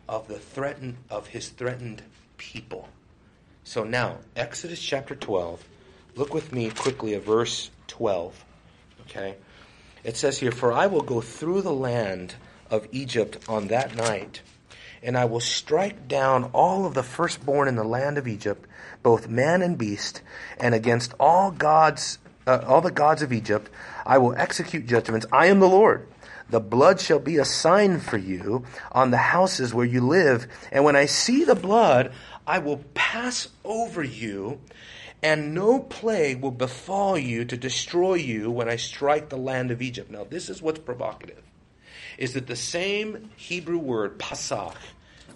of 0.09 0.29
the 0.29 0.39
threatened 0.39 0.97
of 1.11 1.29
his 1.29 1.49
threatened 1.49 2.03
people. 2.37 2.89
So 3.65 3.85
now, 3.85 4.19
Exodus 4.35 4.81
chapter 4.81 5.15
12, 5.15 5.63
look 6.17 6.33
with 6.33 6.53
me 6.53 6.71
quickly 6.71 7.15
at 7.15 7.23
verse 7.23 7.71
12. 7.89 8.45
Okay? 9.03 9.37
It 10.05 10.17
says 10.17 10.39
here, 10.39 10.53
For 10.53 10.73
I 10.73 10.87
will 10.87 11.03
go 11.03 11.21
through 11.21 11.63
the 11.63 11.73
land 11.73 12.37
of 12.71 12.87
Egypt 12.93 13.39
on 13.49 13.69
that 13.69 13.95
night, 13.95 14.41
and 15.03 15.19
I 15.19 15.27
will 15.27 15.41
strike 15.41 16.09
down 16.09 16.45
all 16.55 16.87
of 16.87 16.95
the 16.95 17.03
firstborn 17.03 17.69
in 17.69 17.77
the 17.77 17.85
land 17.85 18.17
of 18.17 18.27
Egypt, 18.27 18.67
both 19.03 19.29
man 19.29 19.63
and 19.63 19.77
beast, 19.77 20.23
and 20.59 20.75
against 20.75 21.15
all 21.21 21.51
gods, 21.51 22.19
uh, 22.47 22.65
all 22.67 22.81
the 22.81 22.91
gods 22.91 23.23
of 23.23 23.33
Egypt, 23.33 23.71
I 24.07 24.19
will 24.19 24.35
execute 24.37 24.87
judgments. 24.87 25.27
I 25.33 25.47
am 25.47 25.61
the 25.61 25.69
Lord. 25.69 26.07
The 26.51 26.61
blood 26.61 27.01
shall 27.01 27.19
be 27.19 27.37
a 27.37 27.45
sign 27.45 28.01
for 28.01 28.17
you 28.17 28.65
on 28.91 29.11
the 29.11 29.19
houses 29.19 29.75
where 29.75 29.85
you 29.87 30.01
live, 30.01 30.47
and 30.73 30.85
when 30.85 30.97
I 30.97 31.07
see 31.07 31.45
the 31.45 31.55
blood, 31.55 32.13
I 32.47 32.59
will 32.59 32.79
pass 32.95 33.49
over 33.65 34.03
you, 34.03 34.61
and 35.23 35.55
no 35.55 35.81
plague 35.81 36.41
will 36.41 36.51
befall 36.51 37.19
you 37.19 37.45
to 37.45 37.57
destroy 37.57 38.15
you 38.15 38.51
when 38.51 38.69
I 38.69 38.77
strike 38.77 39.29
the 39.29 39.37
land 39.37 39.71
of 39.71 39.83
Egypt. 39.83 40.11
Now, 40.11 40.25
this 40.25 40.49
is 40.49 40.63
what's 40.63 40.79
provocative 40.79 41.43
is 42.17 42.35
that 42.35 42.47
the 42.49 42.57
same 42.57 43.31
Hebrew 43.37 43.79
word, 43.79 44.19
pasach, 44.19 44.75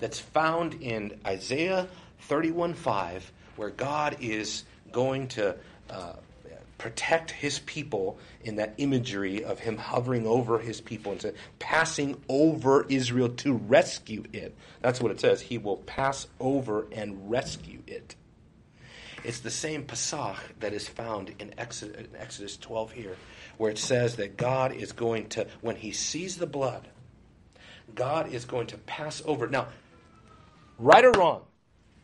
that's 0.01 0.19
found 0.19 0.75
in 0.83 1.19
Isaiah 1.25 1.89
31 2.23 2.75
5, 2.75 3.33
where 3.57 3.71
God 3.71 4.17
is 4.21 4.65
going 4.91 5.29
to 5.29 5.55
uh, 5.89 6.15
protect 6.83 7.31
his 7.31 7.61
people 7.61 8.19
in 8.43 8.57
that 8.57 8.75
imagery 8.77 9.45
of 9.45 9.61
him 9.61 9.77
hovering 9.77 10.27
over 10.27 10.59
his 10.59 10.81
people 10.81 11.13
and 11.13 11.33
passing 11.61 12.21
over 12.29 12.85
Israel 12.89 13.29
to 13.29 13.53
rescue 13.53 14.25
it. 14.33 14.53
That's 14.81 15.01
what 15.01 15.13
it 15.13 15.21
says. 15.21 15.41
He 15.41 15.59
will 15.59 15.77
pass 15.77 16.27
over 16.41 16.89
and 16.91 17.31
rescue 17.31 17.85
it. 17.87 18.17
It's 19.23 19.39
the 19.39 19.51
same 19.51 19.85
Pasach 19.85 20.39
that 20.59 20.73
is 20.73 20.89
found 20.89 21.33
in 21.39 21.55
Exodus 21.57 22.57
12 22.57 22.91
here, 22.91 23.17
where 23.59 23.71
it 23.71 23.79
says 23.79 24.17
that 24.17 24.37
God 24.37 24.73
is 24.73 24.91
going 24.91 25.29
to, 25.29 25.47
when 25.61 25.77
he 25.77 25.93
sees 25.93 26.37
the 26.37 26.49
blood, 26.49 26.89
God 27.95 28.33
is 28.33 28.45
going 28.45 28.67
to 28.67 28.77
pass 28.77 29.23
over. 29.25 29.47
Now, 29.47 29.69
right 30.81 31.05
or 31.05 31.13
wrong, 31.13 31.43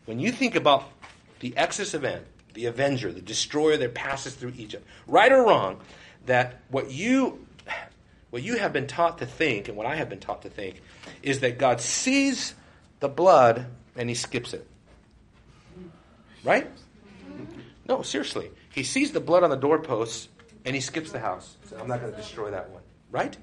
when 0.04 0.20
you 0.20 0.30
think 0.30 0.54
about 0.54 0.84
the 1.40 1.56
Exodus 1.56 1.94
event, 1.94 2.24
the 2.58 2.66
Avenger, 2.66 3.12
the 3.12 3.20
destroyer 3.20 3.76
that 3.76 3.94
passes 3.94 4.34
through 4.34 4.52
Egypt, 4.58 4.84
right 5.06 5.30
or 5.30 5.44
wrong, 5.46 5.78
that 6.26 6.60
what 6.70 6.90
you 6.90 7.46
what 8.30 8.42
you 8.42 8.58
have 8.58 8.72
been 8.72 8.88
taught 8.88 9.18
to 9.18 9.26
think, 9.26 9.68
and 9.68 9.76
what 9.76 9.86
I 9.86 9.94
have 9.94 10.08
been 10.08 10.18
taught 10.18 10.42
to 10.42 10.50
think, 10.50 10.82
is 11.22 11.38
that 11.40 11.56
God 11.56 11.80
sees 11.80 12.56
the 12.98 13.08
blood 13.08 13.66
and 13.94 14.08
he 14.08 14.16
skips 14.16 14.54
it. 14.54 14.66
Right? 16.42 16.68
No, 17.88 18.02
seriously. 18.02 18.50
He 18.74 18.82
sees 18.82 19.12
the 19.12 19.20
blood 19.20 19.44
on 19.44 19.50
the 19.50 19.56
doorposts 19.56 20.28
and 20.64 20.74
he 20.74 20.80
skips 20.80 21.12
the 21.12 21.20
house. 21.20 21.56
So 21.70 21.78
I'm 21.78 21.86
not 21.86 22.00
going 22.00 22.12
to 22.12 22.18
destroy 22.18 22.50
that 22.50 22.70
one. 22.70 22.82
Right? 23.12 23.36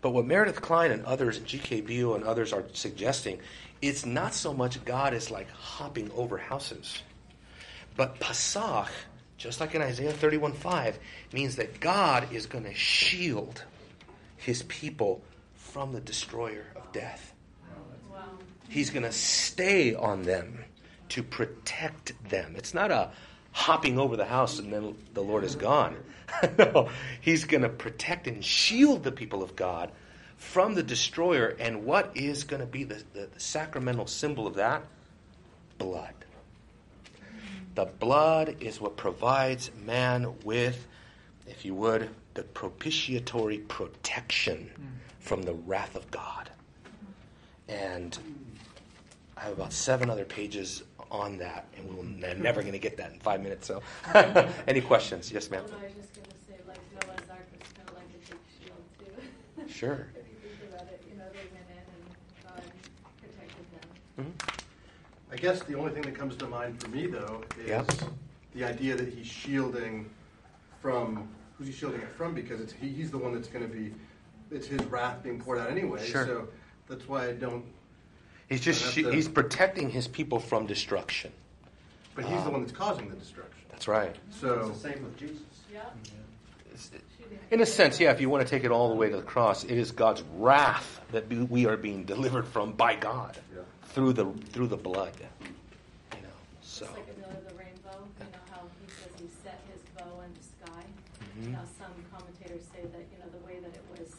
But 0.00 0.10
what 0.10 0.24
Meredith 0.24 0.62
Kline 0.62 0.92
and 0.92 1.04
others, 1.04 1.40
G.K. 1.40 1.82
Beale 1.82 2.14
and 2.14 2.24
others 2.24 2.54
are 2.54 2.64
suggesting, 2.72 3.38
it's 3.82 4.06
not 4.06 4.32
so 4.32 4.54
much 4.54 4.82
God 4.86 5.12
is 5.12 5.30
like 5.30 5.50
hopping 5.50 6.10
over 6.12 6.38
houses, 6.38 7.02
but 7.96 8.20
Pasach 8.20 8.88
just 9.38 9.60
like 9.60 9.74
in 9.74 9.82
Isaiah 9.82 10.12
31 10.12 10.52
5, 10.52 10.98
means 11.32 11.56
that 11.56 11.80
God 11.80 12.32
is 12.32 12.46
going 12.46 12.64
to 12.64 12.74
shield 12.74 13.62
his 14.36 14.62
people 14.64 15.22
from 15.54 15.92
the 15.92 16.00
destroyer 16.00 16.66
of 16.74 16.90
death. 16.92 17.32
He's 18.68 18.90
going 18.90 19.04
to 19.04 19.12
stay 19.12 19.94
on 19.94 20.22
them 20.22 20.64
to 21.10 21.22
protect 21.22 22.12
them. 22.28 22.54
It's 22.56 22.74
not 22.74 22.90
a 22.90 23.10
hopping 23.52 23.98
over 23.98 24.16
the 24.16 24.24
house 24.24 24.58
and 24.58 24.72
then 24.72 24.96
the 25.14 25.22
Lord 25.22 25.44
is 25.44 25.54
gone. 25.54 25.96
no, 26.58 26.90
he's 27.20 27.44
going 27.44 27.62
to 27.62 27.68
protect 27.68 28.26
and 28.26 28.44
shield 28.44 29.04
the 29.04 29.12
people 29.12 29.42
of 29.42 29.54
God 29.54 29.92
from 30.36 30.74
the 30.74 30.82
destroyer. 30.82 31.54
And 31.58 31.84
what 31.84 32.10
is 32.16 32.44
going 32.44 32.60
to 32.60 32.66
be 32.66 32.84
the, 32.84 33.02
the, 33.14 33.28
the 33.32 33.40
sacramental 33.40 34.06
symbol 34.06 34.46
of 34.46 34.54
that? 34.54 34.82
Blood. 35.78 36.14
The 37.76 37.84
blood 37.84 38.56
is 38.60 38.80
what 38.80 38.96
provides 38.96 39.70
man 39.84 40.34
with, 40.44 40.86
if 41.46 41.64
you 41.64 41.74
would, 41.74 42.08
the 42.34 42.42
propitiatory 42.42 43.58
protection 43.58 44.70
from 45.20 45.42
the 45.42 45.52
wrath 45.52 45.94
of 45.94 46.10
God. 46.10 46.50
And 47.68 48.18
I 49.36 49.42
have 49.42 49.52
about 49.52 49.72
seven 49.74 50.08
other 50.08 50.24
pages 50.24 50.82
on 51.10 51.36
that, 51.38 51.66
and 51.76 51.86
we'll, 51.88 52.00
I'm 52.30 52.40
never 52.42 52.62
going 52.62 52.72
to 52.72 52.78
get 52.78 52.96
that 52.96 53.12
in 53.12 53.18
five 53.20 53.42
minutes. 53.42 53.66
So, 53.66 53.82
any 54.66 54.80
questions? 54.80 55.30
Yes, 55.30 55.50
ma'am. 55.50 55.62
Well, 55.66 55.78
I 55.80 55.84
was 55.84 55.94
just 55.94 56.14
gonna 56.14 56.26
say, 56.48 56.56
like 56.66 56.78
Noah's 56.94 57.30
Ark 57.30 57.46
was 57.60 57.72
kind 57.76 57.88
of 57.90 57.94
like 57.94 58.08
a 58.08 58.30
big 58.30 58.38
shield 58.58 59.68
too. 59.68 59.72
Sure. 59.72 60.06
If 60.16 60.24
you 60.32 60.48
think 60.58 60.72
about 60.74 60.88
it, 60.88 61.02
you 61.10 61.16
know, 61.18 61.24
they 61.32 61.46
went 61.52 61.68
in 61.70 61.84
and 61.92 62.02
God 62.42 62.64
protected 63.20 63.66
them. 64.16 64.34
Mhm. 64.34 64.55
I 65.32 65.36
guess 65.36 65.62
the 65.62 65.74
only 65.74 65.92
thing 65.92 66.02
that 66.02 66.14
comes 66.14 66.36
to 66.36 66.46
mind 66.46 66.80
for 66.80 66.88
me 66.88 67.06
though 67.06 67.42
is 67.60 67.68
Yeah. 67.68 67.84
the 68.54 68.64
idea 68.64 68.96
that 68.96 69.08
he's 69.12 69.26
shielding 69.26 70.08
from 70.80 71.28
who's 71.58 71.66
he 71.68 71.72
shielding 71.72 72.00
it 72.00 72.08
from 72.16 72.34
because 72.34 72.60
it's 72.60 72.72
he, 72.72 72.88
he's 72.88 73.10
the 73.10 73.18
one 73.18 73.34
that's 73.34 73.48
going 73.48 73.66
to 73.68 73.72
be 73.72 73.92
it's 74.50 74.66
his 74.66 74.84
wrath 74.84 75.22
being 75.22 75.40
poured 75.40 75.58
out 75.58 75.70
anyway. 75.70 76.04
Sure. 76.06 76.24
So 76.24 76.48
that's 76.88 77.08
why 77.08 77.28
I 77.28 77.32
don't. 77.32 77.64
He's 78.48 78.60
just 78.60 78.92
she, 78.92 79.02
to, 79.02 79.10
he's 79.10 79.26
protecting 79.28 79.90
his 79.90 80.06
people 80.06 80.38
from 80.38 80.66
destruction. 80.66 81.32
But 82.14 82.24
he's 82.24 82.34
the 82.40 82.46
um, 82.46 82.52
one 82.52 82.60
that's 82.60 82.72
causing 82.72 83.08
the 83.08 83.16
destruction. 83.16 83.52
That's 83.70 83.88
right. 83.88 84.14
So 84.30 84.60
It's 84.70 84.80
the 84.82 84.88
same 84.92 85.02
with 85.02 85.18
Jesus. 85.18 85.38
Yeah. 85.72 85.80
It's- 86.66 86.90
Shooting. 87.18 87.38
In 87.50 87.60
a 87.60 87.66
sense, 87.66 87.98
yeah. 87.98 88.12
If 88.12 88.20
you 88.20 88.30
want 88.30 88.46
to 88.46 88.48
take 88.50 88.64
it 88.64 88.70
all 88.70 88.88
the 88.88 88.94
way 88.94 89.10
to 89.10 89.16
the 89.16 89.22
cross, 89.22 89.64
it 89.64 89.72
is 89.76 89.90
God's 89.90 90.22
wrath 90.36 91.00
that 91.12 91.28
we 91.28 91.66
are 91.66 91.76
being 91.76 92.04
delivered 92.04 92.46
from 92.46 92.72
by 92.72 92.94
God 92.94 93.36
Yeah. 93.36 93.42
Through 93.96 94.12
the 94.12 94.26
through 94.52 94.66
the 94.66 94.76
blood. 94.76 95.14
You 96.12 96.20
know, 96.20 96.28
so 96.60 96.84
Just 96.84 96.98
like 96.98 97.08
another 97.16 97.40
the 97.48 97.54
rainbow, 97.54 97.96
you 98.20 98.26
know 98.28 98.44
how 98.52 98.60
he 98.84 98.92
says 98.92 99.08
he 99.18 99.26
set 99.42 99.58
his 99.72 99.80
bow 99.96 100.20
in 100.20 100.28
the 100.36 100.44
sky. 100.44 100.84
Mhm. 101.40 101.52
Now 101.52 101.64
some 101.78 101.92
commentators 102.12 102.60
say 102.74 102.82
that 102.82 103.04
you 103.10 103.16
know 103.24 103.30
the 103.32 103.46
way 103.46 103.58
that 103.58 103.74
it 103.74 103.84
was 103.98 104.12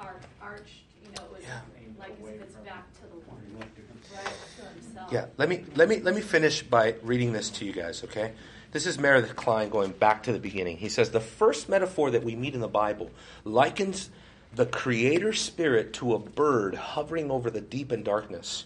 arc, 0.00 0.22
arched, 0.40 0.88
you 1.02 1.10
know, 1.10 1.22
it 1.24 1.32
was 1.32 1.42
Yeah. 1.42 1.60
like 1.98 2.12
as 2.12 2.28
if 2.28 2.42
it's 2.44 2.54
back 2.64 2.84
to 2.94 3.02
the 3.02 3.20
one, 3.28 3.44
right 3.60 3.68
to 3.76 4.62
himself. 4.72 5.12
Yeah, 5.12 5.26
let 5.36 5.50
me 5.50 5.66
let 5.76 5.90
me 5.90 6.00
let 6.00 6.14
me 6.14 6.22
finish 6.22 6.62
by 6.62 6.94
reading 7.02 7.34
this 7.34 7.50
to 7.50 7.66
you 7.66 7.74
guys, 7.74 8.02
okay? 8.04 8.32
This 8.72 8.86
is 8.86 8.98
Meredith 8.98 9.36
Kline 9.36 9.68
going 9.68 9.90
back 9.92 10.22
to 10.22 10.32
the 10.32 10.40
beginning. 10.40 10.78
He 10.78 10.88
says 10.88 11.10
the 11.10 11.20
first 11.20 11.68
metaphor 11.68 12.10
that 12.10 12.24
we 12.24 12.36
meet 12.36 12.54
in 12.54 12.60
the 12.60 12.68
Bible 12.68 13.10
likens 13.44 14.08
the 14.54 14.64
creator 14.64 15.34
spirit 15.34 15.92
to 15.92 16.14
a 16.14 16.18
bird 16.18 16.74
hovering 16.74 17.30
over 17.30 17.50
the 17.50 17.60
deep 17.60 17.92
and 17.92 18.02
darkness. 18.02 18.64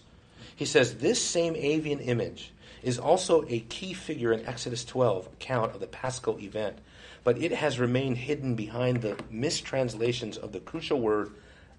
He 0.59 0.65
says 0.65 0.95
this 0.95 1.21
same 1.21 1.55
avian 1.55 2.01
image 2.01 2.51
is 2.83 2.99
also 2.99 3.45
a 3.47 3.61
key 3.61 3.93
figure 3.93 4.33
in 4.33 4.45
Exodus 4.45 4.83
12 4.83 5.27
account 5.27 5.73
of 5.73 5.79
the 5.79 5.87
Paschal 5.87 6.37
event, 6.37 6.79
but 7.23 7.41
it 7.41 7.53
has 7.53 7.79
remained 7.79 8.17
hidden 8.17 8.55
behind 8.55 9.01
the 9.01 9.15
mistranslations 9.31 10.35
of 10.35 10.51
the 10.51 10.59
crucial 10.59 10.99
word 10.99 11.31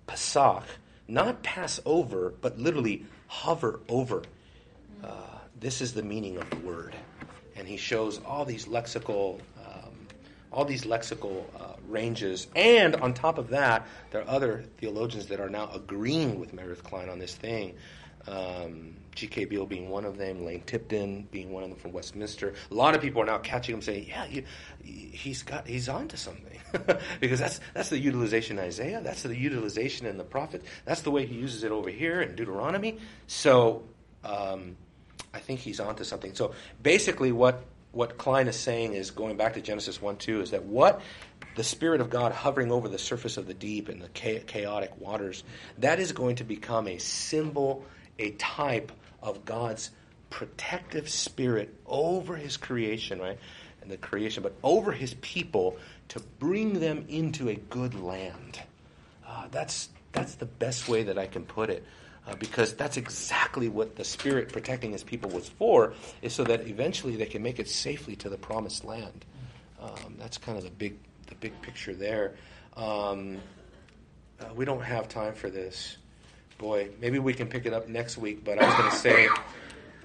Pesach, 0.06 0.64
not 1.06 1.42
pass 1.42 1.78
over, 1.84 2.32
but 2.40 2.58
literally 2.58 3.04
hover 3.26 3.80
over. 3.90 4.22
Uh, 5.04 5.10
this 5.60 5.82
is 5.82 5.92
the 5.92 6.02
meaning 6.02 6.38
of 6.38 6.48
the 6.48 6.56
word, 6.56 6.96
and 7.56 7.68
he 7.68 7.76
shows 7.76 8.18
all 8.24 8.46
these 8.46 8.64
lexical, 8.64 9.40
um, 9.62 10.08
all 10.50 10.64
these 10.64 10.84
lexical 10.84 11.44
uh, 11.60 11.74
ranges, 11.86 12.46
and 12.56 12.96
on 12.96 13.12
top 13.12 13.36
of 13.36 13.50
that, 13.50 13.86
there 14.10 14.22
are 14.22 14.28
other 14.28 14.64
theologians 14.78 15.26
that 15.26 15.38
are 15.38 15.50
now 15.50 15.70
agreeing 15.74 16.40
with 16.40 16.54
Meredith 16.54 16.82
Kline 16.82 17.10
on 17.10 17.18
this 17.18 17.34
thing. 17.34 17.74
Um, 18.26 18.96
G.K. 19.14 19.46
Beale 19.46 19.66
being 19.66 19.90
one 19.90 20.04
of 20.04 20.16
them, 20.16 20.44
Lane 20.44 20.62
Tipton 20.64 21.28
being 21.30 21.52
one 21.52 21.62
of 21.62 21.68
them 21.68 21.78
from 21.78 21.92
Westminster. 21.92 22.54
A 22.70 22.74
lot 22.74 22.94
of 22.94 23.02
people 23.02 23.20
are 23.22 23.26
now 23.26 23.38
catching 23.38 23.74
him 23.74 23.82
saying, 23.82 24.06
"Yeah, 24.08 24.26
you, 24.26 24.44
he's 24.82 25.42
got, 25.42 25.66
he's 25.66 25.88
onto 25.88 26.16
something," 26.16 26.58
because 27.20 27.40
that's 27.40 27.60
that's 27.74 27.88
the 27.88 27.98
utilization 27.98 28.58
in 28.58 28.64
Isaiah, 28.64 29.00
that's 29.02 29.22
the 29.22 29.36
utilization 29.36 30.06
in 30.06 30.16
the 30.16 30.24
prophet, 30.24 30.64
that's 30.84 31.02
the 31.02 31.10
way 31.10 31.26
he 31.26 31.34
uses 31.34 31.64
it 31.64 31.72
over 31.72 31.90
here 31.90 32.20
in 32.20 32.36
Deuteronomy. 32.36 32.98
So 33.26 33.82
um, 34.24 34.76
I 35.34 35.38
think 35.38 35.60
he's 35.60 35.80
onto 35.80 36.04
something. 36.04 36.34
So 36.34 36.54
basically, 36.82 37.32
what 37.32 37.64
what 37.92 38.18
Kline 38.18 38.46
is 38.46 38.56
saying 38.56 38.94
is 38.94 39.10
going 39.10 39.36
back 39.36 39.54
to 39.54 39.60
Genesis 39.60 40.00
one 40.00 40.16
two 40.16 40.40
is 40.40 40.52
that 40.52 40.64
what 40.64 41.00
the 41.56 41.64
Spirit 41.64 42.00
of 42.00 42.10
God 42.10 42.32
hovering 42.32 42.70
over 42.70 42.88
the 42.88 42.98
surface 42.98 43.36
of 43.36 43.46
the 43.46 43.54
deep 43.54 43.88
and 43.88 44.00
the 44.00 44.08
chaotic 44.08 44.98
waters 45.00 45.42
that 45.78 45.98
is 45.98 46.12
going 46.12 46.36
to 46.36 46.44
become 46.44 46.86
a 46.86 46.98
symbol, 46.98 47.84
a 48.20 48.30
type 48.32 48.92
of 49.22 49.44
God's 49.44 49.90
protective 50.30 51.08
spirit 51.08 51.74
over 51.86 52.36
His 52.36 52.56
creation, 52.56 53.18
right? 53.20 53.38
And 53.82 53.90
the 53.90 53.96
creation, 53.96 54.42
but 54.42 54.54
over 54.62 54.92
His 54.92 55.14
people 55.14 55.76
to 56.08 56.20
bring 56.38 56.80
them 56.80 57.04
into 57.08 57.48
a 57.48 57.54
good 57.54 57.94
land. 57.94 58.60
Uh, 59.26 59.46
that's 59.50 59.88
that's 60.12 60.34
the 60.34 60.46
best 60.46 60.88
way 60.88 61.04
that 61.04 61.18
I 61.18 61.26
can 61.26 61.44
put 61.44 61.70
it, 61.70 61.84
uh, 62.26 62.34
because 62.34 62.74
that's 62.74 62.96
exactly 62.96 63.68
what 63.68 63.96
the 63.96 64.04
Spirit 64.04 64.52
protecting 64.52 64.92
His 64.92 65.04
people 65.04 65.30
was 65.30 65.48
for, 65.48 65.94
is 66.22 66.32
so 66.32 66.44
that 66.44 66.66
eventually 66.66 67.16
they 67.16 67.26
can 67.26 67.42
make 67.42 67.58
it 67.58 67.68
safely 67.68 68.16
to 68.16 68.28
the 68.28 68.36
promised 68.36 68.84
land. 68.84 69.24
Um, 69.80 70.16
that's 70.18 70.36
kind 70.36 70.58
of 70.58 70.64
the 70.64 70.70
big 70.70 70.96
the 71.28 71.34
big 71.36 71.60
picture 71.62 71.94
there. 71.94 72.34
Um, 72.76 73.38
uh, 74.40 74.52
we 74.54 74.64
don't 74.64 74.82
have 74.82 75.08
time 75.08 75.34
for 75.34 75.50
this. 75.50 75.96
Boy, 76.60 76.90
maybe 77.00 77.18
we 77.18 77.32
can 77.32 77.48
pick 77.48 77.64
it 77.64 77.72
up 77.72 77.88
next 77.88 78.18
week. 78.18 78.44
But 78.44 78.62
I 78.62 78.66
was 78.66 78.74
going 78.76 78.90
to 78.90 78.96
say, 78.96 79.28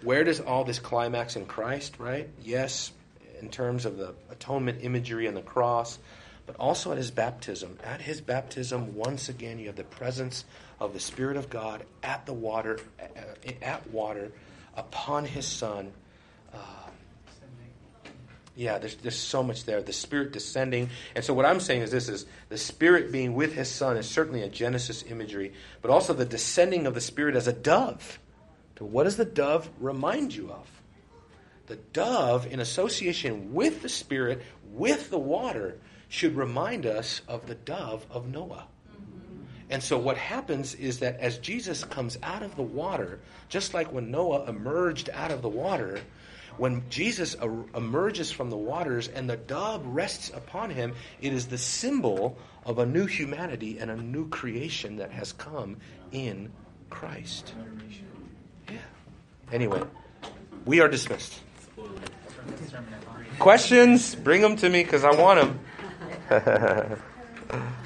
where 0.03 0.23
does 0.23 0.39
all 0.39 0.63
this 0.63 0.79
climax 0.79 1.35
in 1.35 1.45
Christ? 1.45 1.99
Right? 1.99 2.29
Yes, 2.41 2.93
in 3.41 3.49
terms 3.49 3.85
of 3.85 3.97
the 3.97 4.15
atonement 4.29 4.79
imagery 4.81 5.27
and 5.27 5.35
the 5.35 5.41
cross, 5.41 5.99
but 6.45 6.55
also 6.55 6.93
at 6.93 6.97
his 6.97 7.11
baptism. 7.11 7.77
At 7.83 7.99
his 8.01 8.21
baptism, 8.21 8.95
once 8.95 9.27
again, 9.27 9.59
you 9.59 9.67
have 9.67 9.75
the 9.75 9.83
presence 9.83 10.45
of 10.79 10.93
the 10.93 10.99
Spirit 11.01 11.35
of 11.35 11.49
God 11.49 11.83
at 12.01 12.25
the 12.25 12.33
water, 12.33 12.79
at 13.61 13.89
water, 13.89 14.31
upon 14.77 15.25
his 15.25 15.45
Son. 15.45 15.91
Uh, 16.53 16.57
yeah, 18.55 18.77
there's, 18.77 18.95
there's 18.95 19.17
so 19.17 19.43
much 19.43 19.65
there. 19.65 19.81
The 19.81 19.93
Spirit 19.93 20.31
descending. 20.31 20.89
And 21.13 21.23
so 21.23 21.33
what 21.33 21.45
I'm 21.45 21.59
saying 21.59 21.81
is 21.81 21.91
this 21.91 22.07
is 22.07 22.25
the 22.49 22.57
Spirit 22.57 23.11
being 23.11 23.33
with 23.33 23.53
his 23.53 23.69
Son 23.69 23.97
is 23.97 24.07
certainly 24.09 24.41
a 24.41 24.49
Genesis 24.49 25.03
imagery, 25.09 25.53
but 25.81 25.91
also 25.91 26.13
the 26.13 26.25
descending 26.25 26.87
of 26.87 26.93
the 26.93 27.01
Spirit 27.01 27.35
as 27.35 27.47
a 27.47 27.53
dove. 27.53 28.19
But 28.75 28.85
what 28.85 29.03
does 29.03 29.17
the 29.17 29.25
dove 29.25 29.69
remind 29.79 30.33
you 30.33 30.51
of? 30.51 30.69
The 31.67 31.75
dove, 31.75 32.45
in 32.45 32.59
association 32.59 33.53
with 33.53 33.81
the 33.81 33.89
Spirit, 33.89 34.41
with 34.71 35.09
the 35.09 35.19
water, 35.19 35.77
should 36.07 36.35
remind 36.35 36.85
us 36.85 37.21
of 37.27 37.47
the 37.47 37.55
dove 37.55 38.05
of 38.09 38.27
Noah. 38.27 38.67
And 39.69 39.81
so 39.81 39.97
what 39.97 40.17
happens 40.17 40.75
is 40.75 40.99
that 40.99 41.19
as 41.19 41.39
Jesus 41.39 41.83
comes 41.83 42.19
out 42.21 42.43
of 42.43 42.55
the 42.55 42.61
water, 42.61 43.19
just 43.49 43.73
like 43.73 43.91
when 43.91 44.11
Noah 44.11 44.47
emerged 44.47 45.09
out 45.11 45.31
of 45.31 45.41
the 45.41 45.49
water, 45.49 45.99
when 46.57 46.83
Jesus 46.89 47.35
er- 47.41 47.65
emerges 47.75 48.31
from 48.31 48.49
the 48.49 48.57
waters 48.57 49.07
and 49.07 49.29
the 49.29 49.37
dove 49.37 49.85
rests 49.85 50.29
upon 50.29 50.69
him, 50.69 50.93
it 51.21 51.33
is 51.33 51.47
the 51.47 51.57
symbol 51.57 52.37
of 52.65 52.79
a 52.79 52.85
new 52.85 53.05
humanity 53.05 53.77
and 53.79 53.91
a 53.91 53.95
new 53.95 54.27
creation 54.29 54.97
that 54.97 55.11
has 55.11 55.33
come 55.33 55.77
in 56.11 56.51
Christ. 56.89 57.53
Yeah. 58.69 58.77
Anyway, 59.51 59.81
we 60.65 60.79
are 60.79 60.87
dismissed. 60.87 61.39
Questions? 63.39 64.15
Bring 64.15 64.41
them 64.41 64.55
to 64.57 64.69
me 64.69 64.83
because 64.83 65.03
I 65.03 65.11
want 65.11 65.59
them. 66.29 66.99